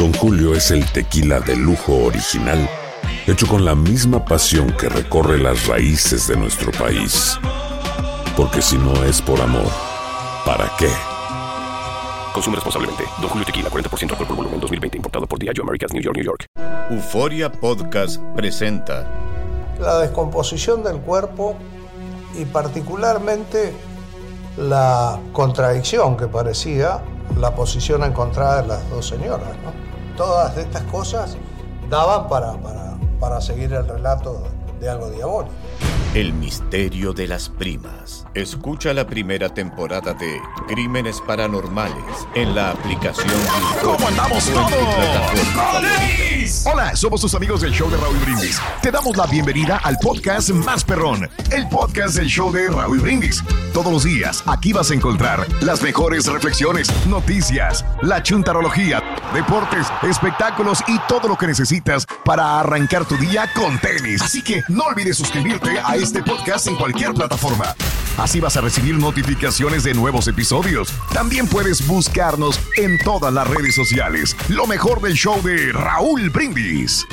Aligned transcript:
Don 0.00 0.14
Julio 0.14 0.54
es 0.54 0.70
el 0.70 0.90
tequila 0.92 1.40
de 1.40 1.54
lujo 1.54 1.94
original, 2.06 2.66
hecho 3.26 3.46
con 3.46 3.66
la 3.66 3.74
misma 3.74 4.24
pasión 4.24 4.72
que 4.72 4.88
recorre 4.88 5.36
las 5.36 5.66
raíces 5.66 6.26
de 6.26 6.38
nuestro 6.38 6.72
país. 6.72 7.38
Porque 8.34 8.62
si 8.62 8.78
no 8.78 9.04
es 9.04 9.20
por 9.20 9.38
amor, 9.42 9.70
¿para 10.46 10.72
qué? 10.78 10.88
Consume 12.32 12.56
responsablemente. 12.56 13.04
Don 13.20 13.28
Julio 13.28 13.44
Tequila, 13.44 13.68
40% 13.68 14.12
alcohol 14.12 14.26
por 14.26 14.36
volumen, 14.36 14.58
2020. 14.58 14.96
Importado 14.96 15.26
por 15.26 15.38
Diageo 15.38 15.64
Americas, 15.64 15.92
New 15.92 16.02
York, 16.02 16.16
New 16.16 16.24
York. 16.24 16.46
Euforia 16.88 17.52
Podcast 17.52 18.22
presenta 18.34 19.06
la 19.78 19.98
descomposición 19.98 20.82
del 20.82 20.96
cuerpo 21.00 21.56
y 22.38 22.46
particularmente 22.46 23.74
la 24.56 25.20
contradicción 25.34 26.16
que 26.16 26.26
parecía 26.26 27.02
la 27.38 27.54
posición 27.54 28.02
encontrada 28.02 28.62
de 28.62 28.68
las 28.68 28.88
dos 28.88 29.06
señoras. 29.06 29.50
¿no? 29.62 29.89
Todas 30.20 30.54
estas 30.58 30.82
cosas 30.82 31.38
daban 31.88 32.28
para, 32.28 32.52
para, 32.60 32.98
para 33.18 33.40
seguir 33.40 33.72
el 33.72 33.88
relato 33.88 34.42
de 34.80 34.88
algo 34.88 35.10
diabólico. 35.10 35.54
El 36.14 36.32
misterio 36.32 37.12
de 37.12 37.28
las 37.28 37.48
primas. 37.48 38.26
Escucha 38.34 38.92
la 38.92 39.06
primera 39.06 39.48
temporada 39.54 40.12
de 40.12 40.40
Crímenes 40.66 41.20
Paranormales 41.20 42.26
en 42.34 42.54
la 42.56 42.70
aplicación 42.70 43.28
¿Cómo 43.80 44.08
andamos 44.08 44.44
todos? 44.50 44.72
Hola, 46.64 46.96
somos 46.96 47.20
tus 47.20 47.34
amigos 47.36 47.60
del 47.60 47.72
show 47.72 47.88
de 47.88 47.96
Raúl 47.96 48.16
Brindis. 48.18 48.60
Te 48.82 48.90
damos 48.90 49.16
la 49.16 49.26
bienvenida 49.26 49.76
al 49.84 49.98
podcast 49.98 50.50
más 50.50 50.82
perrón, 50.82 51.28
el 51.52 51.68
podcast 51.68 52.16
del 52.16 52.26
show 52.26 52.50
de 52.50 52.68
Raúl 52.68 52.98
Brindis. 52.98 53.44
Todos 53.72 53.92
los 53.92 54.02
días 54.02 54.42
aquí 54.46 54.72
vas 54.72 54.90
a 54.90 54.94
encontrar 54.94 55.46
las 55.62 55.80
mejores 55.80 56.26
reflexiones, 56.26 56.90
noticias, 57.06 57.84
la 58.02 58.20
chuntarología, 58.20 59.00
deportes, 59.32 59.86
espectáculos 60.02 60.82
y 60.88 60.98
todo 61.06 61.28
lo 61.28 61.36
que 61.36 61.46
necesitas 61.46 62.04
para 62.24 62.58
arrancar 62.58 63.04
tu 63.04 63.16
día 63.16 63.48
con 63.54 63.78
tenis. 63.78 64.22
Así 64.22 64.42
que 64.42 64.64
no 64.70 64.84
olvides 64.84 65.16
suscribirte 65.16 65.78
a 65.84 65.96
este 65.96 66.22
podcast 66.22 66.68
en 66.68 66.76
cualquier 66.76 67.12
plataforma. 67.12 67.74
Así 68.18 68.40
vas 68.40 68.56
a 68.56 68.60
recibir 68.60 68.94
notificaciones 68.96 69.82
de 69.84 69.94
nuevos 69.94 70.28
episodios. 70.28 70.92
También 71.12 71.46
puedes 71.46 71.86
buscarnos 71.86 72.60
en 72.76 72.98
todas 72.98 73.32
las 73.32 73.48
redes 73.48 73.74
sociales. 73.74 74.36
Lo 74.48 74.66
mejor 74.66 75.00
del 75.00 75.14
show 75.14 75.40
de 75.42 75.72
Raúl 75.72 76.30
Brindis. 76.30 77.06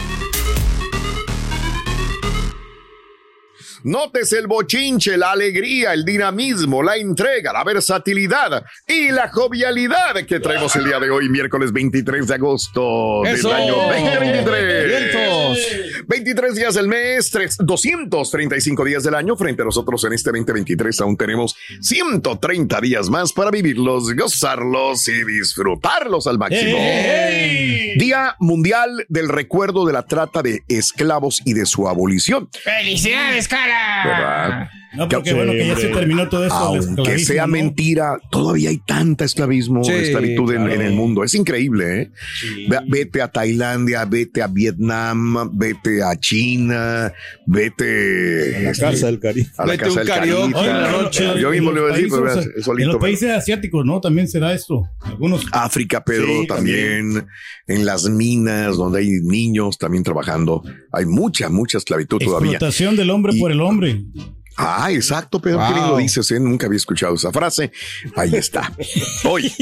Notes 3.84 4.34
el 4.34 4.48
bochinche, 4.48 5.18
la 5.18 5.32
alegría, 5.32 5.94
el 5.94 6.04
dinamismo, 6.04 6.82
la 6.84 6.98
entrega, 6.98 7.54
la 7.54 7.64
versatilidad 7.64 8.64
y 8.88 9.10
la 9.12 9.30
jovialidad 9.30 10.16
que 10.28 10.40
traemos 10.40 10.76
el 10.76 10.86
día 10.86 11.00
de 11.00 11.10
hoy, 11.10 11.30
miércoles 11.30 11.72
23 11.72 12.28
de 12.28 12.34
agosto 12.36 13.24
¡Eso! 13.26 13.50
del 13.50 13.58
año 13.58 13.76
2023. 13.76 14.88
¡Vientos! 14.88 15.60
23 16.08 16.56
días 16.56 16.74
del 16.76 16.88
mes, 16.88 17.30
tres- 17.30 17.58
235 17.60 18.84
días 18.86 19.04
del 19.04 19.16
año. 19.16 19.36
Frente 19.36 19.62
a 19.62 19.66
nosotros 19.66 20.04
en 20.06 20.14
este 20.14 20.32
2023 20.32 21.02
aún 21.02 21.16
tenemos 21.18 21.56
130 21.82 22.82
días 22.82 23.10
más 23.10 23.32
para 23.34 23.52
vivirlos, 23.52 24.14
gozarlos 24.16 25.08
y 25.08 25.24
disfrutarlos 25.24 26.28
al 26.28 26.38
máximo. 26.38 26.78
Día 27.98 28.36
Mundial 28.40 29.06
del 29.10 29.30
Recuerdo 29.30 29.86
de 29.86 29.94
la 29.94 30.04
Trata 30.06 30.42
de 30.42 30.64
Esclavos 30.68 31.42
y 31.46 31.54
de 31.54 31.66
su 31.66 31.88
abolición. 31.88 32.50
¡Felicidades, 32.64 33.48
cara! 33.48 33.67
¿Verdad? 34.06 34.70
No, 34.96 35.08
porque 35.10 35.34
bueno, 35.34 35.52
que 35.52 35.68
ya 35.68 35.76
se 35.76 35.88
terminó 35.90 36.28
todo 36.28 36.46
eso. 36.46 36.56
Aunque 36.56 37.20
sea 37.20 37.46
¿no? 37.46 37.52
mentira, 37.54 38.18
todavía 38.32 38.70
hay 38.70 38.80
tanta 38.80 39.26
esclavismo, 39.26 39.84
Sí, 39.84 39.92
esclavitud 39.92 40.50
en, 40.54 40.64
claro. 40.66 40.74
en 40.74 40.82
el 40.82 40.94
mundo. 40.94 41.24
Es 41.24 41.36
increíble, 41.36 42.02
¿eh? 42.02 42.12
Ve- 42.68 42.80
Vete 42.88 43.22
a 43.22 43.28
Tailandia, 43.28 44.06
vete 44.06 44.42
a 44.42 44.48
Vietnam, 44.48 45.52
vete 45.54 46.02
a 46.02 46.16
China, 46.16 47.12
vete 47.46 48.58
A 48.58 48.62
la 48.62 48.72
casa 48.74 49.06
del 49.08 49.20
Caribe. 49.20 49.48
a 49.58 49.66
la 49.66 49.72
Vete 49.74 49.84
casa 49.84 50.02
un 50.02 50.52
del 50.54 50.92
noche, 50.92 51.26
Yo 51.40 51.52
mismo 51.52 51.72
los 51.72 51.76
le 51.76 51.82
voy 51.82 51.92
a 51.92 51.94
decir, 51.94 52.10
pero 52.10 52.24
países, 52.24 52.46
vea, 52.46 52.54
en 52.58 52.64
solito. 52.64 52.92
los 52.94 52.98
países 53.02 53.32
asiáticos, 53.32 53.86
¿no? 53.86 54.00
También 54.02 54.28
se 54.28 54.40
da 54.40 54.54
esto. 54.54 54.88
Algunos. 55.02 55.46
África, 55.52 56.04
Pedro, 56.04 56.28
Sí, 56.42 56.48
también, 56.48 57.28
en 57.68 57.86
las 57.86 58.10
minas 58.10 58.78
donde 58.78 59.00
hay 59.00 59.10
niños 59.22 59.78
también 59.78 60.04
trabajando. 60.04 60.64
Hay 60.92 61.06
mucha, 61.06 61.50
mucha 61.50 61.78
esclavitud 61.78 62.20
todavía. 62.20 62.52
Explotación 62.52 62.96
del 62.96 63.10
hombre 63.10 63.34
Y- 63.36 63.40
por 63.40 63.52
el 63.52 63.57
hombre. 63.62 64.04
Ah, 64.60 64.92
exacto, 64.92 65.40
Pedro, 65.40 65.60
qué 65.68 65.74
bien 65.74 65.84
Wow. 65.86 65.92
lo 65.92 65.98
dices, 65.98 66.32
¿eh? 66.32 66.40
Nunca 66.40 66.66
había 66.66 66.78
escuchado 66.78 67.14
esa 67.14 67.32
frase. 67.32 67.72
Ahí 68.16 68.34
está. 68.34 68.74
Hoy, 69.24 69.54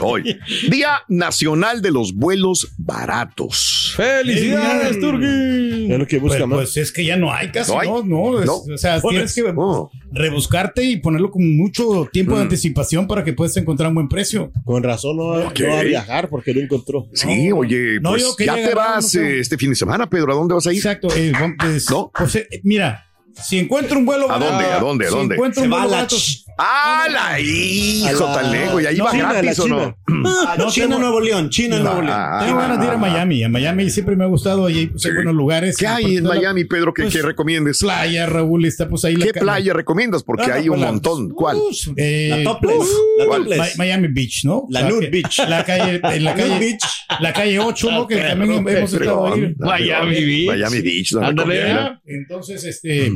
hoy, 0.00 0.36
Día 0.68 1.02
Nacional 1.06 1.80
de 1.80 1.92
los 1.92 2.12
Vuelos 2.12 2.72
Baratos. 2.76 3.94
¡Felicidades, 3.96 4.98
Turki! 4.98 5.92
Es 5.92 5.98
lo 5.98 6.04
que 6.04 6.18
busca 6.18 6.38
Pues, 6.38 6.48
más. 6.48 6.56
pues 6.58 6.76
es 6.78 6.90
que 6.90 7.04
ya 7.04 7.16
no 7.16 7.32
hay 7.32 7.52
casi, 7.52 7.70
No 7.70 7.78
hay. 7.80 7.88
¿no? 7.88 8.02
No, 8.02 8.40
es- 8.40 8.46
No. 8.46 8.54
O 8.56 8.76
sea, 8.76 9.00
tienes 9.00 9.32
que 9.36 9.44
Oh, 9.56 9.88
rebuscarte 10.10 10.82
y 10.84 10.96
ponerlo 10.96 11.30
con 11.30 11.56
mucho 11.56 12.08
tiempo 12.12 12.32
de 12.34 12.40
Mm. 12.40 12.42
anticipación 12.42 13.06
para 13.06 13.22
que 13.22 13.32
puedas 13.32 13.56
encontrar 13.56 13.88
un 13.90 13.94
buen 13.94 14.08
precio. 14.08 14.50
Con 14.64 14.82
razón 14.82 15.16
no, 15.16 15.26
va- 15.28 15.46
Ok. 15.48 15.60
no 15.60 15.68
va 15.74 15.78
a 15.80 15.84
viajar 15.84 16.28
porque 16.28 16.52
no 16.54 16.60
encontró. 16.60 17.06
sí, 17.14 17.52
oye, 17.52 18.00
pues 18.02 18.34
ya 18.38 18.54
te 18.56 18.74
vas 18.74 19.14
eh, 19.14 19.38
este 19.38 19.56
fin 19.56 19.70
de 19.70 19.76
semana, 19.76 20.08
Pedro. 20.10 20.32
¿A 20.32 20.34
dónde 20.34 20.54
vas 20.54 20.66
a 20.66 20.72
ir? 20.72 20.78
Exacto. 20.78 21.06
eh, 21.14 21.32
pues, 21.56 21.88
¿No? 21.88 22.10
pues, 22.16 22.34
eh, 22.34 22.48
mira, 22.64 23.06
si 23.34 23.58
encuentro 23.58 23.98
un 23.98 24.06
vuelo 24.06 24.30
¿A 24.30 24.38
dónde? 24.38 24.64
¿A 24.64 24.78
dónde? 24.78 25.06
¿A 25.06 25.08
si 25.10 25.14
dónde? 25.16 25.34
encuentro 25.34 25.62
Se 25.62 25.66
un 25.66 25.70
vuelo 25.70 25.88
barato, 25.90 26.16
¡Ah, 26.58 27.06
la 27.10 27.40
hijo 27.40 28.26
A 28.26 28.28
la- 28.34 28.40
tan 28.42 28.52
lejos! 28.52 28.82
¿Y 28.82 28.86
ahí 28.86 28.96
No, 28.98 29.04
va 29.04 29.10
China, 29.12 29.32
gratis 29.32 29.58
o 29.60 29.68
no? 29.68 29.78
China. 29.78 29.96
Ah, 30.46 30.54
No, 30.58 30.70
China, 30.70 30.86
tengo- 30.88 30.98
Nuevo 31.00 31.20
León. 31.20 31.50
China, 31.50 31.78
Nuevo 31.78 32.02
León. 32.02 32.14
Ah, 32.16 32.42
Tengo 32.44 32.58
ganas 32.58 32.78
de 32.80 32.84
ir 32.86 32.90
a 32.92 32.96
Miami. 32.96 33.44
A 33.44 33.48
Miami 33.48 33.90
siempre 33.90 34.16
me 34.16 34.24
ha 34.24 34.26
gustado. 34.26 34.66
Ahí 34.66 34.86
pues, 34.88 35.04
hay 35.06 35.12
buenos 35.14 35.34
lugares. 35.34 35.76
¿Qué 35.76 35.86
hay 35.86 36.16
en 36.16 36.24
Miami, 36.24 36.64
Pedro, 36.64 36.92
que, 36.92 37.02
pues, 37.02 37.14
que 37.14 37.22
recomiendes? 37.22 37.78
Playa, 37.80 38.26
Raúl, 38.26 38.64
está 38.66 38.88
pues 38.88 39.04
ahí 39.04 39.16
la 39.16 39.26
¿Qué 39.26 39.32
playa 39.34 39.72
recomiendas? 39.72 40.22
Porque 40.22 40.42
No, 40.42 40.48
no, 40.48 40.54
hay 40.54 40.68
un 40.68 40.80
montón. 40.80 41.30
¿Cuál? 41.30 41.58
Eh, 41.96 42.28
La 42.30 42.42
topless. 42.52 42.88
La 43.18 43.24
topless. 43.26 43.58
Mi- 43.58 43.78
Miami 43.78 44.08
Beach, 44.08 44.44
¿no? 44.44 44.66
La 44.70 44.82
Nude 44.88 45.08
Beach. 45.08 45.38
La 45.48 45.64
calle, 45.64 46.00
en 46.02 46.24
la 46.24 46.34
calle, 46.34 46.58
Beach. 46.58 46.82
la 47.20 47.32
calle 47.32 47.58
8, 47.58 47.90
¿no? 47.90 48.06
Que 48.06 48.16
también 48.16 48.66
hemos 48.68 48.92
estado 48.92 49.32
ahí. 49.32 49.54
Miami 49.58 50.24
Beach. 50.24 50.46
Miami 50.48 50.80
Beach. 50.80 51.12
recomiendo. 51.12 52.00
Entonces, 52.06 52.64
este, 52.64 53.12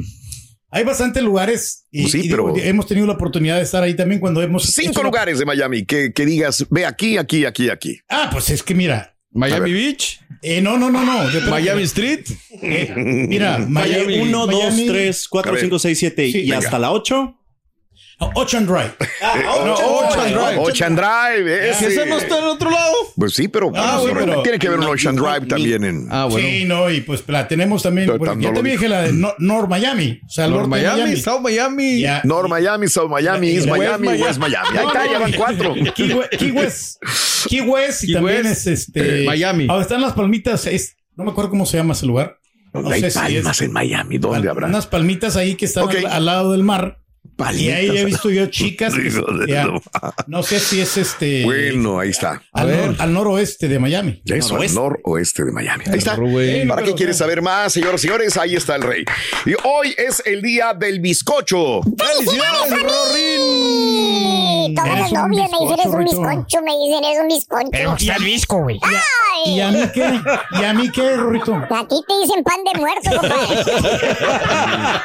hay 0.74 0.84
bastantes 0.84 1.22
lugares 1.22 1.86
y, 1.90 2.02
Pues 2.02 2.12
sí, 2.12 2.18
y 2.18 2.22
digo, 2.22 2.52
pero- 2.52 2.66
hemos 2.66 2.86
tenido 2.86 3.06
la 3.06 3.12
oportunidad 3.14 3.56
de 3.56 3.62
estar 3.62 3.82
ahí 3.82 3.94
también 3.94 4.20
cuando 4.20 4.42
hemos 4.42 4.64
Cinco 4.64 5.02
la- 5.02 5.08
lugares 5.08 5.38
de 5.38 5.44
Miami 5.46 5.84
que, 5.84 6.12
que 6.12 6.26
digas, 6.26 6.66
ve 6.68 6.84
aquí, 6.84 7.16
aquí, 7.16 7.44
aquí, 7.46 7.70
aquí. 7.70 7.98
Ah, 8.08 8.28
pues 8.32 8.50
es 8.50 8.62
que 8.62 8.74
mira, 8.74 9.16
Miami. 9.30 9.72
Beach, 9.72 10.20
eh, 10.42 10.60
no, 10.60 10.76
no, 10.76 10.90
no, 10.90 11.04
no. 11.04 11.50
Miami 11.50 11.82
Street. 11.84 12.24
eh, 12.62 12.92
mira, 12.96 13.58
Miami, 13.58 14.18
1, 14.18 14.46
2, 14.46 14.54
Miami- 14.64 14.86
3, 14.88 15.24
A 15.24 15.28
4, 15.30 15.52
ver. 15.52 15.60
5, 15.62 15.78
6, 15.78 15.98
7 15.98 16.30
Sí, 16.30 16.38
y 16.38 16.42
venga. 16.50 16.58
hasta 16.58 16.78
la 16.78 16.90
8. 16.92 17.36
Ocean 18.34 18.64
Drive. 18.66 18.92
no, 19.64 19.74
Ocean 19.74 20.32
Drive. 20.32 20.58
Ocean 20.58 20.96
Drive, 20.96 21.70
ese. 21.70 21.86
¿Que 21.86 21.92
ese 21.94 22.06
no 22.06 22.16
está 22.16 22.38
en 22.38 22.44
otro 22.44 22.70
lado? 22.70 22.92
Pues 23.16 23.34
sí, 23.34 23.48
pero, 23.48 23.70
Ah, 23.74 23.98
bueno, 24.00 24.20
pero- 24.20 24.42
tiene 24.42 24.58
que 24.58 24.68
haber 24.68 24.80
un 24.80 24.86
Ocean 24.86 25.16
Drive 25.16 25.46
también 25.46 25.84
en. 25.84 26.08
Ah, 26.10 26.26
bueno. 26.30 26.46
Sí, 26.48 26.64
no, 26.64 26.90
y 26.90 27.00
pues 27.00 27.22
la 27.26 27.46
tenemos 27.48 27.82
también. 27.82 28.06
Bueno, 28.06 28.24
también 28.26 28.52
dijo. 28.54 28.62
dije 28.64 28.88
la 28.88 29.02
de 29.02 29.12
No- 29.12 29.34
North 29.38 29.68
Miami. 29.68 30.20
O 30.24 30.28
sea, 30.30 30.46
North 30.48 30.68
Miami, 30.68 31.16
South 31.16 31.40
Miami. 31.40 32.00
Ya. 32.00 32.20
North 32.24 32.48
Miami, 32.48 32.88
South 32.88 33.10
Miami, 33.10 33.48
East 33.50 33.66
West 33.66 33.78
Miami, 33.78 34.06
Miami. 34.06 34.22
West 34.22 34.38
Miami. 34.38 34.78
Ahí 34.78 34.86
está, 34.86 35.10
ya 35.12 35.18
van 35.18 35.32
cuatro. 35.32 35.74
Key, 35.94 36.12
We- 36.12 36.28
Key 36.38 36.50
West. 36.52 37.02
Key 37.48 37.60
West 37.60 38.04
y 38.04 38.06
Key 38.06 38.14
también 38.14 38.46
West, 38.46 38.66
es 38.66 38.86
este. 38.86 39.22
eh, 39.22 39.26
Miami. 39.26 39.66
Ahora 39.68 39.82
están 39.82 40.00
las 40.00 40.12
palmitas. 40.14 40.66
Es, 40.66 40.96
no 41.16 41.24
me 41.24 41.30
acuerdo 41.32 41.50
cómo 41.50 41.66
se 41.66 41.76
llama 41.76 41.92
ese 41.94 42.06
lugar. 42.06 42.38
No 42.72 42.88
hay 42.90 43.00
sé 43.02 43.10
si 43.12 43.18
palmas 43.18 43.60
en 43.60 43.72
Miami, 43.72 44.18
¿dónde 44.18 44.48
habrá? 44.48 44.66
Unas 44.66 44.86
palmitas 44.86 45.36
ahí 45.36 45.54
que 45.54 45.64
están 45.66 45.86
al 46.10 46.24
lado 46.26 46.52
del 46.52 46.62
mar. 46.64 46.98
Y 47.52 47.68
ahí 47.70 47.88
he 47.96 48.04
visto 48.04 48.30
yo 48.30 48.46
chicas. 48.46 48.94
que- 48.94 49.10
ya, 49.48 49.66
no 50.28 50.42
sé 50.42 50.60
si 50.60 50.80
es 50.80 50.96
este. 50.96 51.42
Bueno, 51.44 51.98
ahí 51.98 52.10
está. 52.10 52.42
al, 52.52 52.68
nor- 52.70 52.96
al 53.00 53.12
noroeste 53.12 53.66
de 53.68 53.78
Miami. 53.78 54.22
Eso, 54.24 54.56
al 54.56 54.72
noroeste 54.74 55.44
de 55.44 55.50
Miami. 55.52 55.84
Ahí 55.90 55.98
está. 55.98 56.14
Rubén. 56.14 56.68
¿Para 56.68 56.82
qué 56.82 56.94
quieres 56.94 57.16
saber 57.18 57.42
más, 57.42 57.72
señoras 57.72 58.00
y 58.04 58.06
señores? 58.06 58.36
Ahí 58.36 58.54
está 58.54 58.76
el 58.76 58.82
rey. 58.82 59.04
Y 59.46 59.54
hoy 59.64 59.94
es 59.98 60.22
el 60.26 60.42
día 60.42 60.74
del 60.74 61.00
bizcocho. 61.00 61.80
¡Felicidades, 61.82 62.70
Todos 64.74 64.98
los 64.98 65.12
novios 65.12 65.50
me 65.50 65.58
dicen 65.58 65.80
es 65.80 65.86
un 65.86 66.04
bizcocho, 66.04 66.62
me 66.62 66.72
dicen 66.78 67.04
es 67.04 67.18
un 67.20 67.28
bizcocho. 67.28 67.68
Pero 67.72 67.94
está 67.96 68.14
el 68.16 68.24
visco, 68.24 68.58
güey. 68.62 68.80
¿Y 69.46 69.60
a 69.60 69.70
mí 69.70 69.82
qué? 69.92 70.20
¿Y 70.60 70.64
a 70.64 70.72
mí 70.72 70.88
qué, 70.90 71.16
Rorrito? 71.16 71.54
A 71.54 71.86
ti 71.88 71.96
te 72.08 72.14
dicen 72.22 72.42
pan 72.44 72.56
de 72.72 72.78
muerto, 72.80 73.10
compadre. 73.10 73.64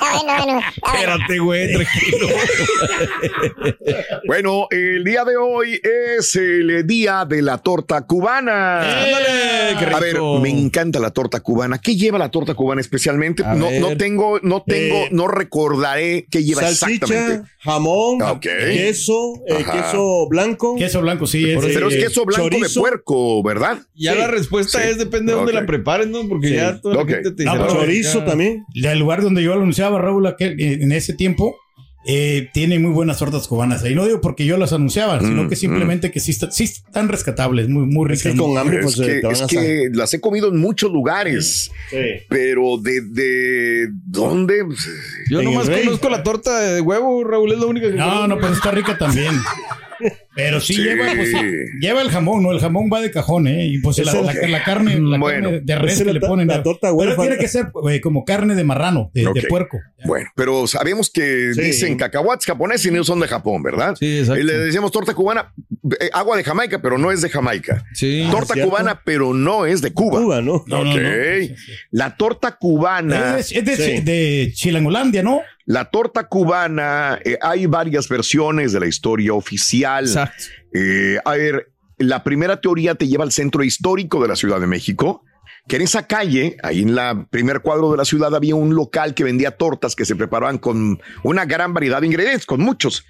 Bueno, 0.00 0.34
bueno. 0.44 0.60
Espérate, 1.02 1.38
güey, 1.38 1.72
tranquilo. 1.72 2.28
Bueno, 4.26 4.66
el 4.70 5.04
día 5.04 5.24
de 5.24 5.36
hoy 5.36 5.80
es 6.18 6.34
el 6.36 6.86
día 6.86 7.24
de 7.24 7.42
la 7.42 7.58
torta 7.58 8.02
cubana. 8.06 8.80
Ándale, 9.04 9.76
qué 9.78 9.84
A 9.86 9.98
ver, 10.00 10.16
me 10.40 10.50
encanta 10.50 10.98
la 10.98 11.10
torta 11.10 11.40
cubana. 11.40 11.78
¿Qué 11.78 11.96
lleva 11.96 12.18
la 12.18 12.30
torta 12.30 12.54
cubana 12.54 12.80
especialmente? 12.80 13.42
No, 13.56 13.96
tengo, 13.96 14.38
no 14.42 14.62
tengo, 14.62 14.96
Eh, 14.96 15.08
no 15.12 15.28
recordaré 15.28 16.26
qué 16.30 16.42
lleva 16.44 16.62
Salchicha, 16.62 17.04
exactamente. 17.06 17.50
jamón, 17.60 18.22
Ok. 18.22 18.40
queso, 18.42 19.34
eh, 19.46 19.64
queso 19.70 20.28
blanco. 20.28 20.76
Queso 20.76 21.00
blanco, 21.00 21.26
sí. 21.26 21.50
Es, 21.50 21.64
Pero 21.64 21.88
es 21.88 21.94
eh, 21.94 21.98
queso 21.98 22.24
blanco 22.24 22.48
de 22.48 22.68
puerco, 22.74 23.42
¿verdad? 23.42 23.78
Ya 23.94 24.12
Sí. 24.12 24.18
la 24.18 24.26
respuesta 24.28 24.80
Sí. 24.82 24.88
es 24.90 24.98
depende 24.98 25.32
de 25.32 25.38
dónde 25.38 25.52
Ok. 25.52 25.60
la 25.60 25.66
preparen, 25.66 26.10
¿no? 26.10 26.28
Porque 26.28 26.48
Sí. 26.48 26.54
ya 26.54 26.80
toda 26.80 26.96
la 26.96 27.02
Ok. 27.02 27.08
gente 27.10 27.30
te 27.32 27.44
No, 27.44 27.54
dice, 27.64 27.68
Chorizo 27.76 28.18
ya. 28.20 28.24
también. 28.26 28.64
El 28.74 28.98
lugar 28.98 29.22
donde 29.22 29.42
yo 29.42 29.54
lo 29.54 29.60
anunciaba, 29.62 29.98
Raúl, 30.00 30.26
aquel, 30.26 30.60
eh, 30.60 30.78
en 30.92 30.98
ese 30.98 31.14
tiempo, 31.14 31.56
eh, 32.04 32.48
tiene 32.52 32.80
muy 32.80 32.90
buenas 32.90 33.18
tortas 33.18 33.46
cubanas. 33.46 33.84
Y 33.88 33.94
no 33.94 34.04
digo 34.04 34.20
porque 34.20 34.44
yo 34.44 34.56
las 34.56 34.72
anunciaba, 34.72 35.20
sino 35.20 35.44
Mm, 35.44 35.48
que 35.48 35.54
simplemente 35.56 36.10
que 36.10 36.18
sí, 36.18 36.32
está- 36.32 36.50
sí 36.50 36.64
están 36.64 37.08
rescatables, 37.08 37.68
muy, 37.68 37.86
muy 37.86 38.10
Es 38.12 38.18
ricas. 38.24 38.32
que 38.32 38.38
con 38.40 38.58
hambre, 38.58 38.78
Es 38.80 38.84
pues 38.84 38.98
eh, 38.98 39.20
que, 39.22 39.28
es 39.32 39.42
a 39.42 39.46
que 39.46 39.88
las 39.92 40.12
he 40.12 40.20
comido 40.20 40.48
en 40.48 40.56
muchos 40.58 40.90
lugares, 40.90 41.70
Sí. 41.90 41.96
pero 42.28 42.76
de, 42.78 43.02
de 43.02 43.88
dónde? 44.04 44.64
Yo 45.30 45.38
En 45.40 45.44
nomás 45.44 45.70
conozco 45.70 46.08
la 46.10 46.24
torta 46.24 46.58
de 46.60 46.80
huevo, 46.80 47.22
Raúl, 47.22 47.52
es 47.52 47.58
la 47.60 47.66
única 47.66 47.86
que 47.88 47.94
No, 47.96 48.04
conozco. 48.04 48.26
no, 48.26 48.36
pero 48.40 48.52
está 48.54 48.70
rica 48.72 48.98
también. 48.98 49.32
Pero 50.34 50.60
sí, 50.60 50.74
Sí. 50.74 50.82
Lleva, 50.82 51.06
pues, 51.14 51.30
lleva 51.80 52.00
el 52.02 52.08
jamón, 52.10 52.42
¿no? 52.42 52.52
El 52.52 52.60
jamón 52.60 52.88
va 52.92 53.00
de 53.00 53.10
cajón, 53.10 53.46
¿eh? 53.46 53.66
Y 53.66 53.78
pues 53.78 53.98
la, 53.98 54.12
la- 54.14 54.32
la 54.48 54.64
carne, 54.64 54.98
la 54.98 55.18
Bueno. 55.18 55.50
carne 55.50 55.60
de 55.62 55.76
res 55.76 55.94
Esa 55.94 56.04
que 56.04 56.12
le 56.14 56.20
ponen. 56.20 56.48
la 56.48 56.58
¿no? 56.58 56.62
torta 56.62 56.88
Pero 56.98 57.16
tiene 57.16 57.36
que 57.36 57.48
ser 57.48 57.66
eh, 57.90 58.00
como 58.00 58.24
carne 58.24 58.54
de 58.54 58.64
marrano, 58.64 59.10
de, 59.12 59.24
puerco. 59.48 59.78
Bueno, 60.04 60.28
pero 60.34 60.66
sabemos 60.66 61.10
que 61.10 61.52
Sí. 61.54 61.60
dicen 61.60 61.96
cacahuates 61.96 62.46
japoneses 62.46 62.86
y 62.86 62.94
no 62.94 63.04
son 63.04 63.20
de 63.20 63.28
Japón, 63.28 63.62
¿verdad? 63.62 63.94
Sí, 63.98 64.18
exacto. 64.20 64.40
Y 64.40 64.44
le 64.44 64.56
decíamos 64.58 64.90
torta 64.90 65.14
cubana, 65.14 65.52
eh, 66.00 66.08
agua 66.12 66.36
de 66.36 66.44
Jamaica, 66.44 66.80
pero 66.80 66.96
no 66.98 67.12
es 67.12 67.20
de 67.22 67.28
Jamaica. 67.28 67.84
Sí. 67.92 68.26
torta 68.30 68.54
cubana, 68.62 69.00
pero 69.04 69.34
no 69.34 69.66
es 69.66 69.82
de 69.82 69.92
Cuba. 69.92 70.20
Cuba, 70.20 70.40
¿no? 70.42 70.64
No, 70.66 70.80
Ok. 70.80 70.86
no. 70.86 71.54
La 71.90 72.16
torta 72.16 72.56
cubana, 72.58 73.38
Es 73.38 73.50
de, 73.50 73.58
es 73.58 73.64
de, 73.64 73.76
Sí. 73.76 74.00
de 74.00 74.50
Chilangolandia, 74.54 75.22
¿no? 75.22 75.40
La 75.66 75.86
torta 75.86 76.28
cubana, 76.28 77.18
eh, 77.24 77.38
hay 77.40 77.66
varias 77.66 78.08
versiones 78.08 78.72
de 78.72 78.80
la 78.80 78.86
historia 78.86 79.34
oficial. 79.34 80.04
Exacto. 80.04 80.44
Eh, 80.74 81.18
a 81.24 81.32
ver, 81.32 81.72
la 81.98 82.24
primera 82.24 82.60
teoría 82.60 82.94
te 82.94 83.06
lleva 83.06 83.24
al 83.24 83.32
centro 83.32 83.62
histórico 83.62 84.20
de 84.22 84.28
la 84.28 84.36
Ciudad 84.36 84.60
de 84.60 84.66
México, 84.66 85.24
que 85.68 85.76
en 85.76 85.82
esa 85.82 86.06
calle, 86.08 86.56
ahí 86.62 86.82
en 86.82 86.94
la 86.96 87.26
primer 87.30 87.60
cuadro 87.60 87.90
de 87.92 87.96
la 87.96 88.04
ciudad, 88.04 88.34
había 88.34 88.56
un 88.56 88.74
local 88.74 89.14
que 89.14 89.22
vendía 89.22 89.52
tortas 89.52 89.94
que 89.94 90.04
se 90.04 90.16
preparaban 90.16 90.58
con 90.58 91.00
una 91.22 91.44
gran 91.44 91.72
variedad 91.72 92.00
de 92.00 92.08
ingredientes, 92.08 92.46
con 92.46 92.60
muchos. 92.60 93.04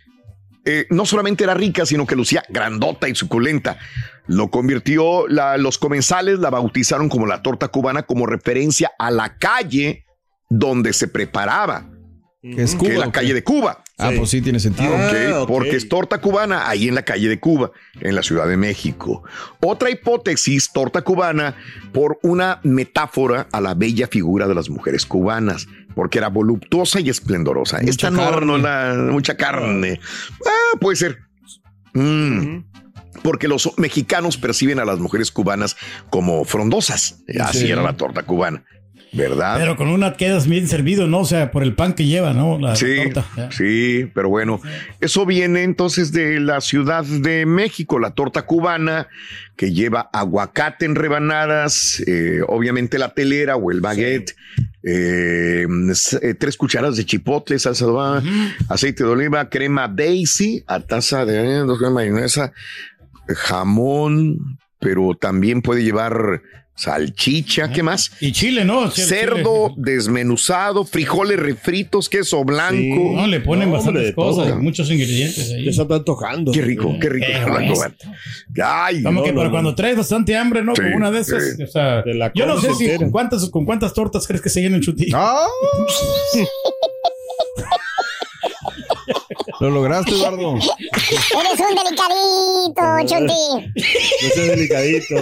Eh, 0.64 0.86
no 0.90 1.06
solamente 1.06 1.42
era 1.44 1.54
rica, 1.54 1.86
sino 1.86 2.06
que 2.06 2.14
lucía 2.14 2.44
grandota 2.50 3.08
y 3.08 3.14
suculenta. 3.14 3.78
Lo 4.28 4.50
convirtió, 4.50 5.26
la- 5.26 5.56
los 5.56 5.78
comensales 5.78 6.38
la 6.38 6.50
bautizaron 6.50 7.08
como 7.08 7.26
la 7.26 7.42
torta 7.42 7.68
cubana 7.68 8.02
como 8.02 8.26
referencia 8.26 8.92
a 8.98 9.10
la 9.10 9.38
calle 9.38 10.04
donde 10.50 10.92
se 10.92 11.08
preparaba, 11.08 11.88
Que 12.42 12.62
es 12.62 12.72
que 12.72 12.78
Cuba. 12.78 12.92
es 12.92 12.98
la 12.98 13.12
calle 13.12 13.34
de 13.34 13.44
Cuba. 13.44 13.84
Ah, 13.98 14.10
Sí. 14.10 14.18
pues 14.18 14.30
sí, 14.30 14.42
tiene 14.42 14.58
sentido. 14.58 14.90
Ah, 14.96 15.44
porque 15.46 15.76
es 15.76 15.88
torta 15.88 16.20
cubana 16.20 16.68
ahí 16.68 16.88
en 16.88 16.96
la 16.96 17.02
calle 17.04 17.28
de 17.28 17.38
Cuba, 17.38 17.70
en 18.00 18.16
la 18.16 18.22
Ciudad 18.24 18.48
de 18.48 18.56
México. 18.56 19.22
Otra 19.60 19.90
hipótesis, 19.90 20.72
torta 20.72 21.02
cubana, 21.02 21.54
por 21.92 22.18
una 22.24 22.58
metáfora 22.64 23.46
a 23.52 23.60
la 23.60 23.74
bella 23.74 24.08
figura 24.08 24.48
de 24.48 24.56
las 24.56 24.68
mujeres 24.70 25.06
cubanas, 25.06 25.68
porque 25.94 26.18
era 26.18 26.28
voluptuosa 26.28 26.98
y 26.98 27.10
esplendorosa. 27.10 27.78
Mucha 27.78 27.90
Esta 27.90 28.10
no, 28.10 28.18
carne. 28.28 28.46
no 28.46 28.58
la, 28.58 28.94
mucha 29.12 29.36
carne. 29.36 30.00
Ah, 30.44 30.78
puede 30.80 30.96
ser. 30.96 31.18
Mm. 31.94 32.64
Porque 33.22 33.46
los 33.46 33.70
mexicanos 33.78 34.36
perciben 34.36 34.80
a 34.80 34.84
las 34.84 34.98
mujeres 34.98 35.30
cubanas 35.30 35.76
como 36.10 36.44
frondosas. 36.44 37.22
Así 37.40 37.58
Sí. 37.60 37.70
era 37.70 37.82
la 37.82 37.96
torta 37.96 38.24
cubana, 38.24 38.64
¿verdad? 39.12 39.56
Pero 39.58 39.76
con 39.76 39.88
una 39.88 40.14
quedas 40.14 40.46
bien 40.48 40.66
servido, 40.68 41.06
¿no? 41.06 41.20
O 41.20 41.24
sea, 41.24 41.50
por 41.50 41.62
el 41.62 41.74
pan 41.74 41.92
que 41.92 42.06
lleva, 42.06 42.32
¿no? 42.32 42.58
La, 42.58 42.74
Sí, 42.76 42.96
torta. 43.12 43.50
sí, 43.50 44.10
pero 44.14 44.28
bueno, 44.28 44.60
eso 45.00 45.26
viene 45.26 45.62
entonces 45.64 46.12
de 46.12 46.40
la 46.40 46.60
Ciudad 46.60 47.04
de 47.04 47.44
México, 47.44 47.98
la 47.98 48.12
torta 48.12 48.42
cubana 48.46 49.08
que 49.56 49.72
lleva 49.72 50.08
aguacate 50.12 50.86
en 50.86 50.94
rebanadas, 50.94 52.02
eh, 52.06 52.40
obviamente 52.48 52.98
la 52.98 53.12
telera 53.12 53.56
o 53.56 53.70
el 53.70 53.80
baguette, 53.82 54.34
eh, 54.82 55.66
eh, 56.22 56.34
tres 56.34 56.56
cucharadas 56.56 56.96
de 56.96 57.04
chipotle, 57.04 57.58
salsa 57.58 57.84
de 57.84 57.90
oliva, 57.92 58.22
aceite 58.68 59.04
de 59.04 59.10
oliva, 59.10 59.48
crema 59.50 59.88
Daisy, 59.88 60.64
a 60.66 60.80
taza 60.80 61.24
de 61.26 61.58
dos 61.58 61.78
gramos 61.78 62.02
de 62.02 62.10
mayonesa, 62.10 62.52
jamón, 63.28 64.58
pero 64.80 65.14
también 65.14 65.62
puede 65.62 65.84
llevar 65.84 66.42
salchicha, 66.74 67.70
¿qué 67.70 67.82
más? 67.82 68.10
Y 68.20 68.32
chile, 68.32 68.64
¿no? 68.64 68.90
Sí, 68.90 69.02
Cerdo 69.02 69.68
chile. 69.70 69.82
desmenuzado, 69.94 70.84
frijoles 70.84 71.38
refritos, 71.38 72.08
queso 72.08 72.42
blanco. 72.44 73.12
No, 73.14 73.26
le 73.26 73.40
ponen 73.40 73.68
No, 73.70 73.76
bastantes 73.76 74.14
cosas, 74.14 74.48
todo. 74.48 74.58
muchos 74.60 74.90
ingredientes 74.90 75.50
ahí. 75.52 75.64
Ya 75.66 75.72
se 75.72 75.82
están 75.82 76.04
tocando. 76.04 76.50
Qué 76.52 76.62
rico, 76.62 76.96
qué 77.00 77.08
rico. 77.08 77.26
Qué 77.26 77.72
está. 77.72 78.84
Ay, 78.84 79.02
Como 79.02 79.20
no, 79.20 79.24
que 79.24 79.32
no, 79.32 79.38
para 79.38 79.50
cuando 79.50 79.74
traes 79.74 79.96
bastante 79.96 80.36
hambre, 80.36 80.62
¿no? 80.64 80.74
Sí, 80.74 80.82
Como 80.82 80.96
una 80.96 81.10
de 81.10 81.20
esas. 81.20 81.56
sí. 81.56 81.62
O 81.62 81.66
sea, 81.66 82.02
Te 82.02 82.14
la 82.14 82.32
yo 82.34 82.46
no 82.46 82.60
sé 82.60 82.74
si 82.74 82.96
con 82.96 83.10
cuántas, 83.10 83.48
con 83.50 83.64
cuántas 83.64 83.92
tortas 83.94 84.26
crees 84.26 84.42
que 84.42 84.48
se 84.48 84.60
llena 84.62 84.76
el 84.76 84.82
chuti. 84.82 85.10
¡Ah! 85.14 85.46
Lo 89.60 89.70
lograste, 89.70 90.10
Eduardo. 90.12 90.56
Eres 90.56 91.60
un 91.60 91.76
delicadito, 91.76 92.82
Chunti. 93.06 93.72
No 94.22 94.28
seas 94.34 94.48
delicadito. 94.48 95.14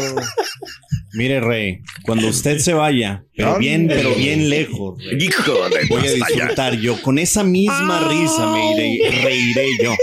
Mire, 1.12 1.40
Rey, 1.40 1.82
cuando 2.02 2.28
usted 2.28 2.58
se 2.58 2.72
vaya, 2.72 3.24
pero 3.36 3.58
bien, 3.58 3.88
pero 3.88 4.14
bien 4.14 4.48
lejos, 4.48 5.02
Rey, 5.02 5.24
hijo 5.24 5.68
de 5.68 5.86
voy 5.88 6.06
a 6.06 6.12
disfrutar 6.12 6.78
yo. 6.78 7.00
Con 7.02 7.18
esa 7.18 7.42
misma 7.42 8.08
risa 8.08 8.52
me 8.52 8.74
iré, 8.74 9.10
reiré 9.22 9.66
yo. 9.82 9.94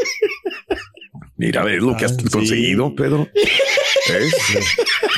Mira, 1.37 1.63
ves 1.63 1.81
lo 1.81 1.95
que 1.95 2.05
has 2.05 2.17
conseguido, 2.17 2.93
Pedro. 2.95 3.27
¿Ves? 4.09 4.35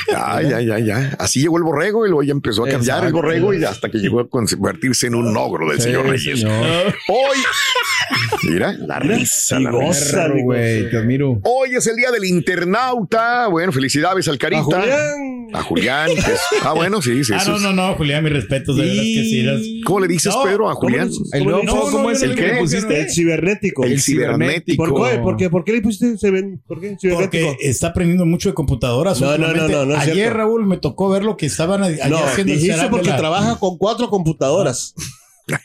Ya, 0.08 0.42
ya, 0.42 0.60
ya, 0.60 0.78
ya. 0.78 1.16
Así 1.18 1.40
llegó 1.40 1.56
el 1.58 1.62
borrego 1.64 2.04
y 2.06 2.08
luego 2.08 2.22
ya 2.22 2.32
empezó 2.32 2.64
a 2.64 2.68
cambiar 2.68 3.04
el 3.06 3.12
borrego 3.12 3.54
y 3.54 3.64
hasta 3.64 3.88
que 3.90 3.98
llegó 3.98 4.20
a 4.20 4.28
convertirse 4.28 5.06
en 5.06 5.14
un 5.14 5.36
ogro 5.36 5.68
del 5.68 5.78
Sí, 5.78 5.84
señor 5.84 6.06
Reyes. 6.08 6.40
señor. 6.40 6.94
Hoy, 7.08 7.38
mira, 8.44 8.72
la 8.72 8.98
risa, 8.98 9.60
la 9.60 9.70
risa. 9.70 10.28
güey, 10.28 10.90
te 10.90 10.96
admiro. 10.96 11.40
Hoy 11.44 11.74
es 11.76 11.86
el 11.86 11.96
día 11.96 12.10
del 12.10 12.24
internauta. 12.24 13.46
Bueno, 13.48 13.72
felicidades 13.72 14.26
al 14.28 14.38
Carita. 14.38 14.60
A 14.62 14.62
Julián. 14.62 15.48
A 15.52 15.62
Julián. 15.62 16.10
es- 16.10 16.40
ah, 16.62 16.72
bueno, 16.74 17.02
sí, 17.02 17.24
sí. 17.24 17.32
ah, 17.36 17.42
no, 17.46 17.58
no, 17.58 17.72
no, 17.72 17.94
Julián, 17.94 18.22
mis 18.22 18.32
respetos, 18.32 18.76
de 18.76 18.82
verdad 18.82 19.02
que 19.02 19.24
sí. 19.24 19.40
eras- 19.40 19.60
¿Cómo 19.84 20.00
le 20.00 20.08
dices, 20.08 20.32
No, 20.34 20.42
Pedro, 20.44 20.68
a 20.70 20.74
¿cómo 20.74 20.82
Julián? 20.88 21.10
El 21.32 21.44
nuevo 21.44 21.62
No, 21.64 21.72
juego, 21.72 21.86
no, 21.86 21.92
¿cómo 21.92 22.04
no, 22.04 22.10
es 22.16 22.22
el 22.22 22.58
pusiste? 22.58 23.00
El 23.00 23.10
cibernético. 23.10 23.84
El 23.84 24.00
cibernético. 24.00 24.84
¿Por 24.86 25.10
qué? 25.10 25.18
¿Por 25.18 25.36
qué? 25.36 25.50
¿Por 25.50 25.64
qué 25.64 25.72
le 25.72 25.82
pusiste 25.82 26.06
ciber- 26.16 26.60
¿Por 26.66 26.80
qué? 26.80 26.96
cibernético? 27.00 27.16
Porque 27.50 27.68
está 27.68 27.88
aprendiendo 27.88 28.24
mucho 28.26 28.48
de 28.48 28.54
computadoras. 28.80 29.20
No, 29.20 29.38
no, 29.38 29.68
no, 29.68 29.84
no, 29.86 29.96
Ayer, 29.96 30.14
cierto. 30.14 30.36
Raúl, 30.38 30.66
me 30.66 30.76
tocó 30.78 31.08
ver 31.08 31.24
lo 31.24 31.36
que 31.36 31.46
estaban 31.46 31.82
a- 31.82 31.86
ayer 31.86 32.08
No, 32.10 32.18
haciendo 32.18 32.52
dijiste 32.54 32.88
porque 32.90 33.10
la- 33.10 33.16
trabaja 33.16 33.58
con 33.58 33.76
cuatro 33.78 34.08
computadoras. 34.10 34.94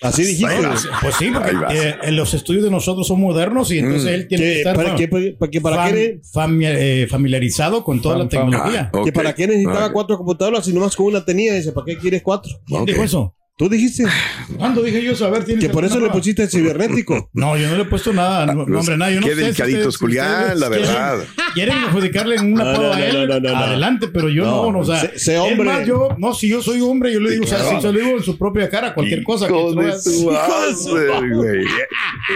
Así 0.01 0.23
dijiste. 0.23 0.61
Vas. 0.61 0.87
Pues 1.01 1.15
sí, 1.15 1.29
porque 1.31 1.51
eh, 1.77 1.95
en 2.03 2.15
los 2.15 2.33
estudios 2.33 2.63
de 2.63 2.71
nosotros 2.71 3.05
son 3.07 3.19
modernos 3.19 3.71
y 3.71 3.77
entonces 3.79 4.05
Mm. 4.05 4.13
él 4.15 4.27
tiene 4.27 4.43
que 4.43 4.57
estar 4.59 4.75
¿Para 4.75 4.95
qué? 4.95 5.07
¿Para 5.07 5.51
qué? 5.51 5.61
¿Para 5.61 5.75
fam- 5.87 5.93
qué? 5.93 6.21
fami- 6.33 6.65
eh, 6.65 7.07
familiarizado 7.07 7.83
con 7.83 8.01
toda 8.01 8.17
la 8.17 8.23
Fam- 8.25 8.29
tecnología. 8.29 8.89
Ah, 8.91 8.97
ok. 8.97 9.05
¿Que 9.05 9.11
¿Para 9.13 9.35
qué 9.35 9.45
necesitaba 9.47 9.91
cuatro 9.91 10.17
computadoras 10.17 10.65
si 10.65 10.73
nomás 10.73 10.95
con 10.95 11.05
una 11.07 11.23
tenía? 11.23 11.53
Dice, 11.53 11.71
¿para 11.71 11.85
qué 11.85 11.97
quieres 11.99 12.23
cuatro? 12.23 12.51
¿Quién 12.65 12.81
ok. 12.81 12.87
dijo 12.87 13.03
eso? 13.03 13.35
Tú 13.57 13.69
dijiste 13.69 14.03
¿Cuándo 14.57 14.81
dije 14.83 15.01
yo 15.01 15.13
eso? 15.13 15.25
A 15.25 15.29
ver, 15.29 15.45
¿tienes 15.45 15.63
que 15.63 15.69
por 15.69 15.85
eso 15.85 15.93
alguna 15.93 16.07
le 16.07 16.11
prueba? 16.11 16.19
pusiste 16.21 16.47
cibernético. 16.49 17.29
No, 17.31 17.55
yo 17.55 17.69
no 17.69 17.75
le 17.77 17.83
he 17.83 17.85
puesto 17.85 18.11
nada. 18.11 18.45
No, 18.47 18.65
no, 18.65 18.79
hombre, 18.79 18.97
nada. 18.97 19.11
Yo 19.11 19.21
no 19.21 19.27
Qué 19.27 19.33
sé 19.33 19.41
delicaditos, 19.43 19.79
ustedes- 19.95 19.97
Julián, 19.97 20.41
ustedes 20.41 20.59
la 20.59 20.69
verdad. 20.69 21.17
Quieren 21.53 21.77
adjudicarle 21.77 22.37
un 22.41 22.59
apodo 22.59 22.87
no, 22.89 22.93
a 22.93 22.99
él. 23.05 23.27
no, 23.29 23.39
no, 23.39 23.49
no. 23.51 23.55
Adelante, 23.57 24.09
pero 24.09 24.27
yo 24.27 24.43
No, 24.45 24.71
no. 24.73 24.79
o 24.79 24.85
sea, 24.85 24.99
sé- 24.99 25.17
sé 25.19 25.35
es 25.35 25.39
hombre. 25.39 25.63
más, 25.69 25.87
yo, 25.87 26.09
no, 26.17 26.33
si 26.33 26.49
yo 26.49 26.61
soy 26.61 26.81
hombre, 26.81 27.13
yo 27.13 27.21
le 27.21 27.31
digo, 27.31 27.45
o 27.45 27.47
sea, 27.47 27.59
claro. 27.59 27.75
si 27.77 27.81
se 27.87 27.93
lo 27.93 27.99
digo 27.99 28.17
en 28.17 28.23
su 28.23 28.37
propia 28.37 28.69
cara, 28.69 28.93
cualquier 28.93 29.23
cosa. 29.23 29.47
que 29.47 29.53
tú 29.53 29.73
güey. 31.33 31.61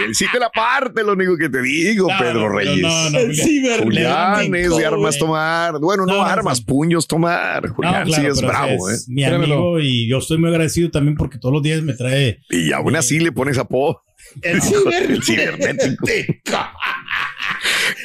Él 0.06 0.14
sí 0.14 0.24
te 0.32 0.38
la 0.38 0.48
parte, 0.48 1.04
lo 1.04 1.12
único 1.12 1.36
que 1.36 1.50
te 1.50 1.60
digo, 1.60 2.08
No, 2.10 2.18
Pedro 2.18 2.48
Reyes. 2.48 2.80
no, 2.80 3.10
no, 3.10 3.18
El 3.18 3.36
Julián. 3.36 3.80
Julián 3.82 4.54
es 4.54 4.76
de 4.76 4.86
armas 4.86 5.18
tomar. 5.18 5.78
Bueno, 5.80 6.06
no, 6.06 6.22
armas, 6.24 6.62
puños 6.62 7.06
tomar. 7.06 7.68
Julián 7.68 8.10
sí 8.10 8.24
es 8.24 8.40
bravo, 8.40 8.88
¿eh? 8.90 8.96
Mi 9.08 9.24
amigo 9.24 9.78
y 9.80 10.08
yo 10.08 10.16
estoy 10.16 10.38
muy 10.38 10.48
agradecido 10.48 10.90
también 10.90 11.09
porque 11.16 11.38
todos 11.38 11.52
los 11.52 11.62
días 11.62 11.82
me 11.82 11.94
trae. 11.94 12.40
Y 12.50 12.72
aún 12.72 12.96
así 12.96 13.20
le 13.20 13.32
pones 13.32 13.58
apodo. 13.58 14.02
El 14.42 14.60
El 15.08 15.22
cibernético. 15.22 16.06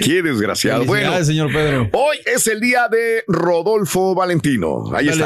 Qué 0.03 0.21
desgraciado. 0.21 0.85
Bueno, 0.85 1.23
señor 1.23 1.51
Pedro. 1.51 1.89
hoy 1.93 2.17
es 2.25 2.47
el 2.47 2.59
día 2.59 2.87
de 2.89 3.23
Rodolfo 3.27 4.15
Valentino. 4.15 4.91
Ahí 4.95 5.07
está. 5.09 5.25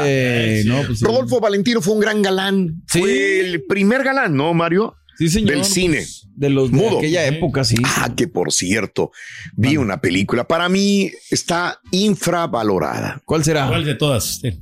No, 0.66 0.82
pues 0.86 0.98
sí. 0.98 1.04
Rodolfo 1.04 1.40
Valentino 1.40 1.80
fue 1.80 1.94
un 1.94 2.00
gran 2.00 2.22
galán. 2.22 2.82
Sí. 2.86 3.00
Fue 3.00 3.40
el 3.40 3.64
primer 3.64 4.04
galán, 4.04 4.36
¿no, 4.36 4.52
Mario? 4.54 4.96
Sí, 5.16 5.28
señor. 5.28 5.50
del 5.50 5.64
cine. 5.64 5.96
Pues, 5.98 6.26
De 6.34 6.50
los 6.50 6.70
de 6.70 6.76
Mudo. 6.78 6.98
aquella 6.98 7.26
época, 7.26 7.64
sí. 7.64 7.76
Ah, 7.84 8.10
que 8.16 8.26
por 8.28 8.52
cierto, 8.52 9.10
vi 9.54 9.76
una 9.76 10.00
película. 10.00 10.44
Para 10.46 10.68
mí 10.68 11.10
está 11.30 11.78
infravalorada. 11.90 13.20
¿Cuál 13.24 13.44
será? 13.44 13.68
¿Cuál 13.68 13.84
de 13.84 13.94
todas? 13.94 14.38
Sí. 14.40 14.60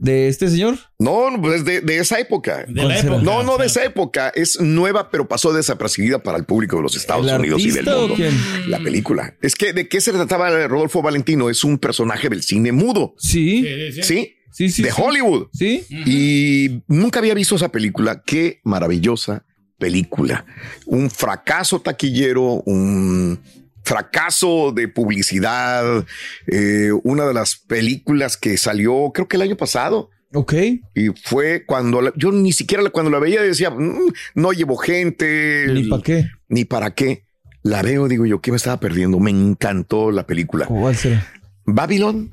¿De 0.00 0.28
este 0.28 0.48
señor? 0.48 0.78
No, 0.98 1.30
no, 1.30 1.42
pues 1.42 1.64
de, 1.64 1.82
de 1.82 1.98
esa 1.98 2.18
época. 2.18 2.64
De 2.66 2.84
la 2.84 2.98
época. 2.98 3.18
No, 3.22 3.42
no 3.42 3.58
de 3.58 3.66
esa 3.66 3.84
época. 3.84 4.32
Es 4.34 4.58
nueva, 4.58 5.10
pero 5.10 5.28
pasó 5.28 5.52
desapercibida 5.52 6.22
para 6.22 6.38
el 6.38 6.44
público 6.44 6.76
de 6.76 6.82
los 6.82 6.96
Estados 6.96 7.30
¿El 7.30 7.38
Unidos 7.38 7.62
y 7.62 7.70
del 7.70 7.84
mundo. 7.84 8.14
quién? 8.16 8.32
La 8.68 8.78
película. 8.78 9.36
Es 9.42 9.54
que, 9.54 9.74
¿de 9.74 9.88
qué 9.88 10.00
se 10.00 10.12
trataba 10.12 10.66
Rodolfo 10.68 11.02
Valentino? 11.02 11.50
Es 11.50 11.64
un 11.64 11.78
personaje 11.78 12.30
del 12.30 12.42
cine 12.42 12.72
mudo. 12.72 13.14
Sí. 13.18 13.62
Sí, 13.62 13.92
sí, 13.92 13.92
sí. 13.92 14.02
¿Sí? 14.02 14.34
Sí, 14.52 14.70
sí. 14.70 14.82
de 14.82 14.90
sí. 14.90 15.02
Hollywood. 15.02 15.48
Sí. 15.52 15.84
Y 16.06 16.82
nunca 16.88 17.18
había 17.18 17.34
visto 17.34 17.56
esa 17.56 17.70
película. 17.70 18.22
Qué 18.24 18.60
maravillosa 18.64 19.44
película. 19.78 20.46
Un 20.86 21.10
fracaso 21.10 21.80
taquillero, 21.80 22.62
un 22.64 23.38
fracaso 23.90 24.70
de 24.72 24.86
publicidad, 24.86 26.06
eh, 26.46 26.90
una 27.02 27.26
de 27.26 27.34
las 27.34 27.56
películas 27.56 28.36
que 28.36 28.56
salió, 28.56 29.10
creo 29.12 29.26
que 29.26 29.36
el 29.36 29.42
año 29.42 29.56
pasado. 29.56 30.10
Ok. 30.32 30.54
Y 30.94 31.08
fue 31.24 31.64
cuando 31.66 32.00
la- 32.00 32.12
yo 32.16 32.30
ni 32.30 32.52
siquiera 32.52 32.88
cuando 32.90 33.10
la 33.10 33.18
veía 33.18 33.42
decía, 33.42 33.70
"Mm, 33.70 34.12
no 34.36 34.52
llevo 34.52 34.76
gente. 34.76 35.66
¿Ni 35.72 35.88
para 35.88 36.02
qué? 36.02 36.26
Ni 36.48 36.64
para 36.64 36.94
qué. 36.94 37.24
La 37.62 37.82
veo, 37.82 38.06
digo 38.06 38.24
yo, 38.26 38.40
¿qué 38.40 38.52
me 38.52 38.56
estaba 38.58 38.78
perdiendo? 38.78 39.18
Me 39.18 39.32
encantó 39.32 40.12
la 40.12 40.24
película. 40.26 40.66
¿Cuál 40.66 40.94
será? 40.94 41.26
Babylon. 41.66 42.32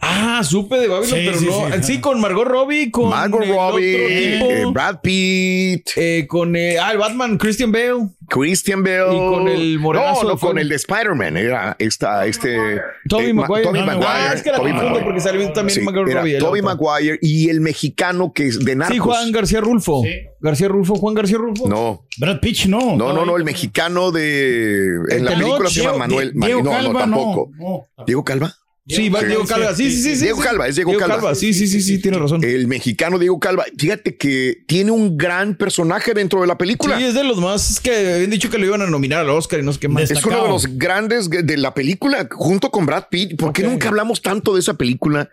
Ah, 0.00 0.42
supe 0.44 0.76
de 0.78 0.88
Babylon, 0.88 1.08
Sí, 1.18 1.22
pero 1.26 1.38
sí, 1.38 1.46
no. 1.46 1.76
sí. 1.76 1.82
Sí, 1.82 2.00
con 2.00 2.20
Margot 2.20 2.46
Robbie, 2.46 2.90
con. 2.90 3.10
Margot 3.10 3.42
el 3.42 3.50
otro 3.52 3.70
Robbie, 3.72 4.32
tipo, 4.34 4.50
eh, 4.50 4.64
Brad 4.72 5.00
Pitt, 5.02 5.90
eh, 5.96 6.26
con 6.28 6.54
eh, 6.56 6.78
ah, 6.78 6.92
el 6.92 6.98
Batman, 6.98 7.38
Christian 7.38 7.72
Bale. 7.72 8.08
Christian 8.28 8.82
Bale. 8.82 9.14
Y 9.14 9.18
con 9.18 9.48
el 9.48 9.78
morenazo 9.78 10.22
No, 10.24 10.28
no, 10.30 10.38
con 10.38 10.58
el 10.58 10.68
de 10.68 10.74
Spider-Man. 10.76 11.36
Era 11.36 11.76
esta, 11.78 12.26
este. 12.26 12.80
Toby 13.08 13.26
eh, 13.26 13.32
Ma- 13.34 13.42
Maguire. 13.42 13.62
Tobey 13.68 13.80
No, 13.80 13.86
no, 13.86 13.92
Maguire. 13.98 14.08
Ah, 14.28 14.32
es 14.34 14.42
que 14.42 14.50
la 14.50 14.56
Tobey 14.58 14.72
confundo 14.72 15.00
porque 15.04 15.20
salió 15.20 15.52
también 15.52 15.78
Sí, 15.78 15.84
Margot 15.84 16.08
era 16.08 16.20
Robbie. 16.20 16.34
el 16.34 16.38
Tobey. 16.42 16.62
Maguire 16.62 17.18
y 17.22 17.48
el 17.50 17.60
mexicano 17.60 18.32
que 18.32 18.46
es 18.48 18.64
de 18.64 18.74
Narcos. 18.76 18.94
Sí, 18.94 18.98
Juan 18.98 19.32
García 19.32 19.60
Rulfo. 19.60 20.02
Sí. 20.02 20.10
García 20.40 20.68
Rulfo, 20.68 20.94
Juan 20.96 21.14
García 21.14 21.38
Rulfo. 21.38 21.68
No, 21.68 22.04
Brad 22.18 22.40
Pitch, 22.40 22.66
no. 22.66 22.96
no, 22.96 23.12
no, 23.12 23.24
no, 23.24 23.36
el 23.36 23.44
mexicano 23.44 24.10
de. 24.12 24.86
En 25.10 25.24
la 25.24 25.30
Tenoch, 25.32 25.44
película 25.58 25.70
se 25.70 25.80
llama 25.82 26.06
Diego- 26.06 26.08
Manuel. 26.08 26.32
Ma- 26.34 26.46
Diego 26.46 26.62
no, 26.62 26.82
no, 26.92 26.98
tampoco. 26.98 27.50
no. 27.56 28.04
¿Diego 28.06 28.24
Calva? 28.24 28.54
Sí, 28.88 29.08
va 29.08 29.22
Diego 29.22 29.44
Calva. 29.44 29.74
Sí, 29.74 29.90
sí, 29.90 30.00
sí. 30.00 30.16
sí, 30.16 30.22
Diego. 30.22 30.40
Calva, 30.40 30.68
es 30.68 30.76
Diego 30.76 30.96
Calva. 30.96 31.34
Sí, 31.34 31.52
sí, 31.52 31.66
sí, 31.66 31.80
sí, 31.82 31.98
tiene 32.00 32.18
razón. 32.18 32.44
El 32.44 32.68
mexicano 32.68 33.18
Diego 33.18 33.40
Calva. 33.40 33.64
Fíjate 33.76 34.16
que 34.16 34.62
tiene 34.66 34.92
un 34.92 35.16
gran 35.18 35.56
personaje 35.56 36.14
dentro 36.14 36.40
de 36.40 36.46
la 36.46 36.56
película. 36.56 36.96
Sí, 36.96 37.04
es 37.04 37.14
de 37.14 37.24
los 37.24 37.38
más. 37.38 37.68
Es 37.70 37.80
que 37.80 38.14
habían 38.14 38.30
dicho 38.30 38.48
que 38.48 38.58
lo 38.58 38.66
iban 38.66 38.82
a 38.82 38.86
nominar 38.86 39.20
al 39.20 39.30
Oscar 39.30 39.58
y 39.58 39.62
no 39.64 39.72
sé 39.72 39.80
qué 39.80 39.88
más. 39.88 40.08
Es 40.10 40.24
uno 40.24 40.42
de 40.42 40.48
los 40.48 40.78
grandes 40.78 41.28
de 41.28 41.56
la 41.56 41.74
película, 41.74 42.28
junto 42.30 42.70
con 42.70 42.86
Brad 42.86 43.06
Pitt. 43.10 43.36
¿Por 43.36 43.52
qué 43.52 43.64
nunca 43.64 43.88
hablamos 43.88 44.22
tanto 44.22 44.54
de 44.54 44.60
esa 44.60 44.74
película? 44.74 45.28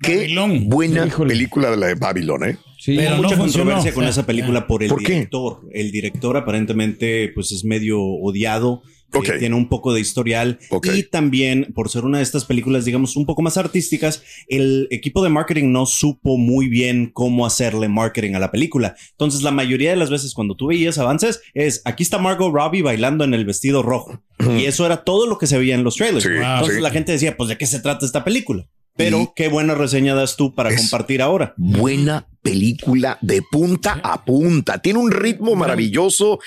Qué 0.00 0.16
Babylon. 0.16 0.68
buena 0.68 1.06
Híjole. 1.06 1.34
película 1.34 1.70
de 1.70 1.76
la 1.76 1.86
de 1.88 1.94
Babylon, 1.96 2.44
¿eh? 2.44 2.56
Sí, 2.84 2.96
no 2.96 3.16
mucha 3.18 3.36
funcionó. 3.36 3.44
controversia 3.70 3.94
con 3.94 4.04
Ah, 4.04 4.08
esa 4.08 4.26
película 4.26 4.66
por 4.66 4.82
el 4.82 4.88
¿Por 4.88 5.02
qué? 5.04 5.12
director. 5.12 5.60
El 5.72 5.92
director 5.92 6.36
aparentemente 6.36 7.30
pues 7.34 7.52
es 7.52 7.64
medio 7.64 8.00
odiado. 8.02 8.82
eh, 9.14 9.18
Ok. 9.18 9.28
tiene 9.38 9.54
un 9.54 9.68
poco 9.68 9.92
de 9.92 10.00
historial 10.00 10.58
Ok. 10.70 10.86
y 10.94 11.02
también 11.02 11.70
por 11.74 11.90
ser 11.90 12.04
una 12.06 12.16
de 12.16 12.24
estas 12.24 12.46
películas 12.46 12.86
digamos 12.86 13.14
un 13.14 13.26
poco 13.26 13.42
más 13.42 13.58
artísticas 13.58 14.22
el 14.48 14.88
equipo 14.90 15.22
de 15.22 15.28
marketing 15.28 15.70
no 15.70 15.84
supo 15.84 16.38
muy 16.38 16.66
bien 16.68 17.10
cómo 17.12 17.44
hacerle 17.44 17.88
marketing 17.88 18.34
a 18.36 18.38
la 18.38 18.50
película 18.50 18.96
entonces 19.10 19.42
la 19.42 19.50
mayoría 19.50 19.90
de 19.90 19.96
las 19.96 20.08
veces 20.08 20.32
cuando 20.32 20.54
tú 20.56 20.68
veías 20.68 20.96
avances 20.96 21.42
es 21.52 21.82
aquí 21.84 22.02
está 22.04 22.16
Margot 22.16 22.50
Robbie 22.54 22.80
bailando 22.80 23.22
en 23.24 23.34
el 23.34 23.44
vestido 23.44 23.82
rojo 23.82 24.22
y 24.58 24.64
eso 24.64 24.86
era 24.86 25.04
todo 25.04 25.26
lo 25.26 25.36
que 25.36 25.46
se 25.46 25.58
veía 25.58 25.74
en 25.74 25.84
los 25.84 25.96
trailers 25.96 26.24
Sí, 26.24 26.30
entonces 26.34 26.76
sí. 26.76 26.80
la 26.82 26.90
gente 26.90 27.12
decía 27.12 27.36
pues 27.36 27.50
de 27.50 27.58
qué 27.58 27.66
se 27.66 27.80
trata 27.80 28.06
esta 28.06 28.24
película 28.24 28.66
pero 28.96 29.20
Y- 29.22 29.28
qué 29.34 29.48
buena 29.48 29.74
reseña 29.74 30.14
das 30.14 30.36
tú 30.36 30.54
para 30.54 30.74
compartir 30.74 31.22
ahora 31.22 31.54
Buena 31.56 32.26
película 32.42 33.18
de 33.22 33.40
punta 33.50 34.00
a 34.02 34.24
punta. 34.24 34.78
Tiene 34.78 34.98
un 34.98 35.10
ritmo 35.12 35.54
maravilloso, 35.54 36.40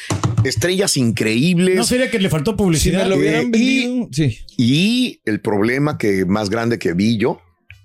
estrellas 0.44 0.98
increíbles. 0.98 1.76
No 1.78 1.84
sería 1.86 2.12
que 2.12 2.20
le 2.20 2.30
faltó 2.30 2.52
Si 2.52 2.58
publicidad. 2.58 3.04
me 3.04 3.10
lo 3.10 3.16
hubieran 3.18 3.42
Eh, 3.42 3.50
vendido. 3.50 4.10
Sí. 4.12 4.38
Y 4.58 5.22
el 5.26 5.40
problema 5.40 5.98
que 5.98 6.26
más 6.26 6.50
grande 6.50 6.80
que 6.80 6.94
vi 6.94 7.18
yo 7.18 7.42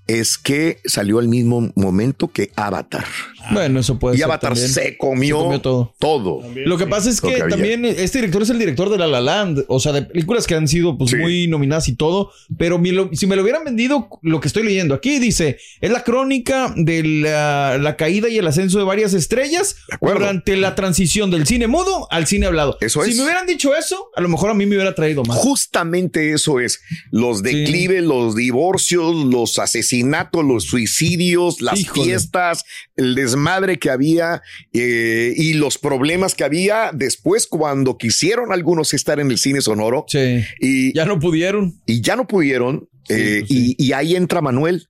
es 0.08 0.38
que 0.38 0.78
salió 0.86 1.20
al 1.20 1.28
mismo 1.28 1.70
momento 1.76 2.28
que 2.32 2.50
Avatar. 2.56 3.04
Bueno, 3.52 3.80
eso 3.80 3.98
puede 3.98 4.16
y 4.16 4.18
ser. 4.18 4.24
Avatar 4.26 4.50
también. 4.54 4.68
se 4.68 4.96
comió, 4.96 5.38
Se 5.38 5.42
comió 5.44 5.60
todo. 5.60 5.94
todo. 5.98 6.42
Lo 6.54 6.76
que 6.78 6.86
pasa 6.86 7.10
es 7.10 7.20
que, 7.20 7.42
también 7.48 7.84
este 7.84 8.18
director 8.18 8.42
es 8.42 8.50
el 8.50 8.58
director 8.58 8.90
de 8.90 8.98
La 8.98 9.06
La 9.06 9.20
Land, 9.20 9.64
o 9.68 9.80
sea, 9.80 9.92
de 9.92 10.02
películas 10.02 10.46
que 10.46 10.54
han 10.54 10.68
sido 10.68 10.96
pues 10.98 11.10
Sí. 11.10 11.16
muy 11.16 11.46
nominadas 11.48 11.88
y 11.88 11.96
todo, 11.96 12.30
pero 12.58 12.78
mi- 12.78 12.90
lo- 12.92 13.10
si 13.12 13.26
me 13.26 13.36
lo 13.36 13.42
hubieran 13.42 13.64
vendido, 13.64 14.08
lo 14.22 14.40
que 14.40 14.48
estoy 14.48 14.62
leyendo 14.64 14.94
aquí 14.94 15.18
dice, 15.18 15.58
es 15.80 15.90
la 15.90 16.04
crónica 16.04 16.72
de 16.76 17.02
la, 17.02 17.78
la 17.78 17.96
caída 17.96 18.28
y 18.28 18.38
el 18.38 18.46
ascenso 18.46 18.78
de 18.78 18.84
varias 18.84 19.14
estrellas 19.14 19.76
De 20.00 20.10
durante 20.12 20.56
la 20.56 20.74
transición 20.74 21.30
del 21.30 21.46
cine 21.46 21.66
mudo 21.66 22.06
al 22.10 22.26
cine 22.26 22.46
hablado. 22.46 22.76
Eso 22.80 23.02
si 23.04 23.10
es. 23.10 23.16
me 23.16 23.24
hubieran 23.24 23.46
dicho 23.46 23.74
eso, 23.74 24.10
a 24.14 24.20
lo 24.20 24.28
mejor 24.28 24.50
a 24.50 24.54
mí 24.54 24.66
me 24.66 24.76
hubiera 24.76 24.94
traído 24.94 25.24
más. 25.24 25.36
Justamente 25.38 26.32
eso 26.32 26.60
es. 26.60 26.80
Los 27.10 27.42
declives, 27.42 28.02
los 28.02 28.36
divorcios, 28.36 29.14
los 29.24 29.58
asesinatos, 29.58 30.44
los 30.44 30.64
suicidios, 30.64 31.60
las 31.60 31.80
Híjole. 31.80 32.04
fiestas, 32.04 32.64
el 32.96 33.14
desmadre 33.30 33.78
que 33.78 33.90
había 33.90 34.42
eh, 34.72 35.32
y 35.36 35.54
los 35.54 35.78
problemas 35.78 36.34
que 36.34 36.44
había 36.44 36.90
después 36.92 37.46
cuando 37.46 37.96
quisieron 37.96 38.52
algunos 38.52 38.92
estar 38.94 39.20
en 39.20 39.30
el 39.30 39.38
cine 39.38 39.60
sonoro 39.60 40.04
Sí. 40.08 40.44
y 40.60 40.92
Ya 40.94 41.04
no 41.04 41.18
pudieron. 41.18 41.80
y 41.86 42.00
ya 42.00 42.16
no 42.16 42.26
pudieron. 42.26 42.88
eh, 43.08 43.38
pues 43.40 43.48
sí. 43.48 43.74
y, 43.78 43.86
y 43.88 43.92
ahí 43.92 44.14
entra 44.16 44.40
Manuel, 44.40 44.88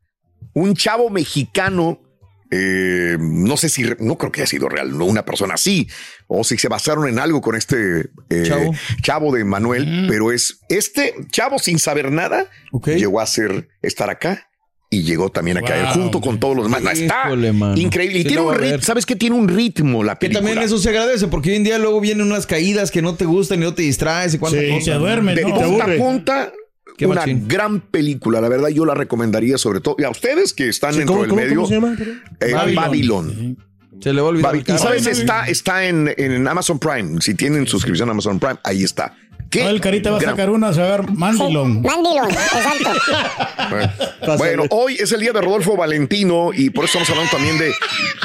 un 0.54 0.74
chavo 0.74 1.10
mexicano. 1.10 2.00
eh, 2.52 3.16
no 3.20 3.56
sé 3.56 3.68
si, 3.68 3.84
no 4.00 4.18
creo 4.18 4.32
que 4.32 4.40
haya 4.40 4.50
sido 4.50 4.68
real, 4.68 4.98
no 4.98 5.04
una 5.04 5.24
persona 5.24 5.54
así, 5.54 5.86
o 6.26 6.42
si 6.42 6.58
se 6.58 6.66
basaron 6.68 7.08
en 7.08 7.20
algo 7.20 7.40
con 7.40 7.54
este 7.54 8.10
eh, 8.28 8.42
Chavo. 8.44 8.72
chavo. 9.02 9.32
de 9.32 9.44
Manuel, 9.44 10.06
pero 10.08 10.32
es 10.32 10.58
este 10.68 11.14
chavo 11.30 11.60
sin 11.60 11.78
saber 11.78 12.10
nada, 12.10 12.50
llegó 12.84 13.20
a 13.20 13.26
ser 13.26 13.68
estar 13.82 14.10
acá 14.10 14.49
y 14.92 15.02
llegó 15.04 15.30
también 15.30 15.58
a 15.58 15.60
Wow, 15.60 15.68
caer 15.68 15.86
junto 15.86 16.20
con 16.20 16.40
todos 16.40 16.56
los 16.56 16.64
demás. 16.66 16.82
No, 16.82 16.90
está 16.90 17.22
Híjole, 17.26 17.48
increíble. 17.76 18.18
Y 18.18 18.22
Sí 18.22 18.28
tiene 18.28 18.42
un 18.42 18.54
ritmo. 18.56 18.82
¿sabes 18.82 19.06
qué? 19.06 19.14
Tiene 19.16 19.36
un 19.36 19.46
ritmo 19.48 20.02
la 20.02 20.16
Que 20.16 20.26
película. 20.26 20.40
también 20.48 20.64
eso 20.66 20.78
se 20.78 20.88
agradece, 20.88 21.28
porque 21.28 21.50
hoy 21.50 21.56
en 21.56 21.64
día 21.64 21.78
luego 21.78 22.00
vienen 22.00 22.26
unas 22.26 22.46
caídas 22.46 22.90
que 22.90 23.00
no 23.00 23.14
te 23.14 23.24
gustan 23.24 23.60
y 23.60 23.64
no 23.64 23.72
te 23.74 23.82
distraes 23.82 24.34
y 24.34 24.38
cuántas 24.38 24.62
Sí, 24.62 24.68
cosas. 24.68 24.84
se 24.84 24.92
duermen, 24.94 25.36
de 25.36 25.42
¿no? 25.42 25.48
punta 25.50 25.62
a 25.64 25.66
aburre. 25.68 25.96
punta, 25.98 26.52
Qué 26.98 27.06
una 27.06 27.20
machín. 27.20 27.46
gran 27.46 27.80
película. 27.80 28.40
La 28.40 28.48
verdad, 28.48 28.68
yo 28.70 28.84
la 28.84 28.94
recomendaría 28.94 29.58
sobre 29.58 29.80
todo. 29.80 29.94
Y 29.98 30.02
a 30.04 30.10
ustedes 30.10 30.52
que 30.52 30.68
están 30.68 30.92
Sí, 30.92 30.98
dentro 30.98 31.14
¿Cómo, 31.14 31.22
del 31.22 31.30
cómo, 31.30 31.40
medio, 31.42 31.54
cómo 31.56 31.68
se 31.68 31.74
llama? 31.74 31.96
eh, 32.40 32.52
Babylon. 32.52 32.74
Babylon. 32.76 33.56
Se 34.00 34.12
le 34.12 34.20
va 34.22 34.26
a 34.28 34.30
olvidar. 34.30 34.56
Y 34.56 34.78
sabes, 34.78 35.06
está, 35.06 35.46
está 35.46 35.84
en, 35.86 36.12
en 36.16 36.48
Amazon 36.48 36.78
Prime. 36.78 37.20
Si 37.20 37.34
tienen 37.34 37.66
suscripción 37.66 38.08
a 38.08 38.12
Amazon 38.12 38.38
Prime, 38.40 38.56
ahí 38.64 38.82
está. 38.82 39.14
Qué 39.50 39.66
el 39.66 39.80
carita 39.80 40.12
va 40.12 40.18
a 40.18 40.20
sacar 40.20 40.48
una, 40.48 40.72
se 40.72 40.80
va 40.80 40.94
a 40.94 40.96
ver 40.98 41.10
Mandilón. 41.10 41.82
Mandilón, 41.82 42.30
exacto. 42.30 42.90
Bueno, 44.38 44.64
hoy 44.70 44.94
es 44.98 45.10
el 45.12 45.20
día 45.20 45.32
de 45.32 45.40
Rodolfo 45.40 45.76
Valentino 45.76 46.50
y 46.54 46.70
por 46.70 46.84
eso 46.84 46.98
estamos 47.00 47.10
hablando 47.10 47.30
también 47.36 47.58
de, 47.58 47.72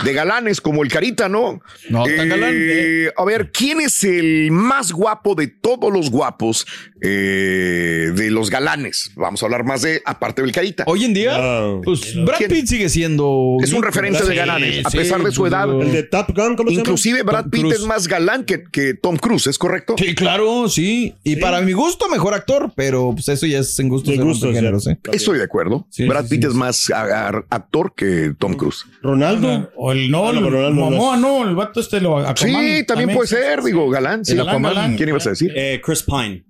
de 0.03 0.13
galanes 0.13 0.62
como 0.62 0.84
el 0.84 0.89
Carita, 0.89 1.27
¿no? 1.27 1.62
No, 1.89 2.03
tan 2.03 2.29
galán, 2.29 2.51
Eh, 2.55 3.12
A 3.17 3.25
ver, 3.25 3.51
¿quién 3.51 3.82
es 3.82 4.03
el 4.03 4.51
más 4.51 4.91
guapo 4.91 5.36
de 5.36 5.48
todos 5.48 5.91
los 5.91 6.10
guapos 6.12 6.65
eh, 7.01 8.12
de 8.13 8.29
los 8.32 8.50
galanes? 8.50 9.12
Vamos 9.15 9.41
a 9.41 9.46
hablar 9.48 9.63
más 9.63 9.82
de, 9.82 10.01
aparte 10.05 10.41
del 10.44 10.51
Carita. 10.51 10.84
Hoy 10.88 11.05
en 11.05 11.13
día, 11.13 11.38
pues 11.84 12.15
Brad 12.24 12.38
¿Quién? 12.38 12.51
Pitt 12.51 12.67
sigue 12.67 12.89
siendo. 12.89 13.58
Es 13.63 13.74
un 13.74 13.82
referente 13.84 14.24
de 14.24 14.29
Sí, 14.32 14.36
galanes, 14.36 14.86
a 14.86 14.89
sí, 14.91 14.98
pesar 14.98 15.24
de 15.24 15.32
su 15.32 15.41
pues, 15.41 15.51
edad. 15.53 15.70
El 15.82 15.91
de 15.91 16.03
Top 16.03 16.27
Gun, 16.36 16.55
¿cómo 16.55 16.70
se 16.70 16.75
llama? 16.75 16.82
Inclusive 16.82 17.24
Brad 17.24 17.41
Tom 17.44 17.50
Pitt 17.51 17.72
es 17.72 17.82
más 17.82 18.08
galán 18.08 18.44
que, 18.46 18.63
que 18.63 18.94
Tom 18.94 19.17
Cruise, 19.17 19.48
¿es 19.48 19.58
correcto? 19.58 19.96
Sí, 19.98 20.13
claro, 20.13 20.70
sí. 20.70 21.14
Y 21.24 21.38
para 21.38 21.62
mi 21.62 21.72
gusto, 21.74 22.07
mejor 22.10 22.34
actor, 22.34 22.72
pero 22.75 23.12
pues 23.13 23.27
eso 23.29 23.45
ya 23.45 23.60
es 23.60 23.79
en 23.79 23.89
gustos 23.89 24.15
De 24.17 24.24
romper 24.24 24.53
géneros. 24.53 24.88
¿eh? 24.88 25.00
Estoy 25.12 25.38
de 25.38 25.43
acuerdo. 25.43 25.88
Sí, 25.89 26.05
Brad 26.07 26.24
sí, 26.25 26.29
Pitt 26.31 26.41
sí, 26.41 26.48
es 26.48 26.53
sí. 26.53 26.60
más 26.60 26.89
a- 26.91 27.27
a- 27.29 27.43
actor 27.50 27.93
que 27.95 28.34
Tom 28.38 28.53
Cruise. 28.55 28.86
Ronaldo. 29.01 29.72
O 29.75 29.91
el 29.91 30.12
no, 30.12 30.27
Ah, 30.27 30.31
el 30.31 30.41
Ronaldo 30.41 30.72
Momoa, 30.72 31.17
no, 31.17 31.48
el 31.48 31.55
vato 31.55 31.79
este 31.79 32.00
lo 32.01 32.17
Aquaman, 32.19 32.36
Sí, 32.65 32.84
también 32.86 33.13
puede 33.13 33.27
ser, 33.27 33.63
digo, 33.63 33.89
galán. 33.89 34.24
sí. 34.25 34.34
El 34.34 34.41
Aquaman. 34.41 34.95
¿Quién 34.98 35.10
ibas 35.10 35.25
a 35.27 35.31
decir? 35.31 35.51
Eh, 35.55 35.81
Chris 35.84 36.03
Pine. 36.03 36.43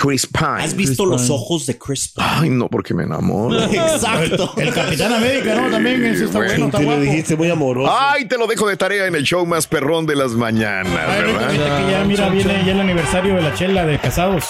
Chris 0.00 0.26
Pine. 0.26 0.62
¿Has 0.62 0.74
visto 0.74 1.04
los 1.04 1.28
ojos 1.28 1.66
de 1.66 1.76
Chris 1.78 2.08
Pine? 2.14 2.26
Ay, 2.30 2.50
no, 2.50 2.68
porque 2.68 2.94
me 2.94 3.02
enamoro. 3.04 3.62
Exacto. 3.64 4.54
El 4.56 4.72
Capitán 4.72 5.12
América, 5.12 5.54
¿no? 5.54 5.70
También 5.70 6.04
ese 6.04 6.24
está 6.24 6.38
bueno, 6.38 6.66
está 6.66 6.78
Te 6.78 6.84
lo 6.84 6.90
guapo. 6.90 7.02
dijiste 7.02 7.36
muy 7.36 7.50
amoroso. 7.50 7.92
Ay, 7.94 8.24
te 8.26 8.38
lo 8.38 8.46
dejo 8.46 8.66
de 8.66 8.76
tarea 8.76 9.06
en 9.06 9.14
el 9.14 9.24
show 9.24 9.44
más 9.44 9.66
perrón 9.66 10.06
de 10.06 10.16
las 10.16 10.32
mañanas, 10.32 10.92
Ay, 11.06 11.22
Rito, 11.22 11.32
¿verdad? 11.34 11.50
fíjate 11.50 11.84
que 11.84 11.90
ya, 11.90 12.04
mira, 12.04 12.28
viene 12.30 12.64
ya 12.64 12.72
el 12.72 12.80
aniversario 12.80 13.34
de 13.34 13.42
la 13.42 13.54
chela 13.54 13.84
de 13.84 13.98
casados. 13.98 14.44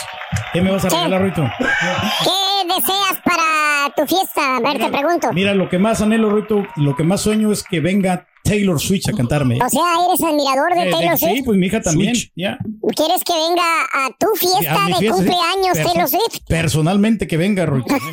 ¿Qué 0.53 0.61
me 0.61 0.71
vas 0.71 0.85
a 0.85 0.89
regalar, 0.89 1.23
Rito? 1.23 1.43
¿Qué 1.59 2.75
deseas 2.75 3.19
para 3.25 3.93
tu 3.97 4.07
fiesta? 4.07 4.57
A 4.57 4.61
ver, 4.61 4.79
te 4.79 4.89
pregunto. 4.89 5.33
Mira, 5.33 5.55
lo 5.55 5.69
que 5.69 5.79
más 5.79 6.01
anhelo, 6.01 6.31
Rito, 6.35 6.65
lo 6.77 6.95
que 6.95 7.03
más 7.03 7.21
sueño 7.23 7.51
es 7.51 7.65
que 7.65 7.81
venga 7.81 8.27
Taylor 8.43 8.81
Swift 8.81 9.09
a 9.09 9.13
cantarme. 9.13 9.59
O 9.65 9.69
sea, 9.69 9.83
eres 10.09 10.21
admirador 10.23 10.75
de 10.75 10.83
Eh, 10.83 10.85
de- 10.87 10.91
Taylor 10.93 11.19
sí, 11.19 11.27
Swift. 11.27 11.45
pues 11.45 11.59
mi 11.59 11.67
hija 11.67 11.81
también. 11.81 12.15
Ya. 12.37 12.59
¿Quieres 12.97 13.23
que 13.25 13.33
venga 13.33 13.63
a 13.93 14.11
tu 14.19 14.27
fiesta 14.37 14.85
A 14.85 14.89
de 14.89 14.95
fiesta, 14.95 15.19
sí. 15.19 15.25
cumpleaños 15.25 15.77
Perso- 15.79 15.93
Taylor 15.93 16.09
Swift? 16.09 16.41
Personalmente 16.49 17.27
que 17.27 17.37
venga, 17.37 17.67
Rito. 17.67 17.95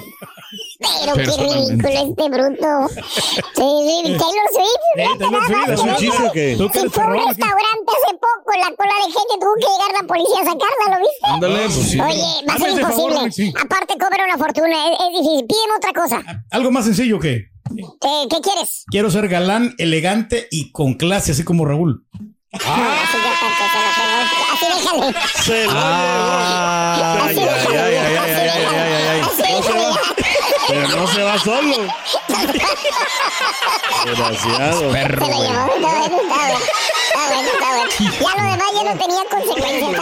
Pero 0.80 1.14
qué 1.16 1.24
ridículo 1.24 1.90
este 1.90 2.30
bruto. 2.30 2.88
Sí, 2.94 3.68
sí, 3.88 4.04
Taylor 4.04 4.48
Swift. 4.54 4.84
Sí, 4.94 5.02
fíjate 5.02 5.18
Taylor 5.20 5.46
Swift, 5.46 5.70
¿es 5.70 5.80
un 5.80 5.96
chiste 5.96 6.32
que 6.34 6.52
Si 6.56 6.90
fue 6.90 7.04
a 7.04 7.08
un 7.08 7.14
restaurante 7.28 7.92
hace 7.98 8.14
poco, 8.16 8.52
la 8.58 8.76
cola 8.76 8.94
de 9.06 9.12
gente 9.12 9.34
tuvo 9.42 9.54
que 9.56 9.68
llegar 9.68 10.02
la 10.02 10.08
policía 10.08 10.36
a 10.42 10.46
sacarla, 10.46 10.86
¿lo 10.94 11.00
viste? 11.00 11.26
Ándale, 11.28 11.64
pues 11.66 11.90
sí. 11.90 12.00
Oye, 12.00 12.46
va 12.48 12.54
a 12.54 12.58
ser 12.58 12.70
ese 12.70 12.82
favor, 12.82 13.12
imposible. 13.12 13.20
Alexi. 13.20 13.54
Aparte 13.60 13.94
cobra 13.98 14.24
una 14.26 14.38
fortuna, 14.38 14.76
es, 14.88 14.98
es 15.00 15.22
difícil. 15.22 15.46
Pídeme 15.48 15.74
otra 15.78 15.94
cosa. 15.94 16.44
Algo 16.52 16.72
más 16.72 16.86
sencillo 16.86 17.20
que 17.20 17.48
Eh, 17.76 18.28
¿Qué 18.30 18.42
quieres? 18.42 18.84
quiero 18.90 19.10
ser 19.12 19.28
galán, 19.28 19.76
elegante 19.78 20.48
y 20.52 20.72
con 20.72 20.94
clase, 20.96 21.32
así 21.34 21.44
como 21.44 21.66
Raúl. 21.66 22.06
Se 22.52 22.58
lo 22.60 22.64
fregó. 22.64 22.78
Así 24.54 24.66
déjale. 24.66 25.14
Se 25.44 25.66
lo 25.66 25.72
Ah, 25.76 27.20
ay, 27.28 27.38
ay, 27.38 27.46
ay, 27.78 27.96
ay. 27.96 29.22
Así 29.22 29.42
déjale. 29.42 29.86
Pero 30.68 30.88
no 30.90 31.08
se 31.08 31.24
va 31.24 31.38
solo. 31.40 31.78
Desgraciado. 34.06 34.80
Se 34.80 34.86
lo 34.86 34.90
llevó. 34.90 34.96
Está 34.96 35.26
bueno, 35.28 35.68
está 35.76 35.88
bueno. 35.88 36.60
Está 37.08 37.24
bueno, 37.28 37.50
está 37.52 37.68
bueno. 37.68 37.90
Ya 38.20 38.32
lo 38.36 38.44
demás 38.52 38.70
ya 38.74 38.84
no 38.84 38.94
tenía 39.00 39.24
consecuencias. 39.30 40.02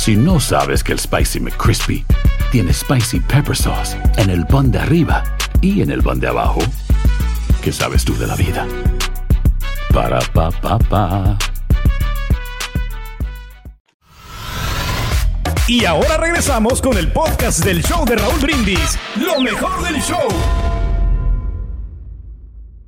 Si 0.00 0.16
no 0.16 0.40
sabes 0.40 0.82
que 0.82 0.92
el 0.92 0.98
Spicy 0.98 1.40
McCrispy 1.40 2.06
tiene 2.50 2.72
Spicy 2.72 3.20
Pepper 3.20 3.54
Sauce 3.54 3.98
en 4.16 4.30
el 4.30 4.46
pan 4.46 4.70
de 4.70 4.78
arriba 4.78 5.22
y 5.60 5.82
en 5.82 5.90
el 5.90 6.02
pan 6.02 6.18
de 6.18 6.26
abajo, 6.26 6.60
¿qué 7.62 7.70
sabes 7.70 8.02
tú 8.02 8.16
de 8.16 8.26
la 8.26 8.34
vida? 8.34 8.66
Para, 9.92 10.20
pa, 10.32 10.50
pa, 10.52 10.78
pa. 10.78 11.36
Y 15.68 15.84
ahora 15.84 16.16
regresamos 16.16 16.80
con 16.80 16.96
el 16.96 17.12
podcast 17.12 17.62
del 17.62 17.82
show 17.82 18.06
de 18.06 18.16
Raúl 18.16 18.40
Brindis. 18.40 18.98
Lo 19.16 19.38
mejor 19.38 19.82
del 19.82 20.00
show. 20.00 20.69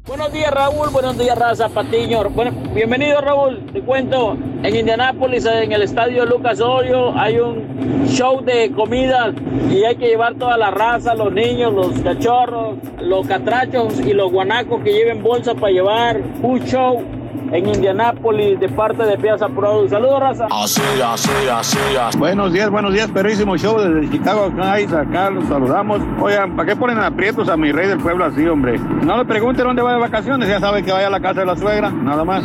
Buenos 0.04 0.32
días 0.32 0.50
Raúl, 0.50 0.88
buenos 0.90 1.16
días 1.16 1.38
Raza 1.38 1.68
Patiño. 1.68 2.28
Bueno, 2.30 2.50
bienvenido 2.75 3.21
Raúl, 3.21 3.64
te 3.73 3.82
cuento, 3.82 4.37
en 4.64 4.75
Indianápolis, 4.75 5.47
en 5.47 5.71
el 5.71 5.82
estadio 5.82 6.26
Lucas 6.26 6.61
Orio, 6.61 7.16
hay 7.16 7.38
un 7.38 8.09
show 8.09 8.42
de 8.42 8.73
comida 8.73 9.32
y 9.71 9.85
hay 9.85 9.94
que 9.94 10.09
llevar 10.09 10.35
toda 10.35 10.56
la 10.56 10.73
raza, 10.73 11.14
los 11.14 11.32
niños, 11.32 11.73
los 11.73 12.00
cachorros, 12.00 12.78
los 13.00 13.28
catrachos 13.28 14.00
y 14.00 14.12
los 14.12 14.32
guanacos 14.32 14.82
que 14.82 14.92
lleven 14.92 15.23
bolsa 15.23 15.54
para 15.54 15.73
llevar. 15.73 16.21
Un 16.43 16.58
show 16.65 17.04
en 17.52 17.68
Indianápolis 17.68 18.58
de 18.58 18.68
parte 18.68 19.02
de 19.04 19.16
Piazza 19.18 19.49
Produce. 19.49 19.90
Saludos 19.90 20.21
Raza. 20.21 20.47
Así, 20.50 20.80
así, 21.04 21.30
así, 21.50 21.78
así. 22.00 22.18
Buenos 22.18 22.52
días, 22.52 22.71
buenos 22.71 22.92
días, 22.92 23.10
perrísimo 23.10 23.56
show 23.56 23.78
desde 23.78 24.10
Chicago, 24.10 24.50
Guys, 24.50 24.92
acá 24.92 25.30
los 25.30 25.45
saludamos. 25.47 26.00
Oigan, 26.21 26.56
¿para 26.56 26.68
qué 26.68 26.76
ponen 26.76 26.99
aprietos 26.99 27.49
a 27.49 27.56
mi 27.56 27.73
rey 27.73 27.88
del 27.88 27.99
pueblo 27.99 28.25
así, 28.25 28.47
hombre? 28.47 28.78
No 28.78 29.16
le 29.16 29.25
pregunten 29.25 29.64
dónde 29.64 29.82
va 29.82 29.95
de 29.95 30.00
vacaciones, 30.00 30.49
ya 30.49 30.60
sabe 30.60 30.82
que 30.82 30.92
vaya 30.92 31.08
a 31.08 31.10
la 31.10 31.21
casa 31.21 31.40
de 31.40 31.47
la 31.47 31.56
suegra, 31.56 31.90
nada 31.90 32.25
más. 32.25 32.45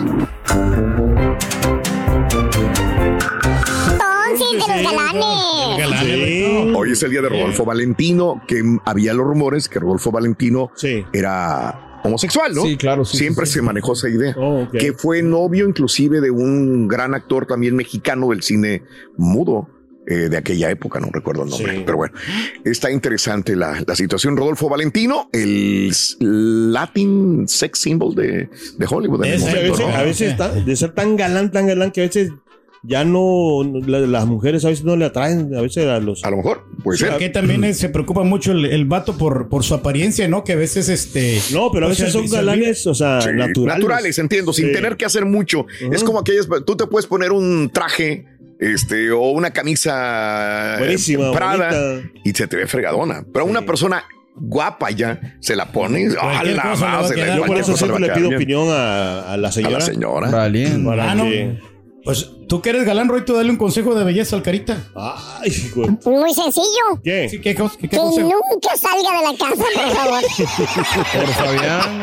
Entonces, 4.40 4.76
de 4.76 4.84
los 4.84 4.94
galanes. 4.94 6.76
Hoy 6.76 6.92
es 6.92 7.02
el 7.04 7.12
día 7.12 7.22
de 7.22 7.30
Rodolfo 7.30 7.66
Valentino, 7.66 8.42
que 8.48 8.62
había 8.86 9.14
los 9.14 9.26
rumores 9.26 9.68
que 9.68 9.80
Rodolfo 9.80 10.12
Valentino 10.12 10.72
era 11.14 11.97
homosexual, 12.04 12.54
¿no? 12.54 12.62
Sí, 12.64 12.78
claro, 12.78 13.04
sí, 13.06 13.18
Siempre 13.18 13.46
se 13.46 13.62
manejó 13.62 13.94
esa 13.94 14.10
idea. 14.10 14.36
Que 14.72 14.94
fue 14.94 15.22
novio 15.22 15.68
inclusive 15.68 16.22
de 16.22 16.32
un 16.32 16.88
gran 16.88 17.14
actor 17.14 17.46
también 17.46 17.76
mexicano 17.76 18.30
del 18.30 18.42
cine 18.44 18.84
mudo. 19.18 19.70
eh, 20.10 20.30
de 20.30 20.38
aquella 20.38 20.70
época, 20.72 21.02
no 21.02 21.10
recuerdo 21.12 21.44
el 21.44 21.50
nombre, 21.50 21.84
pero 21.86 21.98
bueno, 21.98 22.14
está 22.64 22.90
interesante 22.90 23.58
la, 23.58 23.84
la 23.86 23.94
situación. 23.94 24.38
Rodolfo 24.38 24.70
Valentino, 24.70 25.30
el 25.34 25.92
Latin 26.72 27.46
sex 27.48 27.80
symbol 27.80 28.16
de, 28.16 28.50
de 28.78 28.88
Hollywood. 28.90 29.26
en 29.26 29.34
el 29.34 29.40
Sí, 29.42 29.48
a 29.50 29.54
veces, 29.62 29.80
¿no? 29.80 29.88
a 29.90 30.04
veces 30.04 30.32
está- 30.32 30.52
de 30.54 30.76
ser 30.78 30.94
tan 30.94 31.18
galán, 31.18 31.52
tan 31.52 31.68
galán 31.68 31.92
que 31.92 32.02
a 32.02 32.06
veces 32.06 32.32
ya 32.84 33.04
no, 33.04 33.64
la- 33.86 34.00
las 34.00 34.26
mujeres 34.26 34.64
a 34.66 34.70
veces 34.70 34.86
no 34.86 34.96
le 34.96 35.06
atraen, 35.06 35.54
a 35.56 35.62
veces 35.62 35.86
a 35.88 36.00
los... 36.00 36.24
A 36.24 36.30
lo 36.30 36.38
mejor, 36.38 36.64
puede 36.84 36.98
Sí, 36.98 37.06
que 37.20 37.30
también 37.30 37.64
es- 37.64 37.78
se 37.80 37.90
preocupa 37.90 38.24
mucho 38.24 38.52
el, 38.52 38.66
el 38.66 38.86
vato 38.86 39.18
por, 39.18 39.50
por 39.50 39.64
su 39.64 39.74
apariencia, 39.74 40.28
¿no? 40.28 40.44
Que 40.44 40.54
a 40.54 40.56
veces 40.56 40.90
este. 40.90 41.40
No, 41.54 41.70
pero 41.72 41.86
a 41.86 41.90
pues, 41.90 42.00
veces 42.00 42.14
se- 42.14 42.20
son 42.20 42.28
se 42.30 42.36
galanes, 42.36 42.86
o 42.88 42.94
sea, 42.96 43.22
Sí, 43.22 43.30
naturales. 43.34 43.80
naturales, 43.80 44.20
entiendo, 44.20 44.54
sin 44.54 44.68
Sí. 44.68 44.74
tener 44.74 44.96
que 44.98 45.06
hacer 45.06 45.26
mucho. 45.26 45.66
Es 45.92 46.04
como 46.04 46.20
aquellas, 46.20 46.48
tú 46.66 46.76
te 46.76 46.88
puedes 46.88 47.08
poner 47.08 47.32
un 47.32 47.70
traje, 47.74 48.26
este, 48.60 49.12
o 49.12 49.30
una 49.32 49.52
camisa 49.52 50.76
eh, 50.76 50.80
Buenísima, 50.80 51.32
Prada 51.32 51.70
bonita. 51.96 52.10
y 52.24 52.32
se 52.32 52.48
te 52.48 52.56
ve 52.58 52.68
fregadona. 52.68 53.24
Pero 53.32 53.46
a 53.46 53.48
una 53.48 53.62
persona 53.64 54.04
guapa 54.40 54.92
ya 54.92 55.20
se 55.40 55.56
la 55.56 55.72
pones, 55.72 56.16
¡ah, 56.22 56.44
la 56.44 56.64
va 56.64 56.72
a 56.74 56.76
madre! 57.02 57.16
quedar. 57.16 57.38
Yo 57.38 57.46
por 57.46 57.58
eso 57.58 57.76
siempre 57.76 58.00
le 58.02 58.12
a 58.12 58.14
pido 58.14 58.30
bien. 58.30 58.38
opinión 58.38 58.68
a, 58.70 59.34
a 59.34 59.38
la 59.38 59.52
señora. 59.52 59.76
A 59.76 59.80
la 59.80 59.86
señora. 59.86 60.30
Valiente. 60.30 60.86
Para 60.86 61.12
Ah, 61.12 61.16
no. 61.16 61.26
Pues 62.04 62.32
tú 62.48 62.62
que 62.62 62.70
eres 62.70 62.86
galán, 62.86 63.08
Roito, 63.10 63.34
dale 63.34 63.50
un 63.50 63.58
consejo 63.58 63.94
de 63.96 64.04
belleza 64.04 64.36
al 64.36 64.42
carita. 64.44 64.78
Ay, 64.96 65.52
Muy 66.06 66.34
sencillo. 66.34 67.02
¿Qué? 67.04 67.28
Sí, 67.30 67.40
¿qué, 67.42 67.56
qué- 67.56 67.64
qué 67.82 67.88
Que 67.90 67.98
consejo? 67.98 68.28
nunca 68.30 68.76
salga 68.78 69.18
de 69.18 69.24
la 69.24 69.38
casa, 69.38 69.64
por 69.74 69.96
favor. 69.96 70.22
Por 71.14 71.28
Fabián. 71.34 72.02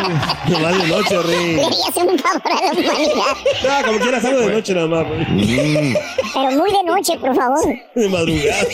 No 0.48 0.58
más 0.60 0.82
de 0.82 0.88
noche, 0.88 1.22
Rey. 1.22 1.54
Debería 1.54 1.86
hacer 1.88 2.06
un 2.06 2.18
favor 2.18 2.42
a 2.44 2.64
la 2.64 2.70
humanidad. 2.72 3.80
No, 3.80 3.86
como 3.86 3.98
quieras 4.00 4.24
algo 4.24 4.40
de 4.40 4.52
noche 4.52 4.74
nada 4.74 4.86
más. 4.86 5.08
Rey. 5.08 5.26
Mm, 5.28 5.94
Pero 6.34 6.50
muy 6.60 6.70
de 6.70 6.82
noche, 6.84 7.18
por 7.18 7.34
favor. 7.34 7.58
De 7.94 8.08
madrugada. 8.08 8.66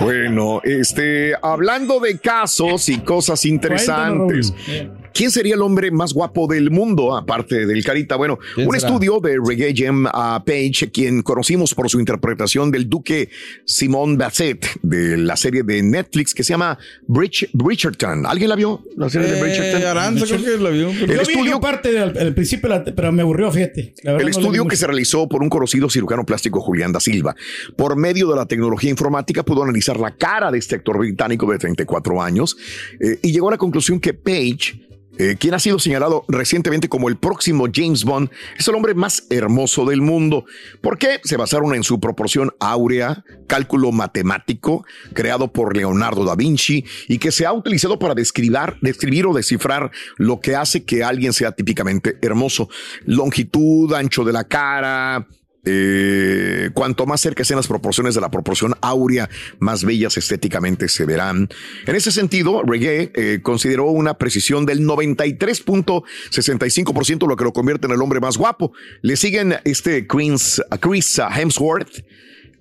bueno, 0.00 0.60
este, 0.64 1.32
hablando 1.42 2.00
de 2.00 2.18
casos 2.18 2.88
y 2.88 2.98
cosas 2.98 3.44
interesantes. 3.44 4.52
Cuéntanos. 4.52 5.05
¿Quién 5.16 5.30
sería 5.30 5.54
el 5.54 5.62
hombre 5.62 5.90
más 5.90 6.12
guapo 6.12 6.46
del 6.46 6.70
mundo, 6.70 7.16
aparte 7.16 7.66
del 7.66 7.82
Carita? 7.84 8.16
Bueno, 8.16 8.38
¿Quién 8.54 8.68
un 8.68 8.74
será? 8.78 8.88
estudio 8.88 9.20
de 9.20 9.38
Reggae 9.44 9.74
Gem 9.74 10.06
uh, 10.06 10.44
Page, 10.44 10.90
quien 10.92 11.22
conocimos 11.22 11.74
por 11.74 11.88
su 11.88 11.98
interpretación 12.00 12.70
del 12.70 12.88
duque 12.88 13.30
Simón 13.64 14.16
Bassett 14.18 14.66
de 14.82 15.16
la 15.16 15.36
serie 15.36 15.62
de 15.62 15.82
Netflix 15.82 16.34
que 16.34 16.44
se 16.44 16.52
llama 16.52 16.78
Bridge, 17.06 17.48
Bridgerton. 17.52 18.26
¿Alguien 18.26 18.48
la 18.50 18.56
vio? 18.56 18.82
La 18.96 19.08
serie 19.08 19.28
de 19.30 19.40
Bridgerton. 19.40 19.82
Eh, 19.82 19.86
Aranza 19.86 20.26
creo 20.26 20.42
que 20.44 20.62
la 20.62 20.70
vio. 20.70 20.90
El 20.90 20.96
Yo 20.98 21.06
vi 21.06 21.12
estudio- 21.14 21.44
yo 21.52 21.60
parte 21.60 21.90
del 21.92 22.16
al 22.18 22.34
principio, 22.34 22.68
la- 22.68 22.84
pero 22.84 23.12
me 23.12 23.22
aburrió, 23.22 23.50
fíjate. 23.50 23.94
El 24.02 24.12
no 24.12 24.24
vi 24.24 24.30
estudio 24.30 24.66
que 24.66 24.76
se 24.76 24.86
realizó 24.86 25.28
por 25.28 25.42
un 25.42 25.48
conocido 25.48 25.88
cirujano 25.88 26.24
plástico 26.24 26.60
Julián 26.60 26.92
da 26.92 27.00
Silva, 27.00 27.34
por 27.76 27.96
medio 27.96 28.28
de 28.28 28.36
la 28.36 28.46
tecnología 28.46 28.90
informática, 28.90 29.42
pudo 29.42 29.62
analizar 29.62 29.98
la 29.98 30.14
cara 30.16 30.50
de 30.50 30.58
este 30.58 30.74
actor 30.76 30.98
británico 30.98 31.50
de 31.50 31.58
34 31.58 32.20
años 32.22 32.56
eh, 33.00 33.18
y 33.22 33.32
llegó 33.32 33.48
a 33.48 33.52
la 33.52 33.56
conclusión 33.58 34.00
que 34.00 34.12
Page, 34.14 34.80
eh, 35.18 35.36
quien 35.38 35.54
ha 35.54 35.58
sido 35.58 35.78
señalado 35.78 36.24
recientemente 36.28 36.88
como 36.88 37.08
el 37.08 37.16
próximo 37.16 37.66
James 37.72 38.04
Bond, 38.04 38.30
es 38.58 38.66
el 38.68 38.74
hombre 38.74 38.94
más 38.94 39.24
hermoso 39.30 39.84
del 39.84 40.00
mundo. 40.00 40.44
¿Por 40.80 40.98
qué? 40.98 41.20
Se 41.24 41.36
basaron 41.36 41.74
en 41.74 41.82
su 41.82 42.00
proporción 42.00 42.52
áurea, 42.60 43.24
cálculo 43.46 43.92
matemático 43.92 44.84
creado 45.12 45.52
por 45.52 45.76
Leonardo 45.76 46.24
da 46.24 46.34
Vinci 46.34 46.84
y 47.08 47.18
que 47.18 47.32
se 47.32 47.46
ha 47.46 47.52
utilizado 47.52 47.98
para 47.98 48.14
describir, 48.14 48.76
describir 48.80 49.26
o 49.26 49.34
descifrar 49.34 49.90
lo 50.16 50.40
que 50.40 50.56
hace 50.56 50.84
que 50.84 51.02
alguien 51.02 51.32
sea 51.32 51.52
típicamente 51.52 52.18
hermoso. 52.22 52.68
Longitud, 53.04 53.92
ancho 53.94 54.24
de 54.24 54.32
la 54.32 54.44
cara, 54.44 55.26
eh, 55.66 56.70
cuanto 56.74 57.06
más 57.06 57.20
cerca 57.20 57.42
estén 57.42 57.56
las 57.56 57.66
proporciones 57.66 58.14
de 58.14 58.20
la 58.20 58.30
proporción 58.30 58.74
áurea, 58.80 59.28
más 59.58 59.82
bellas 59.84 60.16
estéticamente 60.16 60.88
se 60.88 61.04
verán. 61.04 61.48
En 61.86 61.96
ese 61.96 62.12
sentido, 62.12 62.62
Reggae 62.62 63.10
eh, 63.14 63.40
consideró 63.42 63.90
una 63.90 64.14
precisión 64.14 64.64
del 64.64 64.86
93.65%, 64.86 67.26
lo 67.26 67.34
que 67.36 67.44
lo 67.44 67.52
convierte 67.52 67.86
en 67.86 67.92
el 67.92 68.00
hombre 68.00 68.20
más 68.20 68.36
guapo. 68.36 68.72
Le 69.02 69.16
siguen 69.16 69.56
este 69.64 70.06
Chris, 70.06 70.62
Chris 70.80 71.18
Hemsworth, 71.18 72.04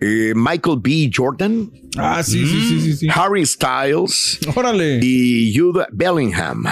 eh, 0.01 0.33
Michael 0.35 0.79
B. 0.81 1.11
Jordan. 1.13 1.71
Ah, 1.97 2.23
sí, 2.23 2.45
sí, 2.45 2.67
sí, 2.67 2.81
sí, 2.81 2.97
sí. 2.97 3.07
Harry 3.13 3.45
Styles. 3.45 4.39
Órale. 4.55 4.99
Y 5.01 5.55
Jude 5.55 5.85
Bellingham. 5.91 6.65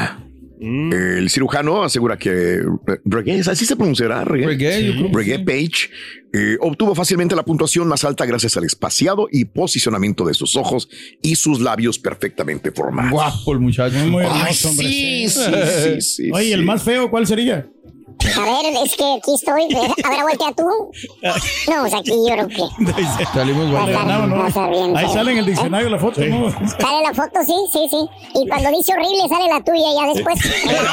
El 0.63 1.29
cirujano 1.29 1.83
asegura 1.83 2.17
que 2.17 2.55
eh, 2.55 2.63
Reggae, 3.03 3.41
así 3.41 3.65
se 3.65 3.75
pronunciará, 3.75 4.23
Reggae, 4.23 4.47
Reggae, 4.47 4.85
yo 4.85 4.93
creo 4.93 5.11
que 5.11 5.17
Reggae 5.17 5.39
Page 5.39 5.89
eh, 6.33 6.57
obtuvo 6.61 6.95
fácilmente 6.95 7.35
la 7.35 7.43
puntuación 7.43 7.87
más 7.87 8.03
alta 8.05 8.25
gracias 8.25 8.55
al 8.55 8.63
espaciado 8.63 9.27
y 9.31 9.45
posicionamiento 9.45 10.25
de 10.25 10.33
sus 10.33 10.55
ojos 10.55 10.87
y 11.21 11.35
sus 11.35 11.59
labios 11.59 11.99
perfectamente 11.99 12.71
formados. 12.71 13.11
Guapo 13.11 13.53
el 13.53 13.59
muchacho. 13.59 13.95
Muy 14.07 14.23
Ay, 14.23 14.41
hermoso, 14.41 14.69
hombre. 14.69 14.87
sí, 14.87 15.27
sí, 15.29 15.41
sí, 15.41 16.01
sí, 16.01 16.31
Oye, 16.31 16.45
sí. 16.45 16.53
el 16.53 16.63
más 16.63 16.81
feo, 16.81 17.09
¿cuál 17.09 17.27
sería? 17.27 17.67
A 18.35 18.39
ver, 18.41 18.65
es 18.83 18.95
que 18.95 19.13
aquí 19.17 19.35
estoy. 19.35 19.63
A 20.03 20.09
ver, 20.09 20.21
voltea 20.23 20.51
tú. 20.55 20.65
No, 21.69 21.81
pues 21.81 21.93
aquí 21.93 22.11
yo 22.11 22.33
creo 22.33 22.47
que. 22.47 22.55
Salimos 23.33 23.67
estar- 23.67 24.05
No, 24.07 24.27
no. 24.27 24.43
Ahí 24.97 25.05
feo. 25.05 25.13
sale 25.13 25.31
en 25.33 25.37
el 25.39 25.45
diccionario 25.45 25.89
la 25.89 25.99
foto, 25.99 26.21
¿no? 26.21 26.49
Sale 26.51 27.01
la 27.03 27.13
foto, 27.13 27.39
sí, 27.45 27.53
sí, 27.71 27.87
sí. 27.89 27.97
Y 28.35 28.47
cuando 28.47 28.69
dice 28.71 28.93
horrible, 28.93 29.27
sale 29.29 29.47
la 29.49 29.61
tuya 29.63 29.87
ya 29.99 30.07
después. 30.13 30.39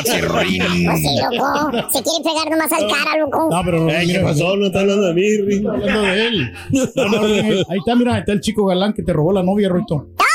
Qué 0.04 0.22
horrible. 0.26 0.86
Pues 0.86 1.00
sí, 1.00 1.16
loco. 1.30 1.70
Se 1.92 2.02
quiere 2.02 2.24
pegar 2.24 2.50
nomás 2.50 2.72
al 2.72 2.86
cara, 2.88 3.16
loco. 3.18 3.48
No, 3.50 3.62
pero. 3.64 3.88
Eh, 3.90 4.06
¿Qué 4.06 4.20
pasó? 4.20 4.56
No 4.56 4.66
está 4.66 4.80
hablando 4.80 5.06
de 5.06 5.14
mí, 5.14 5.36
Rick. 5.38 5.64
Estoy 5.64 5.70
hablando 5.88 6.02
de 6.02 6.26
él. 6.26 6.52
No, 6.70 7.08
no, 7.08 7.24
ahí 7.26 7.64
está, 7.78 7.94
mira, 7.94 8.14
ahí 8.14 8.20
está 8.20 8.32
el 8.32 8.40
chico 8.40 8.66
galán 8.66 8.92
que 8.92 9.02
te 9.02 9.12
robó 9.12 9.32
la 9.32 9.42
novia, 9.42 9.68
Ruito. 9.68 10.06
¡Ay! 10.18 10.26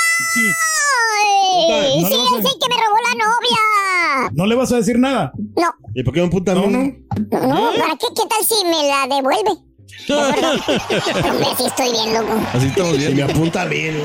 No, 2.01 2.01
no 2.01 2.07
¡Sí, 2.07 2.15
es 2.15 2.45
el 2.45 2.59
que 2.59 2.67
me 2.69 2.75
robó 2.83 2.97
la 2.97 3.13
novia! 3.25 3.57
¿No 4.33 4.45
le 4.45 4.55
vas 4.55 4.71
a 4.71 4.77
decir 4.77 4.97
nada? 4.99 5.31
No, 5.37 5.69
¿Y 5.93 6.03
por 6.03 6.13
qué 6.13 6.21
me 6.21 6.29
puta 6.29 6.53
No, 6.53 6.67
no? 6.67 6.69
no. 6.69 6.83
no, 7.47 7.71
¿para 7.77 7.95
qué? 7.97 8.07
¿Qué 8.15 8.23
tal 8.29 8.45
si 8.47 8.65
me 8.65 8.87
la 8.87 9.07
devuelve? 9.15 9.61
Hombre, 11.29 11.45
sí 11.57 11.63
estoy 11.65 11.91
bien, 11.91 12.13
loco. 12.13 12.33
Así 12.53 12.67
estamos 12.67 12.95
Y 12.97 12.99
me 12.99 13.09
bien. 13.13 13.29
apunta 13.29 13.65
bien. 13.65 13.95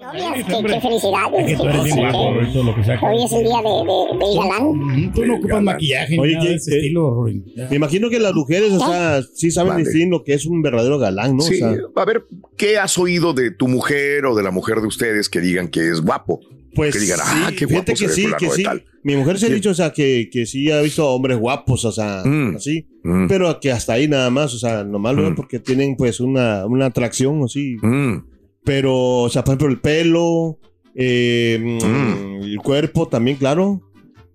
Novias, 0.00 0.32
qué, 0.46 0.62
qué 0.64 0.80
felicidades. 0.80 1.40
Es 1.40 1.46
que 1.46 1.56
tú 1.56 1.64
eres 1.68 1.84
bien 1.84 1.96
qué- 1.96 2.02
guapo, 2.02 2.32
Ruito, 2.34 2.62
lo 2.62 2.74
que 2.76 2.84
sea. 2.84 3.00
Hoy 3.02 3.24
es 3.24 3.32
el 3.32 3.42
día 3.44 3.58
de, 3.58 3.68
de, 3.68 4.26
de 4.26 4.36
galán. 4.36 5.12
Tú 5.12 5.26
no 5.26 5.36
ocupas 5.36 5.62
maquillaje 5.62 6.18
Oye, 6.18 6.32
nada 6.34 6.44
de 6.44 6.50
¿qué- 6.50 6.56
ese 6.56 6.76
estilo, 6.76 7.10
Ruin. 7.14 7.44
Me 7.68 7.76
imagino 7.76 8.08
que 8.08 8.18
las 8.20 8.32
mujeres, 8.32 8.72
o 8.72 8.78
sea, 8.78 9.20
sí 9.34 9.50
saben 9.50 9.70
Mande. 9.70 9.84
distinguir 9.84 10.08
lo 10.10 10.22
que 10.22 10.34
es 10.34 10.46
un 10.46 10.62
verdadero 10.62 10.98
galán, 10.98 11.36
¿no? 11.36 11.42
O 11.42 11.46
Sí, 11.46 11.56
sea, 11.58 11.74
a 11.96 12.04
ver, 12.04 12.24
¿qué 12.56 12.78
has 12.78 12.96
oído 12.96 13.34
de 13.34 13.50
tu 13.50 13.66
mujer 13.68 14.24
o 14.26 14.34
de 14.36 14.42
la 14.44 14.50
mujer 14.52 14.80
de 14.80 14.86
ustedes 14.86 15.28
que 15.28 15.40
digan 15.40 15.68
que 15.68 15.88
es 15.88 16.00
guapo? 16.00 16.40
Pues 16.74 16.94
que 16.94 17.00
digan, 17.00 17.18
ah, 17.22 17.46
sí, 17.50 17.56
qué 17.56 17.64
guapo 17.66 17.84
que 17.94 18.08
sí, 18.08 18.26
que 18.38 18.50
sí. 18.50 18.62
tal. 18.62 18.84
Mi 19.02 19.16
mujer 19.16 19.38
se 19.38 19.46
ha 19.46 19.48
dicho, 19.48 19.70
o 19.70 19.74
sea, 19.74 19.92
que, 19.92 20.28
que 20.30 20.44
sí 20.46 20.70
ha 20.70 20.80
visto 20.80 21.06
hombres 21.08 21.38
guapos, 21.38 21.84
o 21.84 21.92
sea, 21.92 22.22
Mm. 22.24 22.56
así. 22.56 22.86
Mm. 23.04 23.26
Pero 23.28 23.58
que 23.60 23.72
hasta 23.72 23.94
ahí 23.94 24.06
nada 24.08 24.28
más, 24.30 24.54
o 24.54 24.58
sea, 24.58 24.84
nomás 24.84 25.14
lo 25.14 25.22
ven 25.22 25.32
Mm. 25.32 25.36
porque 25.36 25.58
tienen 25.60 25.96
pues 25.96 26.20
una, 26.20 26.66
una 26.66 26.86
atracción 26.86 27.42
así. 27.44 27.76
Mm, 27.82 28.18
Pero, 28.64 28.94
o 29.22 29.28
sea, 29.30 29.44
por 29.44 29.52
ejemplo, 29.54 29.68
el 29.68 29.80
pelo, 29.80 30.58
eh, 30.94 31.58
mm, 31.60 32.42
el 32.42 32.58
cuerpo 32.58 33.08
también, 33.08 33.36
claro. 33.38 33.80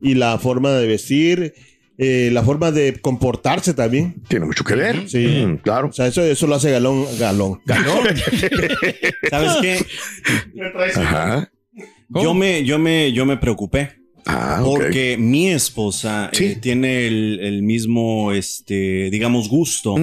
Y 0.01 0.15
la 0.15 0.37
forma 0.39 0.71
de 0.71 0.87
vestir, 0.87 1.53
eh, 1.99 2.29
la 2.33 2.41
forma 2.41 2.71
de 2.71 2.93
comportarse 2.99 3.73
también. 3.75 4.15
tiene 4.27 4.45
mucho 4.47 4.63
que 4.63 4.73
ver. 4.75 5.07
Sí. 5.07 5.43
Mm, 5.45 5.57
claro. 5.57 5.89
O 5.89 5.93
sea, 5.93 6.07
eso, 6.07 6.23
eso 6.23 6.47
lo 6.47 6.55
hace 6.55 6.71
galón, 6.71 7.05
galón. 7.19 7.61
Galón. 7.65 8.07
¿Sabes 9.29 9.51
qué? 9.61 9.85
Ajá. 10.95 11.51
Yo 12.21 12.33
me, 12.33 12.63
yo 12.63 12.77
me, 12.79 13.11
yo 13.13 13.25
me 13.25 13.37
preocupé. 13.37 14.01
Ah. 14.25 14.61
Porque 14.63 15.17
mi 15.17 15.49
esposa 15.49 16.29
Sí. 16.31 16.45
eh, 16.45 16.57
tiene 16.61 17.07
el, 17.07 17.41
el 17.41 17.61
mismo, 17.61 18.31
este, 18.31 19.09
digamos, 19.11 19.49
gusto 19.49 19.95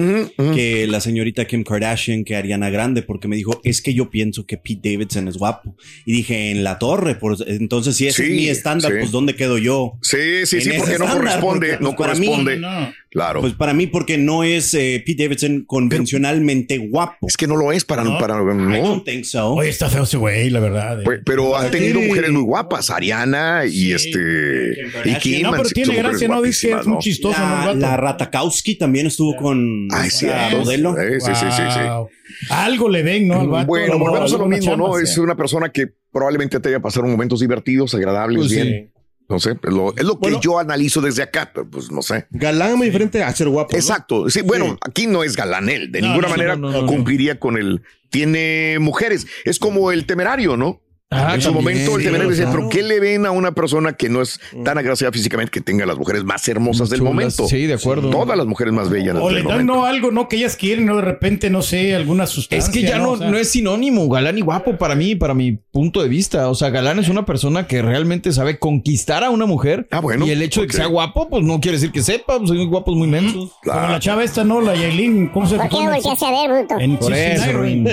que 0.53 0.85
la 0.87 1.01
señorita 1.01 1.45
Kim 1.45 1.63
Kardashian, 1.63 2.23
que 2.23 2.35
Ariana 2.35 2.69
Grande, 2.69 3.01
porque 3.01 3.27
me 3.27 3.35
dijo, 3.35 3.59
es 3.63 3.81
que 3.81 3.95
yo 3.95 4.11
pienso 4.11 4.45
que 4.45 4.57
Pete 4.57 4.91
Davidson 4.91 5.27
es 5.27 5.37
guapo. 5.37 5.75
Y 6.05 6.11
dije, 6.11 6.51
en 6.51 6.63
la 6.63 6.77
torre, 6.77 7.15
por- 7.15 7.35
entonces 7.47 7.95
si 7.95 8.05
ese 8.05 8.23
Sí, 8.23 8.29
es 8.31 8.35
mi 8.37 8.47
estándar, 8.47 8.91
sí. 8.91 8.97
pues 8.99 9.09
¿dónde 9.09 9.35
quedo 9.35 9.57
yo? 9.57 9.93
Sí, 10.03 10.45
sí, 10.45 10.57
En 10.57 10.61
sí, 10.61 10.69
porque 10.77 10.99
no 10.99 11.05
estándar, 11.05 11.17
corresponde, 11.17 11.67
porque, 11.69 11.83
no 11.83 11.95
pues, 11.95 12.19
mí- 12.19 12.27
corresponde. 12.27 12.57
No. 12.59 12.93
Claro. 13.11 13.41
Pues 13.41 13.53
para 13.55 13.73
mí, 13.73 13.87
porque 13.87 14.17
no 14.17 14.43
es 14.43 14.73
eh, 14.73 15.03
Pete 15.05 15.23
Davidson 15.23 15.65
convencionalalmente 15.67 16.77
guapo. 16.77 17.27
es 17.27 17.35
que 17.35 17.45
no 17.45 17.57
lo 17.57 17.73
es 17.73 17.83
para, 17.83 18.05
No. 18.05 18.17
para 18.17 18.35
I 18.35 18.55
no. 18.55 18.77
don't 18.81 19.03
think 19.03 19.25
so. 19.25 19.49
Oye, 19.55 19.69
está 19.69 19.89
feo 19.89 20.03
ese 20.03 20.15
güey, 20.15 20.49
la 20.49 20.61
verdad. 20.61 21.01
eh. 21.01 21.03
Pe- 21.05 21.19
Pero 21.25 21.57
han 21.57 21.69
tenido 21.71 21.99
Sí. 21.99 22.07
mujeres 22.07 22.31
muy 22.31 22.41
guapas, 22.43 22.89
Ariana 22.89 23.65
y 23.65 23.69
Sí. 23.69 23.91
este 23.93 25.09
y 25.09 25.15
Kim. 25.15 25.41
no, 25.43 25.51
pero 25.51 25.63
tiene 25.63 25.95
gracia, 25.95 26.27
¿no? 26.29 26.41
Dice 26.41 26.69
que 26.69 26.79
es 26.79 26.87
¿no? 26.87 26.99
chistoso, 26.99 27.37
la, 27.41 27.73
la 27.73 27.97
Ratakowski 27.97 28.75
también 28.77 29.07
estuvo 29.07 29.35
con 29.35 29.87
Ay, 29.91 30.07
esa 30.07 30.17
cierto. 30.17 30.57
modelo. 30.59 30.97
Eh, 30.97 31.19
Sí, 31.19 31.31
sí, 31.35 31.45
sí, 31.51 31.63
sí. 31.69 32.49
Algo 32.49 32.87
le 32.89 33.03
ven, 33.03 33.27
¿no? 33.27 33.41
Al 33.41 33.47
vato, 33.49 33.67
Bueno, 33.67 33.99
volvemos 33.99 34.33
a 34.33 34.37
lo 34.37 34.47
mismo, 34.47 34.77
¿no? 34.77 34.97
Es 34.97 35.13
sí. 35.15 35.19
una 35.19 35.35
persona 35.35 35.69
que 35.69 35.87
probablemente 36.13 36.59
te 36.59 36.69
haya 36.69 36.79
pasado 36.79 37.05
momentos 37.07 37.39
divertidos, 37.41 37.93
agradables, 37.93 38.37
Pues 38.39 38.49
sí. 38.51 38.55
bien. 38.61 38.90
No 39.31 39.39
sé, 39.39 39.51
es 39.63 39.73
lo, 39.73 39.95
es 39.95 40.03
lo 40.03 40.15
que 40.15 40.19
Bueno. 40.29 40.41
yo 40.41 40.59
analizo 40.59 40.99
desde 40.99 41.23
acá, 41.23 41.51
pero 41.53 41.69
pues 41.69 41.89
no 41.89 42.01
sé. 42.01 42.25
Galán 42.31 42.75
muy 42.75 42.87
diferente 42.87 43.23
a 43.23 43.33
ser 43.33 43.47
guapo. 43.47 43.71
¿no? 43.71 43.77
Exacto. 43.79 44.29
Sí, 44.29 44.41
bueno, 44.41 44.65
Sí. 44.65 44.77
aquí 44.85 45.07
no 45.07 45.23
es 45.23 45.37
galán 45.37 45.69
él. 45.69 45.89
De 45.91 46.01
No, 46.01 46.07
ninguna 46.09 46.27
no, 46.27 46.31
manera 46.33 46.55
no, 46.57 46.69
no, 46.69 46.81
no, 46.81 46.87
cumpliría 46.87 47.39
con 47.39 47.57
el. 47.57 47.81
Tiene 48.09 48.77
mujeres. 48.81 49.25
Es 49.45 49.57
como 49.57 49.91
el 49.93 50.05
temerario, 50.05 50.57
¿no? 50.57 50.81
Ah, 51.13 51.35
en 51.35 51.41
su 51.41 51.51
también, 51.51 51.75
momento 51.77 51.97
el 51.97 52.03
temerario 52.05 52.29
dice, 52.31 52.47
pero 52.49 52.69
¿qué 52.69 52.81
le 52.83 52.99
ven 53.01 53.25
a 53.25 53.31
una 53.31 53.51
persona 53.51 53.93
que 53.93 54.07
no 54.07 54.21
es 54.21 54.39
tan 54.63 54.77
agraciada 54.77 55.11
físicamente 55.11 55.51
que 55.51 55.59
tenga 55.59 55.85
las 55.85 55.97
mujeres 55.97 56.23
más 56.23 56.47
hermosas 56.47 56.89
del 56.89 56.99
Chulas, 56.99 57.13
momento? 57.13 57.47
sí, 57.49 57.65
de 57.65 57.73
acuerdo. 57.73 58.09
Todas 58.09 58.37
las 58.37 58.47
mujeres 58.47 58.73
más 58.73 58.89
bellas 58.89 59.17
O 59.19 59.29
le 59.29 59.43
dan 59.43 59.65
no 59.65 59.83
algo, 59.85 60.11
no 60.11 60.29
que 60.29 60.37
ellas 60.37 60.55
quieren, 60.55 60.85
no 60.85 60.95
de 60.95 61.01
repente, 61.01 61.49
no 61.49 61.61
sé, 61.61 61.95
alguna 61.95 62.27
sustancia. 62.27 62.65
Es 62.65 62.69
que 62.73 62.81
ya 62.83 62.97
no, 62.97 63.11
O 63.11 63.17
sea, 63.17 63.29
no 63.29 63.37
es 63.37 63.49
sinónimo, 63.49 64.07
galán 64.07 64.37
y 64.37 64.41
guapo 64.41 64.77
para 64.77 64.95
mí, 64.95 65.15
para 65.15 65.33
mi 65.33 65.51
punto 65.51 66.01
de 66.01 66.07
vista. 66.07 66.47
O 66.49 66.55
sea, 66.55 66.69
galán 66.69 66.97
es 66.97 67.09
una 67.09 67.25
persona 67.25 67.67
que 67.67 67.81
realmente 67.81 68.31
sabe 68.31 68.57
conquistar 68.57 69.25
a 69.25 69.31
una 69.31 69.45
mujer. 69.45 69.87
Ah, 69.91 69.99
bueno, 69.99 70.25
Y 70.25 70.29
el 70.31 70.41
hecho 70.41 70.61
de 70.61 70.67
que 70.67 70.73
sea 70.77 70.85
guapo, 70.87 71.27
pues 71.29 71.43
no 71.43 71.59
quiere 71.59 71.75
decir 71.77 71.91
que 71.91 72.01
sepa. 72.03 72.39
Pues 72.39 72.51
hay 72.51 72.65
guapos 72.65 72.95
muy 72.95 73.09
mensos. 73.09 73.33
Como 73.33 73.51
Claro. 73.63 73.89
la 73.91 73.99
chava 73.99 74.23
esta, 74.23 74.45
¿no? 74.45 74.61
La 74.61 74.75
Yailin, 74.75 75.27
¿cómo 75.27 75.45
se 75.45 75.57
¿Por 75.57 75.67
qué 75.67 75.75
llama? 75.75 75.95
a 75.95 76.31
ver, 76.47 76.51
bruto? 76.59 76.79
En 76.79 76.95
Por 76.97 77.13
69, 77.13 77.33
eso, 77.49 77.57
Ruin. 77.57 77.87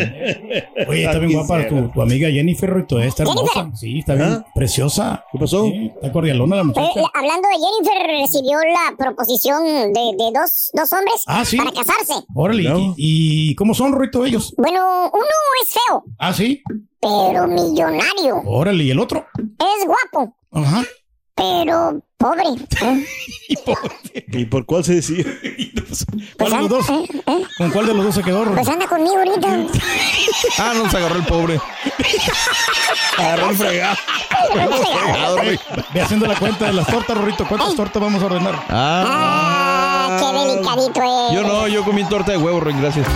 Oye, 0.88 1.04
está 1.04 1.18
bien 1.18 1.32
guapa 1.32 1.66
tu, 1.68 1.88
tu 1.88 2.00
amiga 2.02 2.30
Jennifer, 2.30 2.70
Ruito, 2.70 3.00
eh, 3.00 3.07
está 3.08 3.22
hermosa. 3.24 3.70
Sí, 3.74 3.98
está 4.00 4.14
bien 4.14 4.28
¿Ah? 4.32 4.46
preciosa. 4.54 5.24
¿Qué 5.32 5.38
pasó? 5.38 5.64
Sí, 5.64 5.90
está 5.94 6.12
cordialona 6.12 6.56
la 6.56 6.64
muchacha. 6.64 7.00
la- 7.00 7.10
hablando 7.14 7.48
de 7.48 7.54
Jennifer, 7.54 8.20
recibió 8.20 8.58
la 8.60 8.96
proposición 8.96 9.64
de, 9.64 10.00
de 10.16 10.30
dos, 10.38 10.70
dos 10.72 10.92
hombres 10.92 11.22
Ah, 11.26 11.44
sí. 11.44 11.56
para 11.56 11.72
casarse. 11.72 12.14
Órale, 12.34 12.62
No. 12.64 12.78
¿y, 12.78 12.94
y 13.50 13.54
cómo 13.54 13.74
son, 13.74 13.92
Ruito, 13.92 14.24
ellos? 14.24 14.54
Bueno, 14.56 15.10
uno 15.12 15.24
es 15.62 15.72
feo, 15.72 16.04
Ah, 16.18 16.32
sí. 16.32 16.62
pero 17.00 17.46
millonario. 17.46 18.42
Órale, 18.46 18.84
¿y 18.84 18.90
el 18.90 18.98
otro? 19.00 19.26
Es 19.38 19.86
guapo, 19.86 20.34
Ajá. 20.52 20.82
Pero 21.38 22.02
pobre. 22.16 22.42
¿eh? 22.82 23.06
¿Y 24.32 24.44
por 24.46 24.66
cuál 24.66 24.84
se 24.84 24.96
decía? 24.96 25.24
¿Cuál 26.36 26.50
de 26.50 26.58
los 26.58 26.68
dos? 26.68 26.86
¿Con 27.56 27.70
cuál 27.70 27.86
de 27.86 27.94
los 27.94 28.04
dos 28.04 28.14
se 28.16 28.22
quedó? 28.22 28.44
Pues 28.44 28.68
anda 28.68 28.86
conmigo 28.86 29.16
ahorita. 29.16 29.48
Ah, 30.58 30.72
no, 30.74 30.88
se 30.88 30.96
agarró 30.96 31.16
el 31.16 31.24
pobre. 31.24 31.60
Agarró 33.16 33.50
el 33.50 33.56
fregado. 33.56 33.96
Ve 35.92 36.00
haciendo 36.00 36.26
la 36.26 36.36
cuenta 36.36 36.66
de 36.66 36.72
las 36.74 36.86
tortas, 36.86 37.16
Rorrito. 37.16 37.46
¿Cuántas 37.48 37.74
tortas 37.74 38.00
vamos 38.00 38.22
a 38.22 38.26
ordenar? 38.26 38.54
Ah, 38.68 40.16
qué 40.20 40.38
delicadito 40.38 41.02
es. 41.02 41.34
Yo 41.34 41.42
no, 41.42 41.66
yo 41.66 41.84
comí 41.84 42.04
torta 42.04 42.32
de 42.32 42.38
huevo, 42.38 42.60
Roy, 42.60 42.74
gracias. 42.74 43.06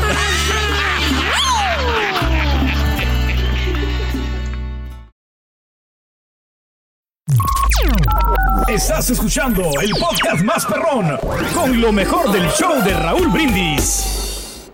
Estás 8.82 9.10
escuchando 9.10 9.62
el 9.80 9.92
podcast 9.92 10.42
más 10.42 10.66
perrón 10.66 11.16
con 11.54 11.80
lo 11.80 11.92
mejor 11.92 12.32
del 12.32 12.48
show 12.50 12.82
de 12.82 12.92
Raúl 12.92 13.28
Brindis. 13.28 14.68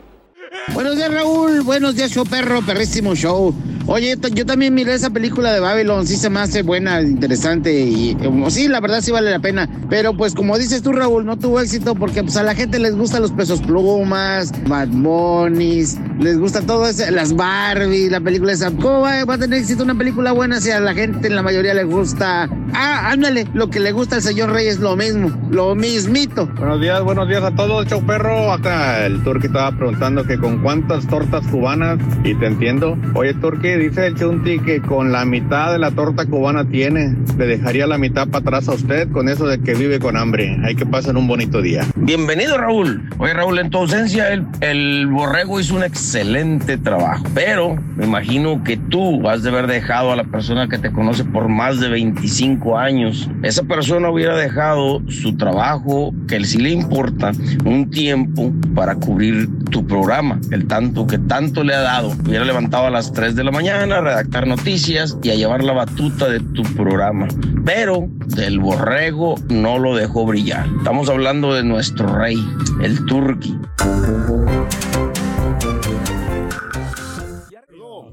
Buenos 0.73 0.97
días, 0.97 1.13
Raúl. 1.13 1.61
Buenos 1.61 1.95
días, 1.95 2.11
show 2.11 2.25
perro, 2.25 2.63
perrísimo 2.63 3.15
show. 3.15 3.55
Oye, 3.91 4.19
yo 4.35 4.45
también 4.45 4.75
miré 4.75 4.93
esa 4.93 5.09
película 5.09 5.51
de 5.51 5.61
Babylon. 5.61 6.07
Sí 6.07 6.17
se 6.17 6.29
me 6.29 6.41
hace 6.41 6.63
buena, 6.63 7.01
interesante 7.01 7.73
y 7.73 8.15
como 8.23 8.51
sí, 8.51 8.69
la 8.69 8.81
verdad 8.81 9.01
sí 9.01 9.13
vale 9.13 9.31
la 9.31 9.39
pena. 9.39 9.67
Pero 9.89 10.15
pues 10.15 10.35
como 10.35 10.59
dices 10.59 10.83
tú, 10.83 10.93
Raúl, 10.93 11.25
no 11.25 11.39
tuvo 11.39 11.59
éxito 11.59 11.95
porque 11.95 12.23
pues 12.23 12.37
a 12.37 12.43
la 12.43 12.55
gente 12.55 12.79
les 12.79 12.95
gustan 12.95 13.23
los 13.23 13.33
pesos 13.33 13.63
plumas, 13.63 14.53
Bad 14.69 14.89
Bunnies, 14.89 15.97
les 16.21 16.39
gusta 16.39 16.61
todo 16.61 16.87
eso, 16.87 17.11
las 17.11 17.35
Barbie, 17.35 18.11
la 18.11 18.21
película 18.21 18.53
esa. 18.53 18.71
¿Cómo 18.71 19.01
va, 19.01 19.25
va 19.25 19.35
a 19.35 19.39
tener 19.39 19.59
éxito 19.59 19.85
una 19.85 19.95
película 19.95 20.33
buena 20.33 20.61
si 20.61 20.71
a 20.71 20.81
la 20.81 20.93
gente, 20.93 21.31
la 21.31 21.43
mayoría 21.43 21.73
le 21.73 21.85
gusta? 21.85 22.51
Ah, 22.75 23.11
ándale, 23.11 23.47
lo 23.55 23.71
que 23.71 23.81
le 23.81 23.93
gusta 23.93 24.17
al 24.17 24.23
señor 24.23 24.53
Rey 24.53 24.67
es 24.67 24.81
lo 24.81 24.97
mismo, 24.97 25.33
lo 25.51 25.75
mismito. 25.75 26.47
Buenos 26.59 26.83
días, 26.83 27.03
buenos 27.03 27.27
días 27.27 27.43
a 27.43 27.55
todos, 27.55 27.87
show 27.87 28.05
perro. 28.05 28.53
Acá 28.53 29.07
el 29.07 29.25
Turqui 29.25 29.47
estaba 29.47 29.73
preguntando 29.73 30.25
que 30.25 30.37
con 30.37 30.63
cuántas 30.63 31.07
tortas 31.07 31.47
cubanas, 31.47 31.99
y 32.23 32.35
te 32.35 32.47
entiendo. 32.47 32.99
Oye, 33.15 33.33
Turqui, 33.33 33.78
dice 33.79 34.07
el 34.09 34.15
Chunti 34.15 34.59
que 34.59 34.81
con 34.81 35.13
la 35.13 35.25
mitad 35.25 35.73
de 35.73 35.79
la 35.79 35.91
torta 35.91 36.27
cubana 36.27 36.69
tiene, 36.69 37.15
le 37.37 37.47
dejaría 37.47 37.87
la 37.87 37.99
mitad 37.99 38.27
para 38.29 38.39
atrás 38.39 38.69
a 38.69 38.73
usted 38.73 39.11
con 39.11 39.29
eso 39.29 39.47
de 39.47 39.61
que 39.61 39.75
vive 39.75 39.99
con 39.99 40.17
hambre. 40.17 40.59
Hay 40.65 40.75
que 40.75 40.85
pasar 40.87 41.17
un 41.17 41.29
bonito 41.29 41.63
día. 41.63 41.87
Bienvenido, 41.97 42.59
Raúl. 42.59 43.09
Oye, 43.19 43.35
Raúl, 43.35 43.59
en 43.59 43.71
tu 43.71 43.79
ausencia, 43.79 44.33
el, 44.33 44.47
el 44.61 45.07
borrego 45.07 45.61
hizo 45.61 45.77
un 45.77 45.85
excelente 45.85 46.77
trabajo. 46.77 47.25
Pero 47.35 47.77
me 47.97 48.07
imagino 48.07 48.63
que 48.65 48.77
tú 48.77 49.29
has 49.29 49.43
de 49.43 49.51
haber 49.51 49.67
dejado 49.67 50.13
a 50.13 50.17
la 50.17 50.25
persona 50.25 50.69
que 50.69 50.79
te 50.79 50.91
conoce 50.91 51.25
por 51.25 51.49
más 51.49 51.81
de 51.81 51.89
25 51.89 52.79
años. 52.79 53.31
Esa 53.43 53.63
persona 53.63 54.11
hubiera 54.11 54.37
dejado 54.37 55.03
su 55.09 55.37
trabajo, 55.37 56.13
que 56.27 56.43
sí 56.45 56.59
le 56.59 56.71
importa, 56.71 57.33
un 57.65 57.91
tiempo 57.91 58.53
para 58.75 58.95
cubrir 58.95 59.49
tu 59.69 59.87
programa, 59.87 60.41
el 60.51 60.67
tanto 60.67 61.07
que 61.07 61.19
tanto 61.19 61.65
le 61.65 61.75
ha 61.75 61.81
dado. 61.81 62.09
Hubiera 62.27 62.45
levantado 62.45 62.87
a 62.87 62.91
las 62.91 63.13
3 63.13 63.35
de 63.35 63.45
la 63.45 63.51
mañana 63.51 63.99
a 63.99 64.01
redactar 64.01 64.47
noticias 64.47 65.17
y 65.23 65.31
a 65.31 65.35
llevar 65.35 65.63
la 65.63 65.73
batuta 65.73 66.29
de 66.29 66.41
tu 66.41 66.63
programa. 66.75 67.29
Pero 67.65 68.09
del 68.27 68.59
borrego 68.59 69.37
no 69.49 69.79
lo 69.79 69.95
dejó 69.95 70.27
brillar. 70.27 70.67
Estamos 70.79 71.09
hablando 71.09 71.55
de 71.55 71.65
nuestro 71.65 72.19
rey, 72.19 72.37
el 72.83 73.05
turqui. 73.07 73.59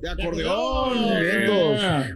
De 0.05 0.11
acordeón, 0.11 1.19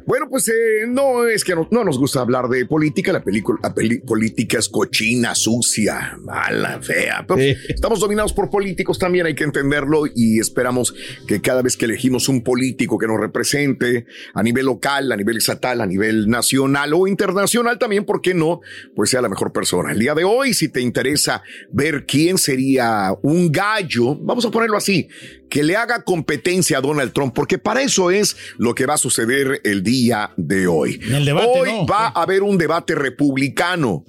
Bueno, 0.06 0.28
pues 0.30 0.48
eh, 0.50 0.86
no 0.88 1.26
es 1.28 1.44
que 1.44 1.56
no, 1.56 1.68
no 1.72 1.84
nos 1.84 1.98
gusta 1.98 2.22
hablar 2.22 2.48
de 2.48 2.68
política. 2.68 3.12
La, 3.12 3.24
película, 3.24 3.58
la 3.64 3.74
peli- 3.74 3.98
política 4.00 4.60
es 4.60 4.70
cochina, 4.70 5.34
sucia, 5.34 6.16
mala, 6.22 6.80
fea. 6.84 7.26
Pero 7.28 7.42
estamos 7.68 8.00
dominados 8.00 8.32
por 8.32 8.52
políticos 8.52 9.00
también, 9.00 9.26
hay 9.26 9.34
que 9.34 9.44
entenderlo. 9.44 10.04
Y 10.14 10.40
esperamos 10.40 10.94
que 11.28 11.42
cada 11.42 11.64
vez 11.64 11.76
que 11.78 11.86
elegimos 11.86 12.30
un 12.30 12.44
político 12.44 13.00
que 13.00 13.08
nos 13.08 13.20
represente 13.20 14.06
a 14.36 14.44
nivel 14.44 14.68
local, 14.68 15.12
a 15.12 15.16
nivel 15.18 15.38
estatal, 15.38 15.82
a 15.82 15.88
nivel 15.88 16.28
nacional 16.30 16.94
o 16.94 17.08
internacional 17.08 17.80
también, 17.80 18.06
¿por 18.06 18.22
qué 18.22 18.36
no? 18.36 18.62
Pues 18.96 19.10
sea 19.10 19.22
la 19.22 19.30
mejor 19.30 19.52
persona. 19.52 19.94
El 19.94 20.00
día 20.00 20.14
de 20.14 20.26
hoy, 20.26 20.54
si 20.54 20.70
te 20.70 20.82
interesa 20.82 21.42
ver 21.72 22.06
quién 22.06 22.38
sería 22.38 23.14
un 23.24 23.52
gallo, 23.52 24.16
vamos 24.16 24.46
a 24.46 24.52
ponerlo 24.52 24.78
así, 24.78 25.08
que 25.50 25.64
le 25.64 25.76
haga 25.76 26.04
competencia 26.04 26.78
a 26.78 26.82
Donald 26.82 27.12
Trump, 27.14 27.34
porque 27.34 27.58
para 27.58 27.79
eso 27.80 28.12
es 28.12 28.36
lo 28.58 28.76
que 28.76 28.86
va 28.86 28.96
a 28.96 28.98
suceder 28.98 29.62
el 29.64 29.84
día 29.84 30.32
de 30.38 30.68
hoy. 30.68 31.00
el 31.04 31.26
debate, 31.26 31.48
hoy 31.48 31.72
no. 31.72 31.86
va 31.86 32.08
a 32.08 32.24
haber 32.24 32.44
un 32.44 32.58
debate 32.58 32.96
republicano. 32.96 34.06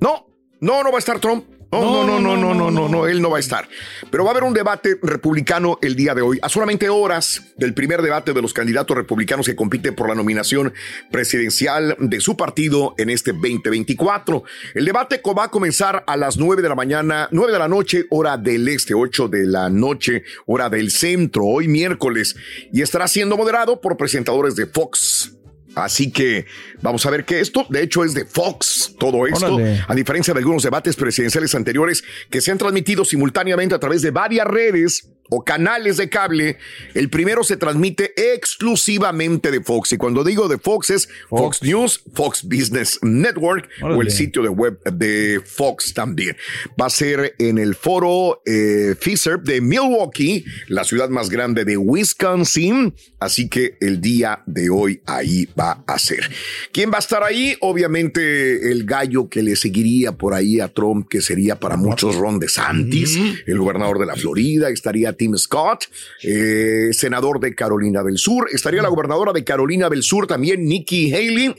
No, 0.00 0.26
no, 0.60 0.82
no 0.82 0.90
va 0.90 0.96
a 0.96 0.98
estar 0.98 1.20
Trump. 1.20 1.44
No, 1.72 2.06
no, 2.06 2.20
no, 2.20 2.20
no, 2.20 2.36
no, 2.36 2.54
no, 2.54 2.70
no, 2.70 2.86
no, 2.86 3.06
él 3.06 3.22
no 3.22 3.30
va 3.30 3.38
a 3.38 3.40
estar. 3.40 3.66
Pero 4.10 4.24
va 4.24 4.30
a 4.30 4.32
haber 4.32 4.44
un 4.44 4.52
debate 4.52 4.98
republicano 5.00 5.78
el 5.80 5.96
día 5.96 6.14
de 6.14 6.20
hoy, 6.20 6.38
a 6.42 6.50
solamente 6.50 6.90
horas 6.90 7.54
del 7.56 7.72
primer 7.72 8.02
debate 8.02 8.34
de 8.34 8.42
los 8.42 8.52
candidatos 8.52 8.94
republicanos 8.94 9.46
que 9.46 9.56
compiten 9.56 9.94
por 9.94 10.06
la 10.06 10.14
nominación 10.14 10.74
presidencial 11.10 11.96
de 11.98 12.20
su 12.20 12.36
partido 12.36 12.94
en 12.98 13.08
este 13.08 13.32
2024. 13.32 14.44
El 14.74 14.84
debate 14.84 15.22
va 15.36 15.44
a 15.44 15.50
comenzar 15.50 16.04
a 16.06 16.18
las 16.18 16.36
9 16.36 16.60
de 16.60 16.68
la 16.68 16.74
mañana, 16.74 17.28
9 17.30 17.52
de 17.52 17.58
la 17.58 17.68
noche, 17.68 18.04
hora 18.10 18.36
del 18.36 18.68
este, 18.68 18.92
8 18.92 19.28
de 19.28 19.46
la 19.46 19.70
noche, 19.70 20.24
hora 20.44 20.68
del 20.68 20.90
centro, 20.90 21.46
hoy 21.46 21.68
miércoles, 21.68 22.36
y 22.70 22.82
estará 22.82 23.08
siendo 23.08 23.38
moderado 23.38 23.80
por 23.80 23.96
presentadores 23.96 24.56
de 24.56 24.66
Fox. 24.66 25.38
Así 25.74 26.10
que 26.10 26.46
vamos 26.80 27.06
a 27.06 27.10
ver 27.10 27.24
que 27.24 27.40
esto, 27.40 27.66
de 27.68 27.82
hecho, 27.82 28.04
es 28.04 28.14
de 28.14 28.24
Fox, 28.24 28.94
todo 28.98 29.26
esto, 29.26 29.54
Órale. 29.54 29.84
a 29.86 29.94
diferencia 29.94 30.34
de 30.34 30.38
algunos 30.38 30.62
debates 30.62 30.96
presidenciales 30.96 31.54
anteriores 31.54 32.04
que 32.30 32.40
se 32.40 32.50
han 32.50 32.58
transmitido 32.58 33.04
simultáneamente 33.04 33.74
a 33.74 33.78
través 33.78 34.02
de 34.02 34.10
varias 34.10 34.46
redes 34.46 35.11
o 35.30 35.44
canales 35.44 35.96
de 35.96 36.08
cable, 36.08 36.58
el 36.94 37.08
primero 37.08 37.42
se 37.42 37.56
transmite 37.56 38.12
exclusivamente 38.34 39.50
de 39.50 39.62
Fox. 39.62 39.92
Y 39.92 39.96
cuando 39.96 40.24
digo 40.24 40.48
de 40.48 40.58
Fox 40.58 40.90
es 40.90 41.08
Fox, 41.28 41.62
News, 41.62 42.02
Fox 42.14 42.42
Business 42.44 42.98
Network 43.02 43.68
o 43.82 43.86
el 43.86 43.92
Órale. 43.92 44.10
sitio 44.10 44.42
de 44.42 44.48
web 44.48 44.78
de 44.84 45.40
Fox 45.44 45.94
también. 45.94 46.36
Va 46.80 46.86
a 46.86 46.90
ser 46.90 47.34
en 47.38 47.58
el 47.58 47.74
foro 47.74 48.42
eh, 48.44 48.94
Fisher 48.98 49.40
de 49.40 49.60
Milwaukee, 49.60 50.44
la 50.68 50.84
ciudad 50.84 51.08
más 51.08 51.30
grande 51.30 51.64
de 51.64 51.76
Wisconsin. 51.76 52.94
Así 53.18 53.48
que 53.48 53.76
el 53.80 54.00
día 54.00 54.42
de 54.46 54.68
hoy 54.70 55.00
ahí 55.06 55.48
va 55.58 55.84
a 55.86 55.98
ser. 55.98 56.28
¿Quién 56.72 56.90
va 56.90 56.96
a 56.96 57.00
estar 57.00 57.22
ahí? 57.22 57.56
Obviamente 57.60 58.70
el 58.70 58.84
gallo 58.84 59.28
que 59.28 59.42
le 59.42 59.56
seguiría 59.56 60.12
por 60.12 60.34
ahí 60.34 60.60
a 60.60 60.68
Trump, 60.68 61.08
que 61.08 61.20
sería 61.20 61.58
para 61.58 61.76
muchos 61.76 62.16
Ron 62.16 62.38
DeSantis, 62.38 63.18
el 63.46 63.58
gobernador 63.58 63.98
de 63.98 64.06
la 64.06 64.16
Florida, 64.16 64.68
estaría 64.68 65.11
Tim 65.12 65.36
Scott, 65.36 65.84
eh, 66.22 66.90
senador 66.92 67.40
de 67.40 67.54
Carolina 67.54 68.02
del 68.02 68.18
Sur, 68.18 68.48
estaría 68.52 68.82
la 68.82 68.88
gobernadora 68.88 69.32
de 69.32 69.44
Carolina 69.44 69.88
del 69.88 70.02
Sur 70.02 70.26
también, 70.26 70.64
Nikki 70.64 71.12
Haley, 71.12 71.54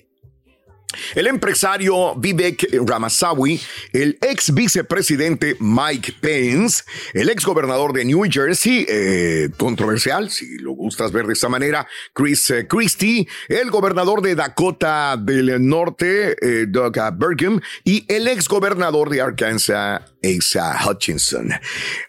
el 1.16 1.28
empresario 1.28 2.16
Vivek 2.16 2.68
Ramaswamy, 2.86 3.60
el 3.92 4.18
ex 4.22 4.54
vicepresidente 4.54 5.56
Mike 5.60 6.16
Pence, 6.22 6.84
el 7.14 7.30
ex 7.30 7.46
gobernador 7.46 7.94
de 7.94 8.06
New 8.06 8.24
Jersey, 8.30 8.86
eh, 8.88 9.50
controversial, 9.58 10.30
si 10.30 10.58
lo 10.60 10.72
gustas 10.72 11.12
ver 11.12 11.26
de 11.26 11.34
esta 11.34 11.50
manera, 11.50 11.88
Chris 12.14 12.50
eh, 12.52 12.68
Christie, 12.68 13.28
el 13.48 13.70
gobernador 13.72 14.22
de 14.22 14.36
Dakota 14.36 15.18
del 15.18 15.66
Norte, 15.68 16.36
eh, 16.42 16.66
Doug 16.68 16.96
Burgum, 17.14 17.60
y 17.84 18.06
el 18.08 18.28
ex 18.28 18.48
gobernador 18.48 19.10
de 19.10 19.22
Arkansas, 19.22 20.02
Asa 20.24 20.80
Hutchinson. 20.88 21.50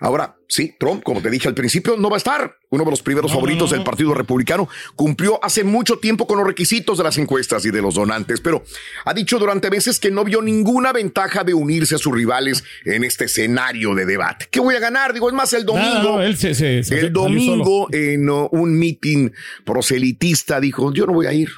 Ahora, 0.01 0.37
sí, 0.55 0.75
Trump, 0.79 1.03
como 1.03 1.21
te 1.21 1.31
dije 1.31 1.49
al 1.49 1.55
principio, 1.55 1.97
no 1.97 2.09
va 2.11 2.17
a 2.17 2.19
estar. 2.19 2.57
Uno 2.71 2.85
de 2.85 2.91
los 2.91 3.03
primeros 3.03 3.33
favoritos 3.33 3.71
del 3.71 3.85
Partido 3.85 4.15
Republicano 4.15 4.69
cumplió 4.97 5.39
hace 5.45 5.65
mucho 5.65 5.99
tiempo 5.99 6.27
con 6.27 6.39
los 6.39 6.47
requisitos 6.47 6.99
de 6.99 7.05
las 7.05 7.19
encuestas 7.19 7.65
y 7.67 7.71
de 7.71 7.81
los 7.83 7.95
donantes, 7.95 8.41
pero 8.41 8.65
ha 9.05 9.15
dicho 9.15 9.39
durante 9.39 9.71
meses 9.71 9.99
que 10.01 10.11
no 10.11 10.25
vio 10.25 10.43
ninguna 10.43 10.93
ventaja 10.93 11.45
de 11.45 11.55
unirse 11.55 11.95
a 11.95 11.99
sus 11.99 12.13
rivales 12.15 12.65
en 12.85 13.05
este 13.05 13.27
escenario 13.27 13.95
de 13.95 14.07
debate. 14.07 14.47
¿Qué 14.51 14.61
voy 14.61 14.75
a 14.75 14.81
ganar? 14.81 15.13
Digo, 15.13 15.29
es 15.29 15.35
más, 15.35 15.53
el 15.53 15.65
domingo. 15.65 15.89
Nada, 15.89 16.03
no, 16.03 16.23
él 16.23 16.37
se- 16.37 16.55
se- 16.55 16.83
se- 16.83 16.99
el 17.01 17.13
domingo, 17.13 17.87
en 17.93 18.29
un 18.31 18.79
meeting 18.79 19.31
proselitista, 19.65 20.61
dijo: 20.61 20.93
Yo 20.93 21.07
no 21.07 21.13
voy 21.13 21.27
a 21.27 21.33
ir. 21.33 21.49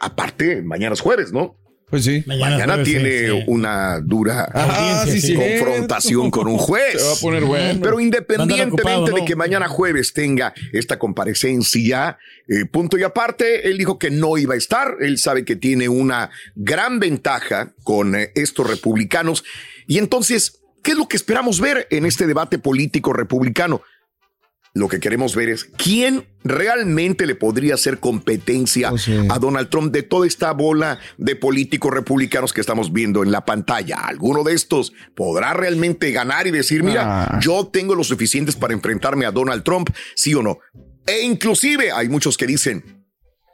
Aparte, 0.00 0.62
mañana 0.62 0.94
es 0.94 1.00
jueves, 1.00 1.32
¿no? 1.32 1.56
Pues 1.88 2.04
sí. 2.04 2.24
Mañana, 2.26 2.74
jueves, 2.74 2.88
tiene 2.88 3.10
sí, 3.10 3.26
sí. 3.26 3.44
una 3.46 4.00
dura 4.00 4.48
Ah, 4.52 5.04
sí, 5.06 5.20
sí. 5.20 5.34
confrontación 5.34 6.30
con 6.30 6.48
un 6.48 6.58
juez. 6.58 7.00
Se 7.00 7.06
va 7.06 7.12
a 7.12 7.16
poner 7.16 7.44
bueno. 7.44 7.80
Pero 7.82 8.00
independientemente 8.00 8.82
ocupado, 8.82 9.04
de 9.06 9.20
¿no? 9.20 9.24
que 9.24 9.36
mañana 9.36 9.68
jueves 9.68 10.12
tenga 10.12 10.54
esta 10.72 10.98
comparecencia, 10.98 12.18
eh, 12.48 12.64
punto 12.64 12.98
y 12.98 13.02
aparte, 13.02 13.68
él 13.68 13.78
dijo 13.78 13.98
que 13.98 14.10
no 14.10 14.36
iba 14.38 14.54
a 14.54 14.56
estar. 14.56 14.96
Él 15.00 15.18
sabe 15.18 15.44
que 15.44 15.56
tiene 15.56 15.88
una 15.88 16.30
gran 16.56 16.98
ventaja 16.98 17.72
con 17.84 18.14
eh, 18.14 18.32
estos 18.34 18.68
republicanos. 18.68 19.44
Y 19.86 19.98
entonces, 19.98 20.60
¿qué 20.82 20.92
es 20.92 20.96
lo 20.96 21.06
que 21.06 21.16
esperamos 21.16 21.60
ver 21.60 21.86
en 21.90 22.06
este 22.06 22.26
debate 22.26 22.58
político 22.58 23.12
republicano? 23.12 23.82
Lo 24.74 24.88
que 24.88 24.98
queremos 24.98 25.36
ver 25.36 25.48
es 25.50 25.64
quién 25.64 26.26
realmente 26.42 27.26
le 27.26 27.36
podría 27.36 27.74
hacer 27.74 28.00
competencia 28.00 28.92
a 29.30 29.38
Donald 29.38 29.68
Trump 29.70 29.92
de 29.92 30.02
toda 30.02 30.26
esta 30.26 30.52
bola 30.52 30.98
de 31.16 31.36
políticos 31.36 31.92
republicanos 31.94 32.52
que 32.52 32.60
estamos 32.60 32.92
viendo 32.92 33.22
en 33.22 33.30
la 33.30 33.44
pantalla. 33.44 33.98
¿Alguno 33.98 34.42
de 34.42 34.52
estos 34.54 34.92
podrá 35.14 35.54
realmente 35.54 36.10
ganar 36.10 36.46
y 36.48 36.50
decir, 36.50 36.82
mira, 36.82 37.24
Ah. 37.24 37.38
yo 37.40 37.68
tengo 37.72 37.94
lo 37.94 38.02
suficientes 38.02 38.56
para 38.56 38.74
enfrentarme 38.74 39.26
a 39.26 39.30
Donald 39.30 39.62
Trump, 39.62 39.90
sí 40.16 40.34
o 40.34 40.42
no? 40.42 40.58
E 41.06 41.20
inclusive 41.22 41.92
hay 41.92 42.08
muchos 42.08 42.36
que 42.36 42.46
dicen, 42.46 43.03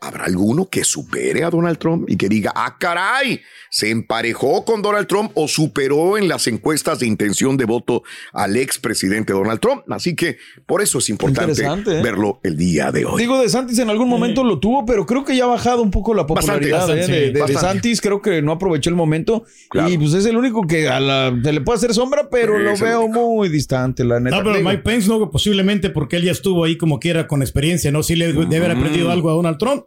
¿Habrá 0.02 0.24
alguno 0.24 0.66
que 0.66 0.82
supere 0.82 1.44
a 1.44 1.50
Donald 1.50 1.76
Trump 1.76 2.08
y 2.08 2.16
que 2.16 2.30
diga, 2.30 2.52
ah, 2.54 2.76
caray, 2.80 3.42
se 3.68 3.90
emparejó 3.90 4.64
con 4.64 4.80
Donald 4.80 5.06
Trump 5.06 5.30
o 5.34 5.46
superó 5.46 6.16
en 6.16 6.26
las 6.26 6.46
encuestas 6.46 7.00
de 7.00 7.06
intención 7.06 7.58
de 7.58 7.66
voto 7.66 8.02
al 8.32 8.56
expresidente 8.56 9.34
Donald 9.34 9.60
Trump? 9.60 9.82
Así 9.90 10.16
que 10.16 10.38
por 10.64 10.80
eso 10.80 10.98
es 11.00 11.10
importante 11.10 11.62
¿eh? 11.62 12.02
verlo 12.02 12.40
el 12.42 12.56
día 12.56 12.90
de 12.92 13.04
hoy. 13.04 13.20
Digo, 13.20 13.38
De 13.42 13.50
Santis 13.50 13.78
en 13.78 13.90
algún 13.90 14.08
momento 14.08 14.42
lo 14.42 14.58
tuvo, 14.58 14.86
pero 14.86 15.04
creo 15.04 15.22
que 15.22 15.36
ya 15.36 15.44
ha 15.44 15.48
bajado 15.48 15.82
un 15.82 15.90
poco 15.90 16.14
la 16.14 16.26
popularidad 16.26 16.78
bastante, 16.78 17.26
¿eh? 17.28 17.32
de, 17.32 17.46
sí, 17.46 17.52
de-. 17.52 17.58
Santis. 17.58 18.00
Creo 18.00 18.22
que 18.22 18.40
no 18.40 18.52
aprovechó 18.52 18.88
el 18.88 18.96
momento. 18.96 19.44
Y 19.86 19.98
pues 19.98 20.14
es 20.14 20.24
el 20.24 20.38
único 20.38 20.62
que 20.62 20.88
a 20.88 20.98
la- 20.98 21.38
se 21.42 21.52
le 21.52 21.60
puede 21.60 21.76
hacer 21.76 21.92
sombra, 21.92 22.30
pero 22.30 22.58
lo 22.58 22.74
veo 22.78 23.06
muy 23.06 23.50
distante, 23.50 24.02
la 24.04 24.18
neta. 24.18 24.38
No, 24.38 24.44
pero 24.50 24.64
Mike 24.64 24.82
Pence 24.82 25.08
no, 25.08 25.30
posiblemente 25.30 25.90
porque 25.90 26.16
él 26.16 26.22
ya 26.22 26.32
estuvo 26.32 26.64
ahí 26.64 26.78
como 26.78 26.98
quiera 26.98 27.26
con 27.26 27.42
experiencia, 27.42 27.92
¿no? 27.92 28.02
Sí 28.02 28.16
le 28.16 28.32
debe 28.32 28.56
haber 28.56 28.70
aprendido 28.70 29.10
algo 29.10 29.28
a 29.28 29.34
Donald 29.34 29.58
Trump. 29.58 29.84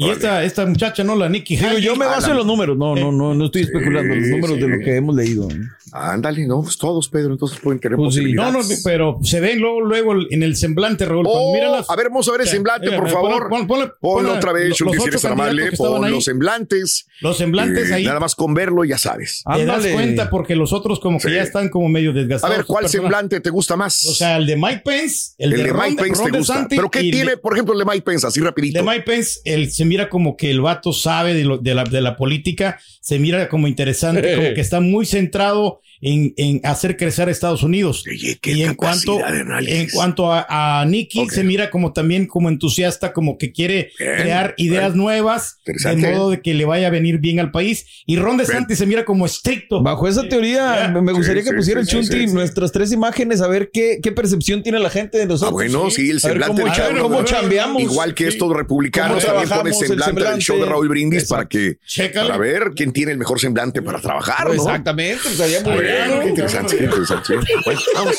Y 0.00 0.08
esta, 0.10 0.44
esta 0.44 0.64
muchacha, 0.64 1.02
¿no? 1.02 1.16
La 1.16 1.28
Nikki 1.28 1.56
digo, 1.56 1.76
yo 1.78 1.96
me 1.96 2.06
baso 2.06 2.30
en 2.30 2.36
los 2.36 2.46
números, 2.46 2.78
no, 2.78 2.94
no, 2.94 3.10
no, 3.10 3.34
no 3.34 3.46
estoy 3.46 3.62
especulando, 3.62 4.14
los 4.14 4.28
números 4.28 4.60
de 4.60 4.68
lo 4.68 4.78
que 4.78 4.94
hemos 4.94 5.16
leído. 5.16 5.48
Ándale, 5.90 6.46
no, 6.46 6.62
pues 6.62 6.76
todos, 6.78 7.08
Pedro, 7.08 7.32
entonces 7.32 7.58
pueden 7.60 7.80
tener 7.80 7.96
Pues 7.96 8.14
sí. 8.14 8.32
No, 8.32 8.52
no, 8.52 8.60
pero 8.84 9.18
se 9.24 9.40
ven 9.40 9.58
luego, 9.58 9.80
luego 9.80 10.14
en 10.30 10.42
el 10.44 10.54
semblante, 10.54 11.04
Raúl. 11.04 11.24
Oh, 11.26 11.52
míralas- 11.52 11.86
a 11.88 11.96
ver, 11.96 12.10
vamos 12.10 12.28
a 12.28 12.32
ver 12.32 12.42
el 12.42 12.46
semblante, 12.48 12.92
por 12.92 13.08
favor. 13.08 13.48
pon- 13.48 13.66
Ponlo 14.00 14.34
otra 14.34 14.52
vez, 14.52 14.68
los 14.68 14.76
si 14.78 14.84
ocho 14.84 15.08
eres 15.08 15.22
tan 15.22 15.32
amable. 15.32 15.72
Pon 15.72 16.08
los 16.10 16.24
semblantes. 16.24 17.06
Los 17.20 17.38
semblantes 17.38 17.90
Eh, 17.90 17.94
ahí. 17.94 18.04
Nada 18.04 18.20
más 18.20 18.34
con 18.36 18.54
verlo, 18.54 18.84
ya 18.84 18.98
sabes. 18.98 19.42
Te 19.52 19.64
das 19.64 19.84
cuenta 19.86 20.30
porque 20.30 20.54
los 20.54 20.72
otros 20.72 21.00
como 21.00 21.18
que 21.18 21.32
ya 21.32 21.42
están 21.42 21.70
como 21.70 21.88
medio 21.88 22.10
A 22.10 22.14
desgastados. 22.14 22.56
ver, 22.56 22.66
¿cuál 22.66 22.88
semblante 22.88 23.40
te 23.40 23.50
gusta 23.50 23.74
más? 23.76 24.04
O 24.06 24.14
sea, 24.14 24.36
el 24.36 24.46
de 24.46 24.56
Mike 24.56 24.82
Pence, 24.84 25.34
el, 25.38 25.54
el 25.54 25.64
de, 25.64 25.72
Mike 25.72 26.02
Pence 26.02 26.22
te 26.22 26.38
gusta. 26.38 26.66
¿Pero 26.68 26.88
qué 26.90 27.00
el 27.00 27.10
tiene, 27.10 27.36
por 27.36 27.54
ejemplo, 27.54 27.72
el 27.72 27.80
de 27.80 27.84
Mike 27.86 28.02
Pence? 28.02 28.26
Así 28.26 28.40
rapidito. 28.40 28.78
De 28.78 28.84
Mike 28.88 29.02
Pence, 29.02 29.40
él 29.44 29.72
se 29.72 29.87
mira 29.88 30.08
como 30.08 30.36
que 30.36 30.50
el 30.50 30.60
vato 30.60 30.92
sabe 30.92 31.34
de, 31.34 31.44
lo- 31.44 31.58
de 31.58 31.74
la, 31.74 31.84
de 31.84 32.00
la 32.00 32.16
política, 32.16 32.78
se 33.00 33.18
mira 33.18 33.48
como 33.48 33.66
interesante, 33.68 34.20
como 34.36 34.52
que 34.54 34.60
está 34.60 34.80
muy 34.80 35.06
centrado 35.06 35.80
en, 36.00 36.32
en 36.36 36.60
hacer 36.64 36.96
crecer 36.96 37.28
a 37.28 37.30
Estados 37.30 37.62
Unidos. 37.62 38.04
y 38.06 38.62
en 38.62 38.74
cuanto, 38.74 39.18
en 39.66 39.88
cuanto 39.90 40.32
a, 40.32 40.80
a 40.80 40.84
Nicky, 40.86 41.28
se 41.28 41.44
mira 41.44 41.70
como 41.70 41.92
también 41.92 42.26
como 42.26 42.48
entusiasta, 42.48 43.12
como 43.12 43.38
que 43.38 43.52
quiere 43.52 43.90
Bien, 43.98 44.14
crear 44.16 44.54
ideas 44.58 44.92
bien. 44.92 44.98
nuevas, 44.98 45.58
de 45.64 45.96
modo 45.96 46.30
de 46.30 46.40
que 46.40 46.54
le 46.54 46.64
vaya 46.64 46.86
a 46.86 46.90
venir 46.90 47.18
bien 47.18 47.40
al 47.40 47.50
país. 47.50 47.86
Y 48.06 48.16
Ron 48.16 48.36
DeSantis 48.36 48.78
se 48.78 48.86
mira 48.86 49.04
como 49.04 49.26
estricto. 49.26 49.82
Bajo 49.82 50.06
esa 50.08 50.28
teoría, 50.28 50.90
me- 50.92 51.02
me 51.02 51.12
gustaría 51.12 51.42
Sí, 51.42 51.50
que 51.50 51.56
pusiera 51.56 51.84
sí, 51.84 51.96
el 51.96 52.02
Chunti 52.04 52.20
sí, 52.22 52.28
sí. 52.28 52.34
nuestras 52.34 52.72
tres 52.72 52.92
imágenes, 52.92 53.40
a 53.40 53.48
ver 53.48 53.70
qué, 53.72 53.98
qué 54.02 54.12
percepción 54.12 54.62
tiene 54.62 54.78
la 54.78 54.90
gente 54.90 55.18
de 55.18 55.26
nosotros. 55.26 55.50
Ah, 55.50 55.52
bueno, 55.52 55.90
sí, 55.90 56.10
el 56.10 56.20
semblante 56.20 56.62
cómo, 56.62 56.74
de 56.74 57.00
cómo 57.00 57.24
chambeamos. 57.24 57.82
Igual 57.82 58.14
que 58.14 58.28
estos 58.28 58.52
republicanos, 58.54 59.24
¿Cómo 59.24 59.26
también 59.26 59.48
pone 59.48 59.70
trabajamos 59.70 59.82
el 59.82 59.88
semblante, 59.88 60.12
del 60.14 60.22
semblante? 60.24 60.44
show 60.44 60.58
de 60.58 60.66
Raúl 60.66 60.88
Brindis 60.88 61.24
para 61.26 61.46
que 61.48 61.78
Chécale. 61.86 62.28
para 62.28 62.38
ver 62.38 62.70
quién 62.74 62.92
tiene 62.92 63.12
el 63.12 63.18
mejor 63.18 63.40
semblante 63.40 63.82
para 63.82 64.00
trabajar, 64.00 64.46
¿no? 64.48 64.52
Exactamente, 64.54 65.20
pues, 65.22 65.34
estaría 65.34 65.60
muy 65.62 65.72
Bueno, 65.74 65.87
qué 66.22 66.28
interesante, 66.28 66.76
qué 66.76 66.84
interesante. 66.84 67.34
Bueno, 67.64 67.80
vamos. 67.94 68.16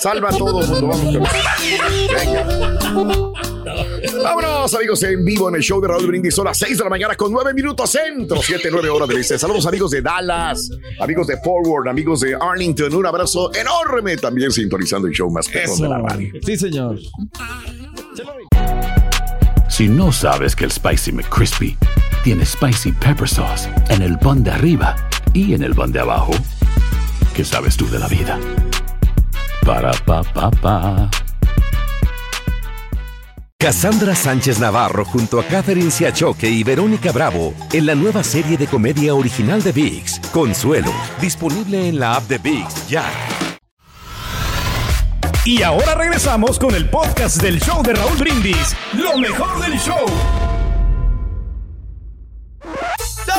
Salva 0.00 0.28
a 0.28 0.32
todo 0.32 0.66
mundo, 0.66 0.86
vamos. 0.86 1.14
Venga. 2.14 2.46
Vámonos, 4.22 4.74
amigos, 4.74 5.02
en 5.02 5.24
vivo 5.24 5.48
en 5.48 5.56
el 5.56 5.62
show 5.62 5.80
de 5.80 5.88
Raúl 5.88 6.06
Brindis. 6.06 6.34
Son 6.34 6.44
las 6.44 6.58
6 6.58 6.78
de 6.78 6.84
la 6.84 6.90
mañana 6.90 7.14
con 7.14 7.32
9 7.32 7.54
minutos 7.54 7.90
centro, 7.90 8.40
7, 8.40 8.68
9 8.70 8.88
horas 8.88 9.08
del 9.08 9.18
este. 9.18 9.38
Saludos, 9.38 9.66
amigos 9.66 9.90
de 9.90 10.02
Dallas, 10.02 10.70
amigos 11.00 11.26
de 11.26 11.36
Forward, 11.38 11.88
amigos 11.88 12.20
de 12.20 12.36
Arlington. 12.38 12.94
Un 12.94 13.06
abrazo 13.06 13.50
enorme 13.54 14.16
también 14.16 14.50
sintonizando 14.50 15.08
el 15.08 15.14
show 15.14 15.30
más 15.30 15.48
perrón 15.48 15.80
de 15.80 15.88
la 15.88 15.98
radio. 15.98 16.32
Sí, 16.44 16.56
señor. 16.56 16.98
Si 19.68 19.88
no 19.88 20.10
sabes 20.12 20.56
que 20.56 20.64
el 20.64 20.72
Spicy 20.72 21.12
McCrispy 21.12 21.76
tiene 22.24 22.44
Spicy 22.44 22.92
Pepper 22.92 23.28
Sauce 23.28 23.68
en 23.90 24.02
el 24.02 24.18
pan 24.18 24.42
de 24.42 24.50
arriba 24.50 24.96
y 25.32 25.54
en 25.54 25.62
el 25.62 25.74
pan 25.74 25.92
de 25.92 26.00
abajo, 26.00 26.32
¿qué 27.34 27.44
sabes 27.44 27.76
tú 27.76 27.88
de 27.88 27.98
la 27.98 28.08
vida? 28.08 28.38
Para, 29.64 29.92
pa, 29.92 30.22
pa, 30.22 30.50
pa. 30.50 31.10
Cassandra 33.60 34.14
Sánchez 34.14 34.60
Navarro 34.60 35.04
junto 35.04 35.40
a 35.40 35.44
Catherine 35.44 35.90
Siachoque 35.90 36.48
y 36.48 36.62
Verónica 36.62 37.10
Bravo 37.10 37.54
en 37.72 37.86
la 37.86 37.94
nueva 37.94 38.22
serie 38.22 38.56
de 38.56 38.68
comedia 38.68 39.14
original 39.14 39.62
de 39.62 39.72
VIX, 39.72 40.20
Consuelo, 40.32 40.92
disponible 41.20 41.88
en 41.88 41.98
la 41.98 42.14
app 42.14 42.28
de 42.28 42.38
VIX 42.38 42.88
ya. 42.88 43.04
Y 45.44 45.62
ahora 45.62 45.94
regresamos 45.94 46.58
con 46.58 46.74
el 46.74 46.88
podcast 46.88 47.42
del 47.42 47.58
show 47.60 47.82
de 47.82 47.94
Raúl 47.94 48.16
Brindis. 48.18 48.76
Lo 48.92 49.18
mejor 49.18 49.60
del 49.60 49.78
show. 49.78 50.06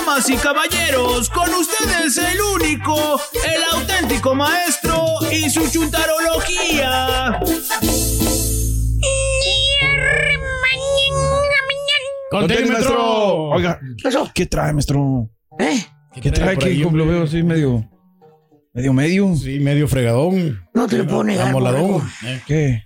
Damas 0.10 0.30
y 0.30 0.36
caballeros, 0.38 1.30
con 1.30 1.54
ustedes 1.54 2.18
el 2.18 2.40
único, 2.56 3.20
el 3.46 3.78
auténtico 3.80 4.34
maestro 4.34 5.06
y 5.32 5.48
su 5.52 5.70
chuntarología. 5.70 7.40
Contén, 12.32 12.72
maestro. 12.72 13.50
Oiga, 13.50 13.80
¿qué 14.34 14.48
trae, 14.48 14.74
maestro? 14.74 15.30
¿Eh? 15.60 15.80
¿Qué 16.20 16.32
trae? 16.32 16.58
Que 16.58 16.84
hombre? 16.86 17.06
lo 17.06 17.12
veo 17.12 17.24
así 17.24 17.44
medio. 17.44 17.88
Medio, 18.74 18.94
medio. 18.94 19.36
Sí, 19.36 19.60
medio 19.60 19.88
fregadón. 19.88 20.68
No 20.74 20.88
te 20.88 20.98
lo 20.98 21.06
puedo 21.06 21.24
negar, 21.24 21.50
Amoladón. 21.50 21.92
borrego. 21.92 22.08
¿Qué? 22.48 22.84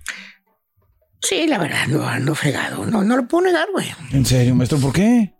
Sí, 1.22 1.46
la 1.46 1.56
verdad, 1.56 1.86
no 1.88 2.06
ando 2.06 2.34
fregado. 2.34 2.84
No, 2.84 3.02
no 3.02 3.16
lo 3.16 3.26
puedo 3.26 3.46
negar, 3.46 3.66
güey. 3.72 3.86
En 4.12 4.26
serio, 4.26 4.54
maestro, 4.54 4.78
¿por 4.78 4.92
qué? 4.92 5.34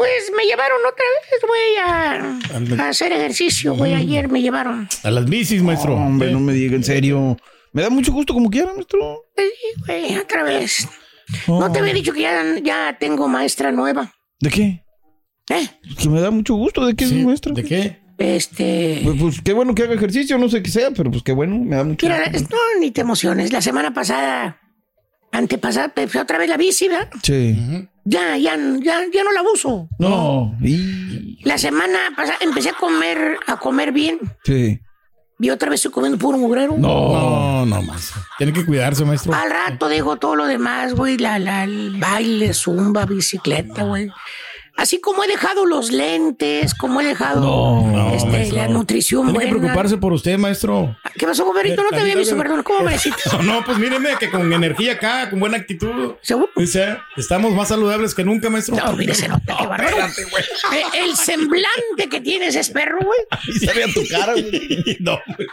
Pues 0.00 0.32
me 0.34 0.44
llevaron 0.46 0.78
otra 0.90 1.04
vez, 1.20 1.40
güey, 1.46 2.78
a, 2.78 2.82
a 2.84 2.88
hacer 2.88 3.12
ejercicio, 3.12 3.74
güey. 3.74 3.92
Ayer 3.92 4.30
me 4.30 4.40
llevaron. 4.40 4.88
A 5.02 5.10
las 5.10 5.26
bicis, 5.26 5.62
maestro. 5.62 5.94
hombre, 5.94 6.32
no 6.32 6.40
me 6.40 6.54
diga, 6.54 6.74
en 6.74 6.82
serio. 6.84 7.36
Me 7.74 7.82
da 7.82 7.90
mucho 7.90 8.10
gusto 8.10 8.32
como 8.32 8.48
quiera, 8.48 8.72
maestro. 8.72 9.24
Sí, 9.36 9.44
güey, 9.86 10.16
otra 10.16 10.42
vez. 10.42 10.88
No 11.46 11.70
te 11.70 11.80
había 11.80 11.92
dicho 11.92 12.14
que 12.14 12.22
ya, 12.22 12.42
ya 12.62 12.96
tengo 12.98 13.28
maestra 13.28 13.72
nueva. 13.72 14.10
¿De 14.40 14.48
qué? 14.48 14.82
¿Eh? 15.50 15.68
Que 15.98 16.08
me 16.08 16.22
da 16.22 16.30
mucho 16.30 16.54
gusto. 16.54 16.86
¿De 16.86 16.96
qué 16.96 17.04
es 17.04 17.12
maestro? 17.12 17.52
¿De 17.52 17.62
qué? 17.62 18.00
Este. 18.16 19.02
Pues, 19.04 19.16
pues, 19.20 19.40
qué 19.42 19.52
bueno 19.52 19.74
que 19.74 19.82
haga 19.82 19.96
ejercicio, 19.96 20.38
no 20.38 20.48
sé 20.48 20.62
qué 20.62 20.70
sea, 20.70 20.92
pero 20.92 21.10
pues 21.10 21.22
qué 21.22 21.32
bueno, 21.32 21.58
me 21.58 21.76
da 21.76 21.84
mucho 21.84 22.06
Mira, 22.06 22.26
gusto. 22.32 22.48
no, 22.56 22.80
ni 22.80 22.90
te 22.90 23.02
emociones. 23.02 23.52
La 23.52 23.60
semana 23.60 23.92
pasada, 23.92 24.62
antepasada, 25.30 25.92
pues, 25.92 26.16
otra 26.16 26.38
vez 26.38 26.48
la 26.48 26.56
bici, 26.56 26.88
¿verdad? 26.88 27.10
Sí. 27.22 27.86
Ya, 28.04 28.36
ya, 28.36 28.56
ya, 28.56 29.00
ya 29.12 29.24
no 29.24 29.32
la 29.32 29.42
uso. 29.42 29.88
No. 29.98 30.56
Y... 30.62 31.38
La 31.44 31.58
semana 31.58 31.98
pasada 32.16 32.38
empecé 32.40 32.70
a 32.70 32.74
comer, 32.74 33.38
a 33.46 33.58
comer 33.58 33.92
bien. 33.92 34.18
Sí. 34.44 34.80
Y 35.38 35.48
otra 35.48 35.70
vez 35.70 35.80
estoy 35.80 35.92
comiendo 35.92 36.18
puro 36.18 36.36
mugrero. 36.36 36.76
No, 36.76 37.64
no 37.64 37.82
más. 37.82 38.12
Tiene 38.36 38.52
que 38.52 38.64
cuidarse, 38.64 39.04
maestro. 39.06 39.32
Al 39.34 39.50
rato 39.50 39.88
dejo 39.88 40.16
todo 40.16 40.36
lo 40.36 40.46
demás, 40.46 40.94
güey. 40.94 41.16
La, 41.16 41.38
la, 41.38 41.64
el 41.64 41.96
baile, 41.98 42.52
zumba, 42.52 43.06
bicicleta, 43.06 43.84
güey. 43.84 44.10
Así 44.76 45.00
como 45.00 45.22
he 45.24 45.28
dejado 45.28 45.66
los 45.66 45.90
lentes, 45.90 46.74
como 46.74 47.00
he 47.00 47.04
dejado 47.04 47.40
No, 47.40 48.12
este, 48.14 48.28
maestro. 48.30 48.56
la 48.56 48.68
nutrición 48.68 49.22
Tiene 49.26 49.38
que 49.38 49.44
buena. 49.46 49.58
preocuparse 49.60 49.96
por 49.98 50.12
usted, 50.12 50.38
maestro. 50.38 50.96
¿Qué 51.18 51.26
pasó, 51.26 51.44
goberito? 51.44 51.82
No 51.82 51.90
te 51.90 52.00
había 52.00 52.14
visto, 52.16 52.36
perdón. 52.36 52.62
¿Cómo 52.62 52.80
me 52.84 52.92
decís? 52.92 53.12
No, 53.32 53.42
no, 53.42 53.64
pues 53.64 53.78
míreme 53.78 54.10
que 54.18 54.30
con 54.30 54.50
energía 54.52 54.92
acá, 54.92 55.28
con 55.30 55.40
buena 55.40 55.56
actitud. 55.58 56.14
¿Seguro? 56.22 56.48
Sea, 56.66 57.04
estamos 57.16 57.52
más 57.54 57.68
saludables 57.68 58.14
que 58.14 58.24
nunca, 58.24 58.48
maestro. 58.48 58.76
No, 58.76 58.92
nota, 58.92 59.56
qué 59.58 59.66
bárbaro. 59.66 59.96
Eh, 60.06 60.82
El 61.04 61.16
semblante 61.16 62.08
que 62.10 62.20
tienes 62.20 62.54
es 62.56 62.70
perro, 62.70 62.98
güey. 63.04 63.18
Y 63.48 63.58
se 63.58 63.72
vea 63.72 63.86
tu 63.92 64.02
cara, 64.08 64.32
güey. 64.32 64.96
No, 65.00 65.18
güey. 65.36 65.48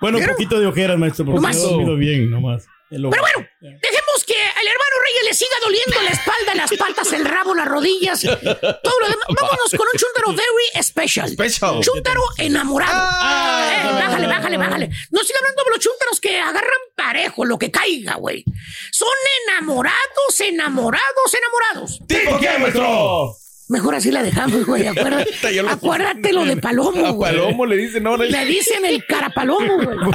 Bueno, 0.00 0.18
un 0.18 0.26
poquito 0.26 0.60
de 0.60 0.66
ojeras, 0.66 0.98
maestro, 0.98 1.24
porque 1.24 1.40
no 1.40 1.48
he 1.50 1.56
dormido 1.56 1.96
bien, 1.96 2.30
nomás. 2.30 2.66
Pero 2.88 3.08
bueno, 3.08 3.48
dejemos 3.60 4.24
que 4.26 4.34
al 4.34 4.66
hermano 4.66 4.96
Reyes 5.04 5.24
le 5.24 5.25
siga 5.36 5.56
doliendo 5.62 6.02
la 6.02 6.10
espalda, 6.10 6.54
las 6.54 6.72
patas, 6.72 7.12
el 7.12 7.24
rabo, 7.24 7.54
las 7.54 7.66
rodillas, 7.66 8.20
todo 8.20 9.00
lo 9.00 9.06
demás. 9.06 9.26
Vámonos 9.28 9.70
con 9.70 9.86
un 9.92 9.98
chuntaro 9.98 10.32
very 10.32 10.82
special. 10.82 11.28
Special. 11.30 11.80
Chúntaro 11.80 12.22
enamorado. 12.38 12.92
Ah. 12.94 13.70
Eh, 13.72 13.92
bájale, 13.92 14.26
bájale, 14.26 14.56
bájale. 14.56 14.90
No 15.10 15.20
estoy 15.20 15.36
hablando 15.38 15.64
de 15.64 15.70
los 15.70 15.80
chúntaros 15.80 16.20
que 16.20 16.40
agarran 16.40 16.80
parejo, 16.94 17.44
lo 17.44 17.58
que 17.58 17.70
caiga, 17.70 18.14
güey. 18.14 18.44
Son 18.90 19.08
enamorados, 19.48 20.40
enamorados, 20.40 21.34
enamorados. 21.34 22.00
¿Tipo 22.06 22.38
qué, 22.38 22.58
maestro? 22.58 23.36
Mejor 23.68 23.96
así 23.96 24.10
la 24.12 24.22
dejamos, 24.22 24.64
güey. 24.64 24.86
Acuérdate, 24.88 25.52
lo- 25.62 25.68
acuérdate 25.70 26.32
lo 26.32 26.44
de 26.44 26.56
Palomo, 26.62 27.04
A 27.06 27.10
güey. 27.10 27.32
Palomo 27.32 27.66
le 27.66 27.76
dice, 27.76 28.00
no, 28.00 28.16
no. 28.16 28.24
Le 28.24 28.44
dicen 28.44 28.84
el 28.84 29.04
carapalomo, 29.04 29.74
güey. 29.82 29.98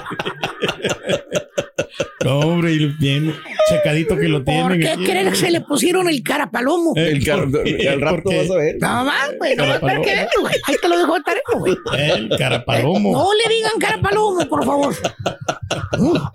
No, 2.23 2.39
hombre, 2.39 2.71
y 2.73 2.85
bien 2.99 3.35
checadito 3.67 4.15
que 4.15 4.27
lo 4.27 4.43
tienen. 4.43 4.67
¿Por 4.67 4.79
qué 4.79 4.93
creen 5.03 5.29
que 5.31 5.35
se 5.35 5.49
le 5.49 5.59
pusieron 5.61 6.07
el 6.07 6.21
cara 6.21 6.49
palomo? 6.51 6.93
El 6.95 7.25
cara- 7.25 7.47
¿Por 7.47 7.63
qué? 7.63 7.89
al 7.89 7.99
rato 7.99 8.21
¿Por 8.23 8.31
qué? 8.31 8.37
vas 8.37 8.51
a 8.51 8.55
ver. 8.55 8.75
No 8.79 9.03
más, 9.05 9.31
güey. 9.37 9.55
No, 9.55 9.63
que 9.73 9.79
palomo. 9.79 10.03
veas, 10.05 10.27
güey. 10.39 10.55
Ahí 10.67 10.75
te 10.79 10.87
lo 10.87 10.97
dejo 10.99 11.15
de 11.15 11.21
tarea, 11.23 11.41
güey. 11.55 11.75
El 11.97 12.29
carapalomo. 12.37 13.11
No 13.11 13.27
le 13.33 13.53
digan 13.55 13.71
cara 13.79 13.99
palomo, 13.99 14.47
por 14.47 14.63
favor. 14.63 14.95
Pero 15.91 16.03
no. 16.03 16.31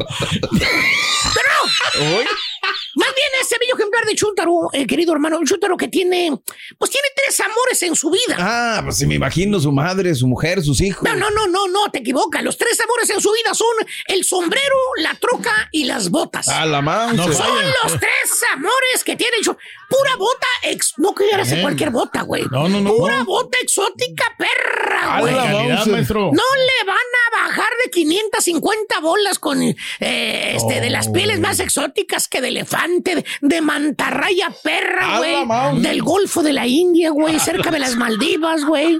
Bien 3.16 3.28
ese 3.40 3.56
bello 3.58 3.74
ejemplar 3.76 4.04
de 4.04 4.14
Chuntaro, 4.14 4.68
eh, 4.74 4.86
querido 4.86 5.12
hermano, 5.14 5.38
un 5.38 5.46
Chuntaro 5.46 5.76
que 5.76 5.88
tiene, 5.88 6.30
pues 6.78 6.90
tiene 6.90 7.08
tres 7.16 7.40
amores 7.40 7.82
en 7.82 7.96
su 7.96 8.10
vida. 8.10 8.36
Ah, 8.38 8.80
pues 8.84 8.98
sí, 8.98 9.06
me 9.06 9.14
imagino 9.14 9.58
su 9.58 9.72
madre, 9.72 10.14
su 10.14 10.26
mujer, 10.26 10.62
sus 10.62 10.80
hijos. 10.82 11.02
No, 11.02 11.14
no, 11.16 11.30
no, 11.30 11.46
no, 11.46 11.66
no, 11.68 11.90
te 11.90 12.00
equivocas. 12.00 12.42
Los 12.42 12.58
tres 12.58 12.78
amores 12.80 13.08
en 13.10 13.20
su 13.20 13.32
vida 13.32 13.54
son 13.54 13.68
el 14.08 14.24
sombrero, 14.24 14.76
la 14.98 15.14
troca 15.14 15.68
y 15.72 15.84
las 15.84 16.10
botas. 16.10 16.48
A 16.48 16.66
la 16.66 16.82
mouse. 16.82 17.16
son 17.16 17.56
vaya. 17.56 17.74
los 17.82 17.92
tres 17.98 18.42
amores 18.52 19.02
que 19.04 19.16
tiene 19.16 19.38
Chu- 19.42 19.56
Pura 19.88 20.16
bota 20.16 20.46
ex... 20.64 20.94
No 20.98 21.14
quieras 21.14 21.50
Eh. 21.52 21.62
cualquier 21.62 21.90
bota, 21.90 22.22
güey. 22.22 22.44
No, 22.50 22.68
no, 22.68 22.80
no, 22.80 22.94
Pura 22.94 23.18
no. 23.18 23.24
bota 23.24 23.58
exótica 23.62 24.24
perra, 24.36 25.16
A 25.16 25.20
güey. 25.20 25.34
la 25.34 25.42
calidad, 25.44 25.86
maestro. 25.86 26.20
No 26.32 26.42
le 26.56 26.86
van 26.86 26.96
a 26.96 27.46
bajar 27.46 27.70
de 27.84 27.90
550 27.90 29.00
bolas 29.00 29.38
con 29.38 29.62
eh, 29.62 29.74
este, 30.00 30.80
de 30.80 30.90
las 30.90 31.08
pieles 31.08 31.40
más 31.40 31.60
exóticas 31.60 32.28
que 32.28 32.40
de 32.40 32.48
elefante, 32.48 33.14
de, 33.16 33.24
de 33.42 33.60
mantarraya 33.60 34.50
perra, 34.62 35.16
A 35.16 35.18
güey. 35.18 35.80
Del 35.82 36.02
Golfo 36.02 36.42
de 36.42 36.52
la 36.52 36.66
India, 36.66 37.10
güey, 37.10 37.38
cerca 37.38 37.70
de 37.70 37.78
las 37.78 37.96
Maldivas, 37.96 38.64
güey. 38.64 38.98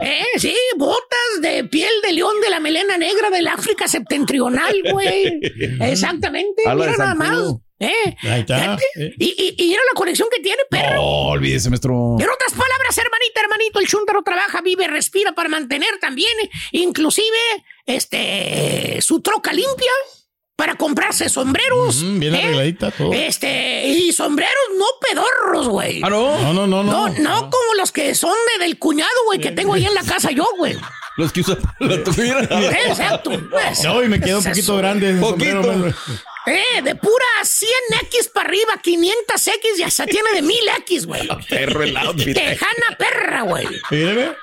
Eh, 0.00 0.24
sí, 0.38 0.54
botas 0.76 1.40
de 1.42 1.64
piel 1.64 1.92
de 2.06 2.12
león 2.12 2.34
de 2.42 2.50
la 2.50 2.60
melena 2.60 2.98
negra 2.98 3.30
del 3.30 3.46
África 3.48 3.86
septentrional, 3.88 4.74
güey. 4.90 5.40
Exactamente, 5.80 6.62
A 6.66 6.74
la 6.74 6.84
de 6.86 6.90
mira 6.92 7.04
nada 7.04 7.14
más. 7.14 7.54
Eh, 7.84 8.16
Ahí 8.22 8.40
está. 8.40 8.58
fíjate. 8.58 8.84
Y, 9.18 9.54
y, 9.58 9.64
y 9.64 9.72
era 9.74 9.82
la 9.92 9.96
conexión 9.96 10.28
que 10.34 10.40
tiene, 10.42 10.62
perro. 10.70 10.96
No, 10.96 11.02
olvídese, 11.30 11.68
maestro. 11.70 12.16
En 12.18 12.28
otras 12.28 12.52
palabras, 12.52 12.96
hermanita, 12.98 13.40
hermanito, 13.42 13.80
el 13.80 13.86
chúntaro 13.86 14.22
trabaja, 14.22 14.60
vive, 14.62 14.86
respira 14.88 15.32
para 15.32 15.48
mantener 15.48 15.98
también, 16.00 16.32
inclusive, 16.72 17.26
este, 17.86 18.98
su 19.02 19.20
troca 19.20 19.52
limpia 19.52 19.90
para 20.56 20.76
comprarse 20.76 21.28
sombreros. 21.28 22.02
Mm, 22.02 22.18
bien 22.20 22.34
¿eh? 22.34 22.38
arregladita 22.42 22.90
todo. 22.92 23.12
Este, 23.12 23.86
y 23.88 24.12
sombreros 24.12 24.52
no 24.78 24.86
pedorros, 25.00 25.68
güey. 25.68 26.00
Ah, 26.02 26.10
no. 26.10 26.40
No, 26.40 26.52
no, 26.52 26.66
no, 26.66 26.82
No, 26.84 27.08
no. 27.08 27.18
no 27.18 27.40
como 27.50 27.74
los 27.78 27.90
que 27.92 28.14
son 28.14 28.34
de, 28.58 28.64
del 28.64 28.78
cuñado, 28.78 29.10
güey, 29.26 29.40
que 29.40 29.50
tengo 29.50 29.74
ahí 29.74 29.84
en 29.84 29.94
la 29.94 30.02
casa 30.04 30.30
yo, 30.30 30.46
güey. 30.56 30.76
Los 31.16 31.32
que 31.32 31.40
usan 31.40 31.58
la 31.80 32.02
tuviera. 32.04 32.40
Exacto. 32.88 33.30
No, 33.84 34.02
y 34.02 34.08
me 34.08 34.20
quedó 34.20 34.38
un 34.38 34.44
poquito 34.44 34.60
eso. 34.60 34.76
grande. 34.76 35.14
Poquito. 35.14 35.62
sombrero. 35.62 35.96
Eh, 36.46 36.82
de 36.82 36.94
pura 36.94 37.24
100X 37.42 38.30
para 38.32 38.48
arriba, 38.48 38.74
500X 38.82 39.78
y 39.78 39.82
hasta 39.82 40.04
tiene 40.06 40.30
de 40.34 40.42
1000X, 40.42 41.06
güey. 41.06 41.26
Perro 41.48 41.82
el 41.82 41.96
outfit. 41.96 42.34
Tejana 42.36 42.96
perra, 42.98 43.42
güey. 43.42 43.66
Míreme. 43.90 44.36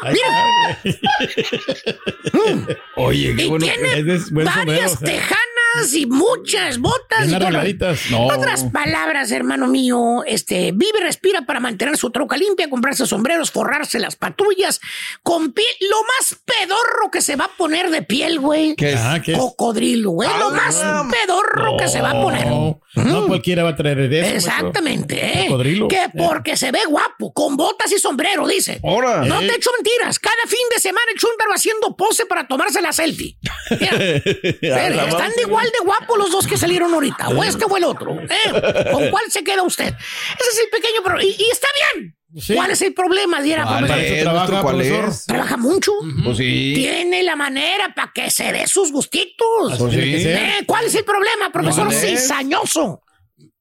Ahí 0.00 0.14
Mira. 0.14 0.80
está. 0.84 2.76
Oye, 2.96 3.34
qué 3.36 3.44
Y 3.44 3.48
bueno. 3.48 3.64
tiene 3.66 4.14
es 4.14 4.26
sombrero, 4.26 4.50
varias 4.54 5.00
tejanas 5.00 5.55
y 5.94 6.06
muchas 6.06 6.78
botas. 6.78 7.26
Bien 7.26 7.34
arregladitas. 7.42 8.10
No. 8.10 8.26
Otras 8.26 8.64
palabras, 8.64 9.30
hermano 9.30 9.66
mío, 9.68 10.22
este, 10.26 10.72
vive 10.72 10.98
y 11.00 11.02
respira 11.02 11.42
para 11.42 11.60
mantener 11.60 11.96
su 11.96 12.10
troca 12.10 12.36
limpia, 12.36 12.68
comprarse 12.70 13.06
sombreros, 13.06 13.50
forrarse 13.50 13.98
las 13.98 14.16
patrullas, 14.16 14.80
con 15.22 15.52
piel, 15.52 15.66
lo 15.90 15.96
más 16.02 16.38
pedorro 16.44 17.10
que 17.10 17.20
se 17.22 17.36
va 17.36 17.44
a 17.44 17.56
poner 17.56 17.90
de 17.90 18.02
piel, 18.02 18.38
güey. 18.40 18.74
¿Qué 18.76 18.92
es? 18.94 19.00
Ah, 19.00 19.20
¿qué 19.22 19.32
es? 19.32 19.38
Cocodrilo, 19.38 20.10
güey. 20.10 20.28
lo 20.38 20.50
más 20.50 20.76
pedorro 21.10 21.76
que 21.76 21.88
se 21.88 22.00
va 22.00 22.10
a 22.10 22.22
poner. 22.22 22.46
No, 22.46 22.80
no 22.94 23.26
cualquiera 23.26 23.62
va 23.62 23.70
a 23.70 23.76
traer 23.76 24.08
de 24.08 24.20
eso. 24.20 24.34
Exactamente, 24.36 25.42
¿eh? 25.42 25.46
Cocodrilo. 25.48 25.88
Que 25.88 26.06
porque 26.16 26.56
se 26.56 26.70
ve 26.70 26.80
guapo, 26.88 27.32
con 27.32 27.56
botas 27.56 27.92
y 27.92 27.98
sombrero, 27.98 28.46
dice. 28.46 28.80
Ahora. 28.82 29.24
No 29.24 29.40
Eh. 29.40 29.46
te 29.46 29.54
echo 29.56 29.70
mentiras. 29.76 30.18
Cada 30.18 30.34
fin 30.46 30.58
de 30.74 30.80
semana 30.80 31.04
el 31.12 31.18
chúntaro 31.20 31.52
haciendo 31.54 31.96
pose 31.96 32.26
para 32.26 32.46
tomarse 32.48 32.80
la 32.80 32.92
selfie. 32.92 33.36
Mira, 33.70 33.96
Pero 34.60 35.06
están 35.06 35.32
de 35.36 35.42
igual 35.42 35.66
de 35.66 35.84
guapos 35.84 36.18
los 36.18 36.30
dos 36.30 36.46
que 36.46 36.56
salieron 36.56 36.92
ahorita, 36.94 37.28
o 37.28 37.42
este 37.44 37.64
o 37.64 37.76
el 37.76 37.84
otro. 37.84 38.20
¿eh? 38.20 38.90
¿Con 38.92 39.08
cuál 39.10 39.24
se 39.30 39.42
queda 39.42 39.62
usted? 39.62 39.86
Ese 39.86 40.48
es 40.52 40.58
el 40.64 40.70
pequeño 40.70 41.02
problema. 41.02 41.28
Y, 41.28 41.36
y 41.42 41.50
está 41.50 41.68
bien. 41.94 42.16
Sí. 42.38 42.54
¿Cuál 42.54 42.70
es 42.72 42.82
el 42.82 42.92
problema, 42.92 43.40
Diera, 43.40 43.64
¿Cuál 43.64 43.86
profesor? 43.86 43.96
Para 43.96 44.02
eso 44.06 44.14
es, 44.14 44.22
trabaja, 44.22 44.38
maestro? 44.46 44.62
¿Cuál 44.62 44.76
profesor. 44.76 45.08
es? 45.08 45.26
Trabaja 45.26 45.56
mucho. 45.56 45.92
Pues 46.24 46.36
sí. 46.36 46.72
Tiene 46.74 47.22
la 47.22 47.36
manera 47.36 47.94
para 47.94 48.12
que 48.12 48.30
se 48.30 48.52
dé 48.52 48.66
sus 48.66 48.92
gustitos. 48.92 49.78
Sí. 49.90 50.22
ser. 50.22 50.36
Eh, 50.36 50.64
¿Cuál 50.66 50.84
es 50.84 50.94
el 50.94 51.04
problema, 51.04 51.50
profesor 51.50 51.92
cizañoso? 51.92 53.02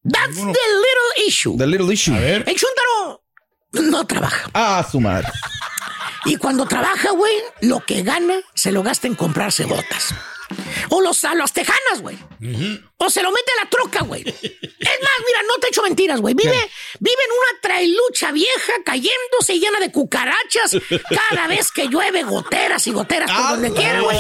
That's 0.04 0.36
the 0.36 0.42
little 0.44 1.28
issue. 1.28 1.58
The 1.58 1.66
little 1.68 1.92
issue. 1.94 2.14
A 2.16 2.20
ver. 2.20 2.44
El 2.48 2.56
chúntaro 2.56 3.24
no 3.92 4.06
trabaja. 4.06 4.50
Ah, 4.54 4.86
su 4.90 5.00
madre. 5.00 5.28
Y 6.26 6.38
cuando 6.38 6.66
trabaja, 6.66 7.12
güey, 7.12 7.36
lo 7.62 7.80
que 7.86 8.02
gana 8.02 8.40
se 8.54 8.72
lo 8.72 8.84
gasta 8.84 9.08
en 9.08 9.16
comprarse 9.16 9.66
botas. 9.66 10.14
O 10.90 11.02
los, 11.02 11.24
a 11.24 11.34
las 11.34 11.54
tejanas, 11.54 12.02
güey. 12.02 12.18
O 12.98 13.10
se 13.10 13.24
lo 13.24 13.32
mete 13.32 13.52
a 13.58 13.64
la 13.64 13.70
troca, 13.70 14.04
güey. 14.04 14.22
Es 14.22 15.00
más, 15.02 15.20
mira, 15.26 15.42
no 15.48 15.56
te 15.60 15.68
echo 15.70 15.82
mentiras, 15.82 16.22
güey. 16.22 16.36
Vive, 16.36 16.70
vive 17.00 17.24
en 17.26 17.32
una 17.32 17.62
trailucha 17.62 18.32
vieja 18.32 18.74
cayéndose 18.86 19.60
llena 19.60 19.80
de 19.80 19.92
cucarachas 19.92 20.78
cada 21.10 21.48
vez 21.50 21.72
que 21.72 21.88
llueve 21.88 22.24
goteras 22.24 22.86
y 22.86 22.92
goteras 22.92 23.32
por 23.32 23.50
donde 23.52 23.74
quiera, 23.74 24.02
güey. 24.02 24.18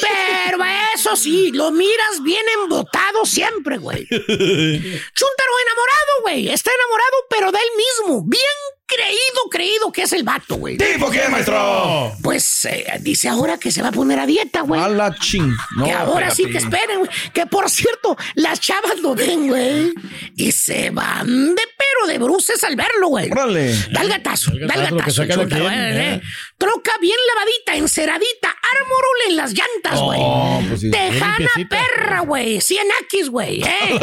Pero 0.00 0.58
eso 0.94 1.16
sí, 1.16 1.50
lo 1.52 1.72
miras 1.72 2.22
bien 2.22 2.44
embotado 2.62 3.24
siempre, 3.24 3.78
güey. 3.78 4.06
Chuntaro 4.08 5.52
enamorado, 5.64 6.22
güey. 6.22 6.48
Está 6.48 6.70
enamorado, 6.72 7.16
pero 7.30 7.52
de 7.52 7.58
él 7.58 7.70
mismo. 7.76 8.22
Bien 8.24 8.42
creído, 8.86 9.48
creído 9.50 9.92
que 9.92 10.02
es 10.02 10.12
el 10.12 10.22
vato, 10.22 10.56
güey. 10.56 10.76
¿Tipo 10.76 11.10
qué, 11.10 11.28
maestro? 11.28 12.12
Pues 12.22 12.64
eh, 12.66 12.86
dice 13.00 13.28
ahora 13.28 13.58
que 13.58 13.70
se 13.70 13.82
va 13.82 13.88
a 13.88 13.92
poner 13.92 14.18
a 14.18 14.26
dieta, 14.26 14.62
güey. 14.62 14.80
A 14.80 14.88
la 14.88 15.14
ching. 15.18 15.54
No, 15.76 15.84
que 15.84 15.92
ahora 15.92 16.30
sí 16.30 16.46
que 16.46 16.58
esperen, 16.58 17.00
güey. 17.00 17.10
Que 17.32 17.46
por 17.46 17.68
cierto, 17.70 18.16
las 18.34 18.60
chavas 18.60 18.98
lo 19.00 19.14
ven, 19.14 19.48
güey. 19.48 19.92
Y 20.36 20.52
se 20.52 20.90
van 20.90 21.54
de 21.54 21.62
pero 21.76 22.06
de 22.06 22.18
bruces 22.18 22.62
al 22.64 22.76
verlo, 22.76 23.08
güey. 23.08 23.30
Órale. 23.30 23.74
Da 23.90 24.02
el 24.02 24.08
gatazo, 24.08 24.52
da 24.52 24.74
el 24.74 24.96
gatazo, 24.96 25.22
eh, 25.22 25.26
eh. 25.30 26.20
Troca 26.58 26.92
bien 27.00 27.16
lavadita, 27.28 27.76
enceradita, 27.76 28.48
armorol 28.48 29.16
en 29.28 29.36
las 29.36 29.52
llantas, 29.52 30.00
güey. 30.00 30.20
Oh, 30.22 30.62
pues 30.68 30.80
sí. 30.80 30.90
Tejana 30.90 31.48
perra, 31.68 32.20
güey. 32.20 32.58
100X, 32.58 33.28
güey. 33.28 33.62
eh. 33.64 34.00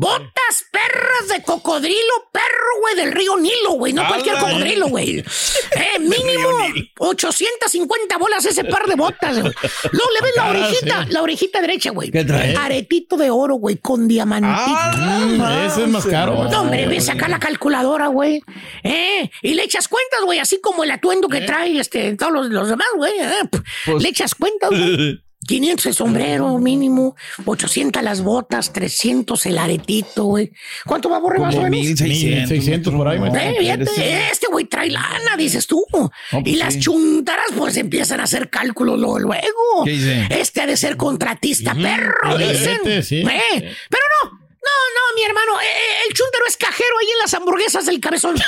Botas 0.00 0.64
perras 0.70 1.28
de 1.28 1.42
cocodrilo 1.42 2.12
perro, 2.32 2.80
güey, 2.82 2.94
del 2.94 3.10
río 3.10 3.36
Nilo, 3.36 3.72
güey. 3.72 3.92
No 3.92 4.06
cualquier 4.06 4.38
cocodrilo, 4.38 4.86
güey. 4.88 5.24
Eh, 5.70 5.98
mínimo 5.98 6.48
850 6.98 8.16
bolas 8.16 8.44
ese 8.46 8.64
par 8.64 8.86
de 8.86 8.94
botas, 8.94 9.40
güey. 9.40 9.52
Luego 9.92 10.10
le 10.14 10.24
ves 10.26 10.36
la 10.36 10.48
orejita, 10.50 11.04
sí. 11.04 11.12
la 11.12 11.22
orejita 11.22 11.60
derecha, 11.60 11.90
güey. 11.90 12.10
¿Qué 12.10 12.24
trae? 12.24 12.56
Aretito 12.56 13.16
de 13.16 13.30
oro, 13.30 13.56
güey, 13.56 13.76
con 13.76 14.08
diamantito. 14.08 14.54
Ah, 14.56 15.66
Ese 15.66 15.82
es 15.82 15.88
más 15.88 16.06
caro. 16.06 16.44
No, 16.48 16.62
hombre, 16.62 16.86
ve 16.86 17.00
sacar 17.00 17.28
la 17.28 17.38
calculadora, 17.38 18.06
güey. 18.06 18.40
Eh, 18.82 19.30
y 19.42 19.54
le 19.54 19.64
echas 19.64 19.88
cuentas, 19.88 20.20
güey, 20.24 20.38
así 20.38 20.60
como 20.60 20.84
el 20.84 20.90
atuendo 20.90 21.28
que 21.28 21.40
trae 21.42 21.78
este, 21.78 22.16
todos 22.16 22.32
los, 22.32 22.48
los 22.48 22.68
demás, 22.68 22.88
güey. 22.96 23.12
eh, 23.18 23.48
Pues- 23.84 24.02
le 24.02 24.08
echas 24.08 24.34
cuentas, 24.34 24.70
güey. 24.70 25.22
500 25.48 25.86
el 25.86 25.94
sombrero 25.94 26.58
mínimo, 26.58 27.16
800 27.44 28.02
las 28.02 28.22
botas, 28.22 28.72
300 28.72 29.46
el 29.46 29.58
aretito, 29.58 30.24
güey. 30.24 30.52
¿Cuánto 30.86 31.08
va 31.08 31.16
a 31.16 31.20
borrar 31.20 31.40
más 31.40 31.54
o 31.56 31.62
menos? 31.62 31.70
1600. 31.80 32.50
1600 32.50 32.94
por 32.94 33.08
ahí, 33.08 33.18
No. 33.18 33.34
Eh, 33.34 33.56
fíjate, 33.58 34.30
este 34.30 34.46
güey 34.52 34.66
trae 34.66 34.90
lana, 34.90 35.36
dices 35.38 35.66
tú. 35.66 35.82
pues 36.30 36.42
y 36.44 36.56
las 36.56 36.74
sí. 36.74 36.80
chuntaras, 36.80 37.46
pues 37.56 37.76
empiezan 37.78 38.20
a 38.20 38.24
hacer 38.24 38.50
cálculos 38.50 38.98
luego. 38.98 39.18
luego. 39.18 39.84
¿Qué 39.84 39.92
dice? 39.92 40.26
Este 40.30 40.60
ha 40.60 40.66
de 40.66 40.76
ser 40.76 40.96
contratista, 40.96 41.74
perro, 41.74 42.12
el 42.36 42.52
dicen. 42.52 42.78
brete, 42.84 43.02
sí. 43.02 43.20
Eh, 43.20 43.74
pero 43.88 44.02
no, 44.24 44.47
no, 44.68 45.10
no, 45.10 45.14
mi 45.14 45.22
hermano. 45.22 45.60
eh, 45.60 45.66
el 46.08 46.14
chuntaro 46.14 46.46
es 46.46 46.56
cajero 46.56 46.98
ahí 47.00 47.10
en 47.10 47.18
las 47.18 47.34
hamburguesas 47.34 47.86
del 47.86 48.00
cabezón. 48.00 48.36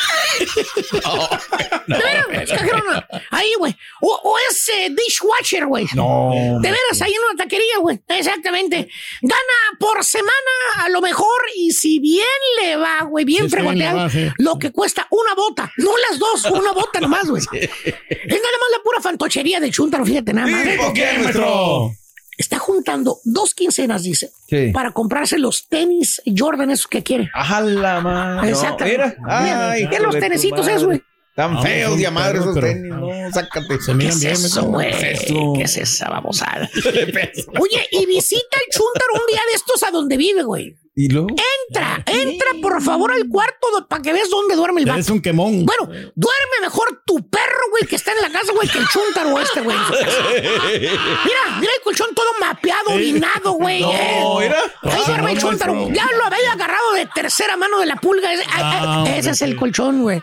De 1.87 1.97
veras, 1.97 2.27
es 2.43 2.51
cajero, 2.51 2.79
no. 2.85 3.03
Ahí, 3.31 3.53
güey. 3.59 3.77
O, 4.01 4.14
o 4.25 4.37
es 4.51 4.68
eh, 4.68 4.89
dishwasher, 4.91 5.66
güey. 5.66 5.87
No. 5.95 6.31
De 6.61 6.71
veras, 6.71 7.03
ahí 7.03 7.12
en 7.12 7.21
una 7.31 7.43
taquería, 7.43 7.79
güey. 7.81 8.01
Exactamente. 8.09 8.89
Gana 9.23 9.79
por 9.79 10.05
semana, 10.05 10.31
a 10.79 10.89
lo 10.89 11.01
mejor, 11.01 11.41
y 11.57 11.73
si 11.73 11.99
bien 11.99 12.25
le 12.62 12.77
va, 12.77 13.03
güey, 13.03 13.25
bien 13.25 13.45
Sí, 13.45 13.51
fregoteado, 13.51 14.09
sí. 14.11 14.29
lo 14.39 14.59
que 14.59 14.71
cuesta 14.73 15.07
una 15.11 15.35
bota, 15.35 15.71
no 15.79 15.91
las 16.11 16.18
dos, 16.18 16.45
una 16.47 16.73
bota 16.73 17.01
nomás, 17.01 17.29
güey. 17.29 17.43
Es 17.43 17.51
nada 17.91 18.59
más 18.61 18.71
la 18.73 18.83
pura 18.85 19.01
fantochería 19.01 19.61
de 19.61 19.71
Chuntaro, 19.71 20.05
fíjate 20.05 20.33
nada 20.33 20.47
más. 20.49 20.62
¿Tipo 20.64 20.93
qué, 20.93 21.12
maestro? 21.18 21.93
Está 22.41 22.59
juntando 22.59 23.18
dos 23.24 23.55
quincenas, 23.55 24.03
dice, 24.03 24.32
Sí. 24.49 24.70
para 24.72 24.93
comprarse 24.93 25.38
los 25.38 25.68
tenis 25.68 26.22
Jordan 26.24 26.70
esos 26.70 26.86
que 26.86 27.03
quiere. 27.03 27.28
Ajá, 27.34 27.61
la 27.61 28.01
madre. 28.01 28.49
Exactamente. 28.49 29.16
Mira. 29.20 29.70
Ay, 29.70 29.86
Mira, 29.86 30.01
los 30.01 30.14
madre. 30.61 30.72
esos, 30.74 30.84
güey. 30.86 31.03
Tan 31.36 31.62
feos 31.62 32.01
y 32.01 32.07
madre 32.11 32.38
esos 32.38 32.55
pero- 32.55 32.66
tenis, 32.66 32.91
no, 32.93 33.09
sácate. 33.32 33.78
Se 33.80 33.93
¿Qué 33.93 33.95
miran 33.95 34.18
bien, 34.20 34.32
eso, 34.32 34.64
güey? 34.64 34.91
¿Qué 34.91 35.12
es 35.12 35.22
eso? 35.22 35.53
¿Qué 35.55 35.62
es 35.64 35.76
esa 35.76 36.09
babosada? 36.09 36.68
Oye, 37.61 37.86
y 37.93 38.07
visita 38.07 38.57
el 38.66 38.72
chúntaro 38.74 39.12
un 39.14 39.26
día 39.32 39.41
de 39.51 39.57
estos 39.57 39.82
a 39.82 39.91
donde 39.91 40.16
vive, 40.16 40.43
güey. 40.43 40.74
¿Y 40.95 41.09
luego? 41.09 41.28
Entra, 41.68 42.03
entra 42.05 42.49
por 42.61 42.82
favor 42.82 43.12
al 43.12 43.26
cuarto 43.28 43.68
para 43.88 44.03
que 44.03 44.12
veas 44.12 44.28
dónde 44.28 44.57
duerme 44.57 44.80
el 44.80 44.86
vato. 44.86 44.99
Eres 44.99 45.09
un 45.11 45.22
quemón. 45.22 45.64
Bueno, 45.64 45.84
duerme 45.86 46.57
mejor 46.62 47.03
tu 47.07 47.26
perro, 47.30 47.62
güey, 47.70 47.84
que 47.88 47.97
está 47.97 48.12
en 48.12 48.20
la 48.22 48.30
casa, 48.30 48.53
güey, 48.53 48.68
que 48.68 48.78
el 48.78 48.86
chúntaro 48.88 49.38
este, 49.38 49.61
güey. 49.61 49.76
Mira, 49.78 51.59
mira 51.61 51.72
el 51.76 51.82
colchón 51.84 52.14
todo 52.14 52.26
mapeado, 52.41 52.91
orinado, 52.91 53.53
güey. 53.53 53.80
No, 53.82 53.93
eh. 53.93 54.24
mira. 54.41 54.61
Ahí 54.82 55.01
Ah, 55.03 55.05
duerme 55.07 55.30
el 55.32 55.36
no, 55.36 55.41
chúntaro. 55.41 55.88
Ya 55.93 56.07
lo 56.16 56.24
había 56.24 56.53
agarrado 56.53 56.93
de 56.95 57.07
tercera 57.14 57.57
mano 57.57 57.78
de 57.78 57.86
la 57.86 57.97
pulga. 57.97 58.32
Ese, 58.32 58.45
ay, 58.53 58.62
Ah, 58.82 59.05
ese 59.16 59.30
es 59.30 59.43
el 59.43 59.57
colchón, 59.57 60.03
güey. 60.03 60.20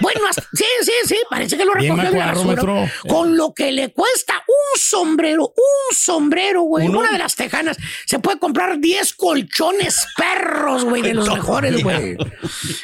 Bueno, 0.00 0.20
hasta- 0.28 0.42
sí, 0.52 0.64
sí, 0.82 0.92
sí, 1.06 1.16
parece 1.28 1.56
que 1.56 1.64
lo 1.64 1.72
recogió 1.72 2.10
de 2.10 2.18
la 2.18 2.26
basura. 2.32 2.92
Con 3.08 3.36
lo 3.36 3.52
que 3.54 3.72
le 3.72 3.92
cuesta 3.92 4.34
un 4.46 4.80
sombrero, 4.80 5.44
un 5.56 5.96
sombrero, 5.96 6.62
güey. 6.62 6.86
Una 6.88 7.10
de 7.12 7.18
las 7.18 7.34
tejanas. 7.36 7.76
Se 8.06 8.18
puede 8.18 8.38
comprar 8.38 8.78
10 8.78 9.14
colchones 9.14 10.06
perros, 10.16 10.84
güey, 10.84 11.02
de 11.02 11.14
los 11.14 11.28
mejores, 11.28 11.82
güey. 11.82 12.16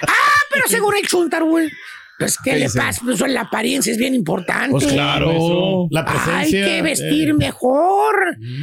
Ah, 0.07 0.39
pero 0.51 0.69
según 0.69 0.97
el 0.97 1.07
chuntar, 1.07 1.45
güey. 1.45 1.71
Pues, 2.19 2.37
¿qué, 2.43 2.51
¿Qué 2.53 2.57
le 2.57 2.65
dice? 2.65 2.79
pasa? 2.79 3.01
Pues 3.05 3.21
la 3.21 3.43
apariencia 3.43 3.93
es 3.93 3.99
bien 3.99 4.15
importante. 4.15 4.71
Pues 4.71 4.87
claro, 4.87 5.87
la 5.91 6.01
Hay 6.01 6.07
presencia. 6.07 6.65
que 6.67 6.83
vestir 6.83 7.29
eh. 7.29 7.35
mejor. 7.35 8.15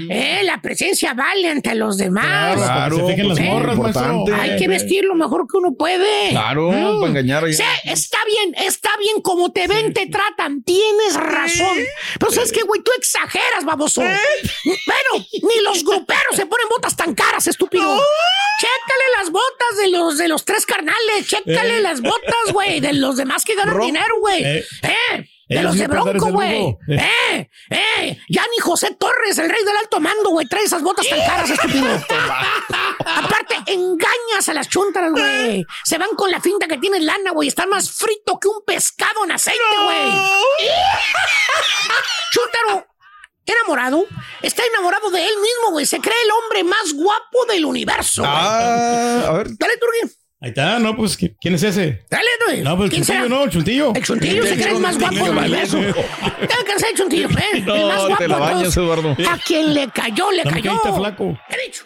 Eh, 0.09 0.41
la 0.43 0.61
presencia 0.61 1.13
vale 1.13 1.49
ante 1.49 1.75
los 1.75 1.97
demás. 1.97 2.55
Claro, 2.57 2.97
que 2.97 3.01
se 3.03 3.07
fijen 3.09 3.27
las 3.29 3.37
pues, 3.37 3.49
morras, 3.49 3.75
importante. 3.75 4.33
Hay 4.33 4.57
que 4.57 4.67
vestir 4.67 5.03
lo 5.05 5.15
mejor 5.15 5.45
que 5.49 5.57
uno 5.57 5.75
puede. 5.77 6.29
Claro, 6.31 6.69
para 6.69 7.09
engañar 7.11 7.43
ahí. 7.45 7.53
Sí, 7.53 7.63
está 7.85 8.17
bien, 8.25 8.55
está 8.67 8.89
bien 8.97 9.21
como 9.21 9.51
te 9.51 9.67
ven, 9.67 9.93
te 9.93 10.07
tratan, 10.07 10.63
tienes 10.63 11.13
razón. 11.15 11.77
Pero 12.19 12.31
sabes 12.31 12.51
que, 12.51 12.63
güey, 12.63 12.81
tú 12.83 12.91
exageras, 12.97 13.65
baboso. 13.65 14.01
Bueno, 14.01 15.25
ni 15.31 15.63
los 15.63 15.83
gruperos 15.83 16.35
se 16.35 16.45
ponen 16.45 16.67
botas 16.69 16.95
tan 16.95 17.13
caras, 17.13 17.45
estúpido. 17.47 17.83
Chécale 18.59 19.03
las 19.19 19.29
botas 19.31 19.77
de 19.81 19.87
los 19.89 20.17
de 20.17 20.27
los 20.27 20.45
tres 20.45 20.65
carnales, 20.65 21.27
chécale 21.27 21.77
Eh. 21.77 21.81
las 21.81 22.01
botas, 22.01 22.53
güey, 22.53 22.79
de 22.79 22.93
los 22.93 23.17
demás 23.17 23.42
que 23.43 23.55
ganan 23.55 23.75
Ro- 23.75 23.85
dinero, 23.85 24.15
güey. 24.19 24.43
Eh. 24.43 24.65
Eh. 24.83 25.29
De 25.49 25.61
los 25.61 25.77
de 25.77 25.87
Bronco, 25.87 26.31
güey. 26.31 26.59
lujo. 26.61 26.79
Eh, 26.89 27.49
eh. 27.69 28.19
Ya 28.29 28.43
ni 28.51 28.57
José 28.59 28.95
Torres, 28.99 29.37
el 29.37 29.49
rey 29.49 29.63
del 29.63 29.77
alto 29.77 29.99
mando, 29.99 30.29
güey, 30.31 30.47
trae 30.47 30.63
esas 30.63 30.81
botas 30.81 31.07
tan 31.07 31.19
caras, 31.19 31.49
estúpido. 31.49 31.85
Aparte, 33.05 33.55
engañas 33.67 34.49
a 34.49 34.53
las 34.53 34.69
chuntaras, 34.69 35.11
güey. 35.11 35.63
Se 35.83 35.97
van 35.97 36.09
con 36.15 36.31
la 36.31 36.39
finta 36.41 36.67
que 36.67 36.77
tienes 36.77 37.03
lana, 37.03 37.31
güey. 37.31 37.49
Están 37.49 37.69
más 37.69 37.91
frito 37.91 38.39
que 38.39 38.47
un 38.47 38.63
pescado 38.65 39.25
en 39.25 39.31
aceite, 39.33 39.59
güey. 39.83 39.99
Chuntaro, 42.31 42.87
enamorado, 43.45 44.05
está 44.41 44.63
enamorado 44.65 45.09
de 45.11 45.23
él 45.23 45.35
mismo, 45.35 45.71
güey. 45.71 45.85
Se 45.85 45.99
cree 45.99 46.15
el 46.23 46.31
hombre 46.31 46.63
más 46.63 46.93
guapo 46.93 47.45
del 47.47 47.65
universo. 47.65 48.23
Ah, 48.25 49.25
a 49.27 49.31
ver. 49.33 49.47
Dale, 49.57 49.77
Turgi. 49.77 50.15
Ahí 50.43 50.49
está, 50.49 50.77
no, 50.77 50.93
pues, 50.95 51.17
¿qui- 51.17 51.33
¿quién 51.39 51.53
es 51.55 51.63
ese? 51.63 52.03
Dale, 52.11 52.27
güey. 52.45 52.61
No, 52.63 52.75
pues 52.75 52.87
el 52.87 52.89
¿Quién 52.91 53.03
chuntillo, 53.05 53.23
será? 53.23 53.35
no, 53.35 53.43
el 53.45 53.49
chuntillo. 53.49 53.93
El 53.95 54.03
chuntillo 54.03 54.43
se 54.45 54.55
cree 54.55 54.73
el 54.73 54.79
más 54.81 54.99
guapo 54.99 55.15
del 55.15 55.37
universo. 55.37 55.79
Ya 55.81 56.65
cansé 56.67 56.89
el 56.91 56.97
chuntillo, 56.97 57.29
¿eh? 57.29 57.43
el 57.53 57.63
más 57.65 57.77
No, 57.97 58.07
guapo 58.07 58.17
te 58.17 58.27
la 58.27 58.37
bañas. 58.37 58.75
Eduardo. 58.75 59.15
A 59.29 59.37
quien 59.37 59.73
le 59.73 59.87
cayó, 59.89 60.31
le 60.31 60.43
No 60.43 60.51
cayó. 60.51 60.71
caíste 60.71 60.93
flaco. 60.99 61.39
He 61.49 61.65
dicho. 61.65 61.85